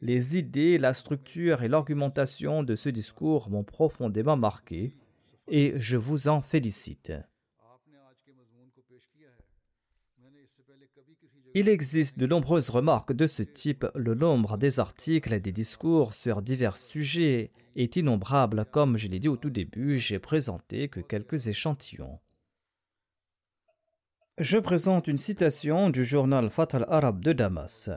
Les 0.00 0.36
idées, 0.38 0.78
la 0.78 0.94
structure 0.94 1.64
et 1.64 1.68
l'argumentation 1.68 2.62
de 2.62 2.76
ce 2.76 2.88
discours 2.88 3.50
m'ont 3.50 3.64
profondément 3.64 4.36
marqué 4.36 4.94
et 5.48 5.74
je 5.78 5.96
vous 5.96 6.28
en 6.28 6.40
félicite. 6.40 7.12
Il 11.54 11.68
existe 11.68 12.18
de 12.18 12.26
nombreuses 12.26 12.68
remarques 12.68 13.14
de 13.14 13.26
ce 13.26 13.42
type. 13.42 13.86
Le 13.94 14.14
nombre 14.14 14.58
des 14.58 14.80
articles 14.80 15.32
et 15.32 15.40
des 15.40 15.52
discours 15.52 16.12
sur 16.12 16.42
divers 16.42 16.76
sujets 16.76 17.50
est 17.74 17.96
innombrable. 17.96 18.66
Comme 18.70 18.98
je 18.98 19.08
l'ai 19.08 19.18
dit 19.18 19.28
au 19.28 19.36
tout 19.36 19.50
début, 19.50 19.98
j'ai 19.98 20.18
présenté 20.18 20.88
que 20.88 21.00
quelques 21.00 21.48
échantillons. 21.48 22.18
Je 24.36 24.58
présente 24.58 25.08
une 25.08 25.16
citation 25.16 25.88
du 25.90 26.04
journal 26.04 26.50
Fatal 26.50 26.84
arabe 26.88 27.24
de 27.24 27.32
Damas. 27.32 27.90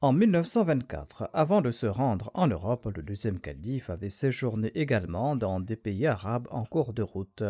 En 0.00 0.12
1924, 0.12 1.28
avant 1.32 1.60
de 1.60 1.72
se 1.72 1.86
rendre 1.86 2.30
en 2.34 2.46
Europe, 2.46 2.88
le 2.94 3.02
deuxième 3.02 3.40
calife 3.40 3.90
avait 3.90 4.08
séjourné 4.08 4.70
également 4.76 5.34
dans 5.34 5.58
des 5.58 5.76
pays 5.76 6.06
arabes 6.06 6.46
en 6.52 6.64
cours 6.64 6.92
de 6.92 7.02
route. 7.02 7.42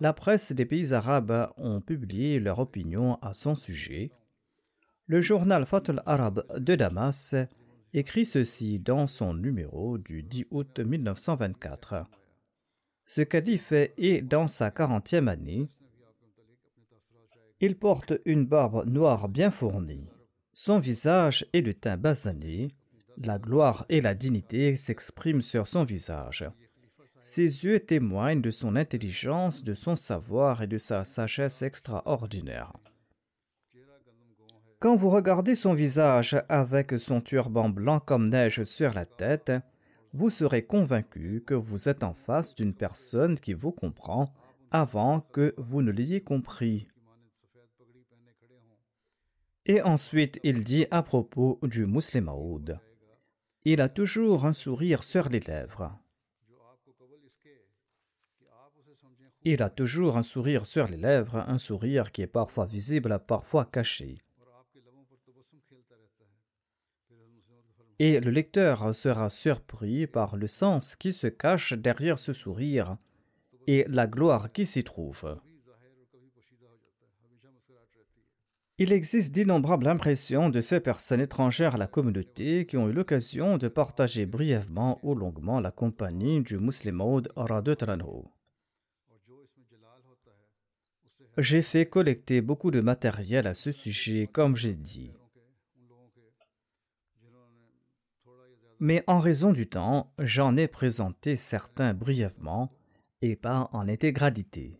La 0.00 0.12
presse 0.12 0.52
des 0.52 0.66
pays 0.66 0.92
arabes 0.92 1.48
ont 1.56 1.80
publié 1.80 2.40
leur 2.40 2.58
opinion 2.58 3.14
à 3.22 3.32
son 3.32 3.54
sujet. 3.54 4.10
Le 5.06 5.20
journal 5.20 5.64
Fatul 5.66 6.02
Arab 6.04 6.44
de 6.58 6.74
Damas 6.74 7.34
écrit 7.92 8.24
ceci 8.24 8.80
dans 8.80 9.06
son 9.06 9.34
numéro 9.34 9.98
du 9.98 10.24
10 10.24 10.46
août 10.50 10.80
1924. 10.80 12.06
Ce 13.06 13.20
calife 13.20 13.72
est 13.72 14.22
dans 14.22 14.48
sa 14.48 14.70
quarantième 14.70 15.28
année. 15.28 15.68
Il 17.60 17.78
porte 17.78 18.14
une 18.24 18.46
barbe 18.46 18.86
noire 18.86 19.28
bien 19.28 19.52
fournie. 19.52 20.08
Son 20.52 20.80
visage 20.80 21.46
est 21.52 21.62
de 21.62 21.72
teint 21.72 21.96
basané. 21.96 22.68
La 23.18 23.38
gloire 23.38 23.86
et 23.88 24.00
la 24.00 24.14
dignité 24.14 24.74
s'expriment 24.74 25.42
sur 25.42 25.68
son 25.68 25.84
visage. 25.84 26.44
Ses 27.26 27.64
yeux 27.64 27.80
témoignent 27.80 28.42
de 28.42 28.50
son 28.50 28.76
intelligence, 28.76 29.62
de 29.62 29.72
son 29.72 29.96
savoir 29.96 30.60
et 30.60 30.66
de 30.66 30.76
sa 30.76 31.06
sagesse 31.06 31.62
extraordinaire. 31.62 32.70
Quand 34.78 34.94
vous 34.94 35.08
regardez 35.08 35.54
son 35.54 35.72
visage 35.72 36.36
avec 36.50 36.92
son 36.98 37.22
turban 37.22 37.70
blanc 37.70 37.98
comme 37.98 38.28
neige 38.28 38.64
sur 38.64 38.92
la 38.92 39.06
tête, 39.06 39.52
vous 40.12 40.28
serez 40.28 40.66
convaincu 40.66 41.42
que 41.46 41.54
vous 41.54 41.88
êtes 41.88 42.02
en 42.02 42.12
face 42.12 42.54
d'une 42.54 42.74
personne 42.74 43.40
qui 43.40 43.54
vous 43.54 43.72
comprend 43.72 44.30
avant 44.70 45.20
que 45.20 45.54
vous 45.56 45.80
ne 45.80 45.92
l'ayez 45.92 46.20
compris. 46.20 46.86
Et 49.64 49.80
ensuite, 49.80 50.38
il 50.42 50.62
dit 50.62 50.84
à 50.90 51.02
propos 51.02 51.58
du 51.62 51.86
musulman 51.86 52.58
Il 53.64 53.80
a 53.80 53.88
toujours 53.88 54.44
un 54.44 54.52
sourire 54.52 55.02
sur 55.02 55.30
les 55.30 55.40
lèvres. 55.40 56.03
Il 59.46 59.62
a 59.62 59.68
toujours 59.68 60.16
un 60.16 60.22
sourire 60.22 60.64
sur 60.64 60.86
les 60.86 60.96
lèvres, 60.96 61.44
un 61.46 61.58
sourire 61.58 62.12
qui 62.12 62.22
est 62.22 62.26
parfois 62.26 62.64
visible, 62.64 63.18
parfois 63.26 63.66
caché. 63.66 64.16
Et 67.98 68.20
le 68.20 68.30
lecteur 68.30 68.94
sera 68.94 69.28
surpris 69.28 70.06
par 70.06 70.36
le 70.36 70.48
sens 70.48 70.96
qui 70.96 71.12
se 71.12 71.26
cache 71.26 71.74
derrière 71.74 72.18
ce 72.18 72.32
sourire 72.32 72.96
et 73.66 73.84
la 73.88 74.06
gloire 74.06 74.50
qui 74.50 74.66
s'y 74.66 74.82
trouve. 74.82 75.38
Il 78.78 78.92
existe 78.92 79.32
d'innombrables 79.32 79.86
impressions 79.86 80.48
de 80.48 80.60
ces 80.60 80.80
personnes 80.80 81.20
étrangères 81.20 81.76
à 81.76 81.78
la 81.78 81.86
communauté 81.86 82.66
qui 82.66 82.76
ont 82.76 82.88
eu 82.88 82.92
l'occasion 82.92 83.56
de 83.56 83.68
partager 83.68 84.26
brièvement 84.26 84.98
ou 85.04 85.14
longuement 85.14 85.60
la 85.60 85.70
compagnie 85.70 86.40
du 86.40 86.58
musulman 86.58 87.20
Talanho. 87.20 88.33
J'ai 91.36 91.62
fait 91.62 91.86
collecter 91.86 92.40
beaucoup 92.40 92.70
de 92.70 92.80
matériel 92.80 93.48
à 93.48 93.54
ce 93.54 93.72
sujet, 93.72 94.28
comme 94.32 94.54
j'ai 94.54 94.74
dit. 94.74 95.10
Mais 98.78 99.02
en 99.08 99.18
raison 99.18 99.52
du 99.52 99.68
temps, 99.68 100.12
j'en 100.18 100.56
ai 100.56 100.68
présenté 100.68 101.36
certains 101.36 101.92
brièvement 101.92 102.68
et 103.20 103.34
pas 103.34 103.68
en 103.72 103.88
intégralité. 103.88 104.78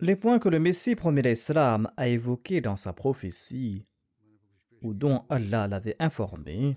Les 0.00 0.14
points 0.14 0.38
que 0.38 0.48
le 0.48 0.60
Messie 0.60 0.94
premier 0.94 1.22
l'Islam 1.22 1.90
a 1.96 2.08
évoqués 2.08 2.60
dans 2.60 2.76
sa 2.76 2.92
prophétie, 2.92 3.86
ou 4.82 4.94
dont 4.94 5.24
Allah 5.28 5.68
l'avait 5.68 5.96
informé, 5.98 6.76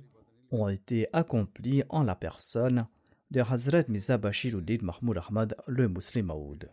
ont 0.52 0.68
été 0.68 1.08
accomplis 1.14 1.84
en 1.90 2.04
la 2.04 2.16
personne 2.16 2.88
de 3.32 3.42
Hazrat 3.42 3.84
Mirza 3.88 4.18
Bashiruddin 4.18 4.80
Mahmoud 4.82 5.18
Ahmad, 5.18 5.56
le 5.68 5.88
musulman 5.88 6.36
Maoud. 6.36 6.72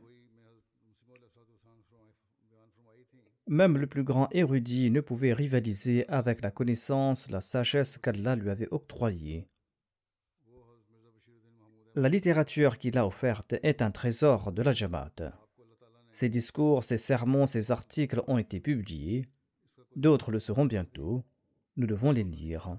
Même 3.49 3.79
le 3.79 3.87
plus 3.87 4.03
grand 4.03 4.29
érudit 4.33 4.91
ne 4.91 5.01
pouvait 5.01 5.33
rivaliser 5.33 6.09
avec 6.09 6.43
la 6.43 6.51
connaissance, 6.51 7.31
la 7.31 7.41
sagesse 7.41 7.97
qu'Allah 7.99 8.35
lui 8.35 8.51
avait 8.51 8.69
octroyée. 8.73 9.47
La 11.95 12.09
littérature 12.09 12.79
qu'il 12.79 12.99
a 12.99 13.07
offerte 13.07 13.55
est 13.63 13.83
un 13.83 13.91
trésor 13.91 14.53
de 14.53 14.63
la 14.63 14.73
Jamaat. 14.73 15.33
Ses 16.13 16.29
discours, 16.29 16.83
ses 16.83 16.99
sermons, 16.99 17.47
ses 17.47 17.71
articles 17.71 18.23
ont 18.27 18.39
été 18.39 18.59
publiés. 18.59 19.27
D'autres 19.97 20.31
le 20.31 20.39
seront 20.39 20.67
bientôt. 20.67 21.25
Nous 21.77 21.87
devons 21.87 22.13
les 22.13 22.23
lire. 22.23 22.79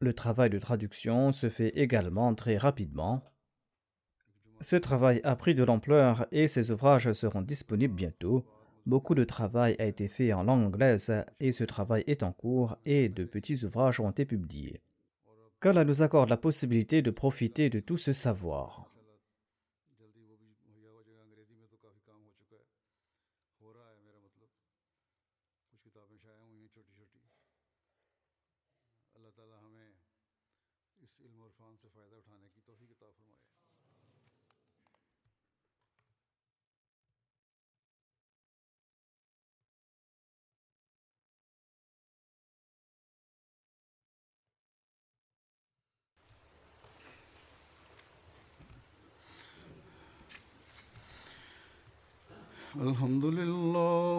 Le 0.00 0.14
travail 0.14 0.48
de 0.48 0.58
traduction 0.58 1.30
se 1.30 1.50
fait 1.50 1.78
également 1.78 2.34
très 2.34 2.56
rapidement. 2.56 3.22
Ce 4.62 4.76
travail 4.76 5.20
a 5.24 5.36
pris 5.36 5.54
de 5.54 5.62
l'ampleur 5.62 6.26
et 6.32 6.48
ces 6.48 6.70
ouvrages 6.70 7.12
seront 7.12 7.42
disponibles 7.42 7.94
bientôt. 7.94 8.46
Beaucoup 8.86 9.14
de 9.14 9.24
travail 9.24 9.76
a 9.78 9.84
été 9.84 10.08
fait 10.08 10.32
en 10.32 10.42
langue 10.42 10.64
anglaise 10.64 11.12
et 11.38 11.52
ce 11.52 11.64
travail 11.64 12.02
est 12.06 12.22
en 12.22 12.32
cours 12.32 12.78
et 12.86 13.10
de 13.10 13.24
petits 13.24 13.62
ouvrages 13.64 14.00
ont 14.00 14.10
été 14.10 14.24
publiés. 14.24 14.80
Qu'Allah 15.60 15.84
nous 15.84 16.02
accorde 16.02 16.30
la 16.30 16.38
possibilité 16.38 17.02
de 17.02 17.10
profiter 17.10 17.68
de 17.68 17.80
tout 17.80 17.98
ce 17.98 18.14
savoir. 18.14 18.89
الحمد 52.75 53.25
لله 53.25 54.18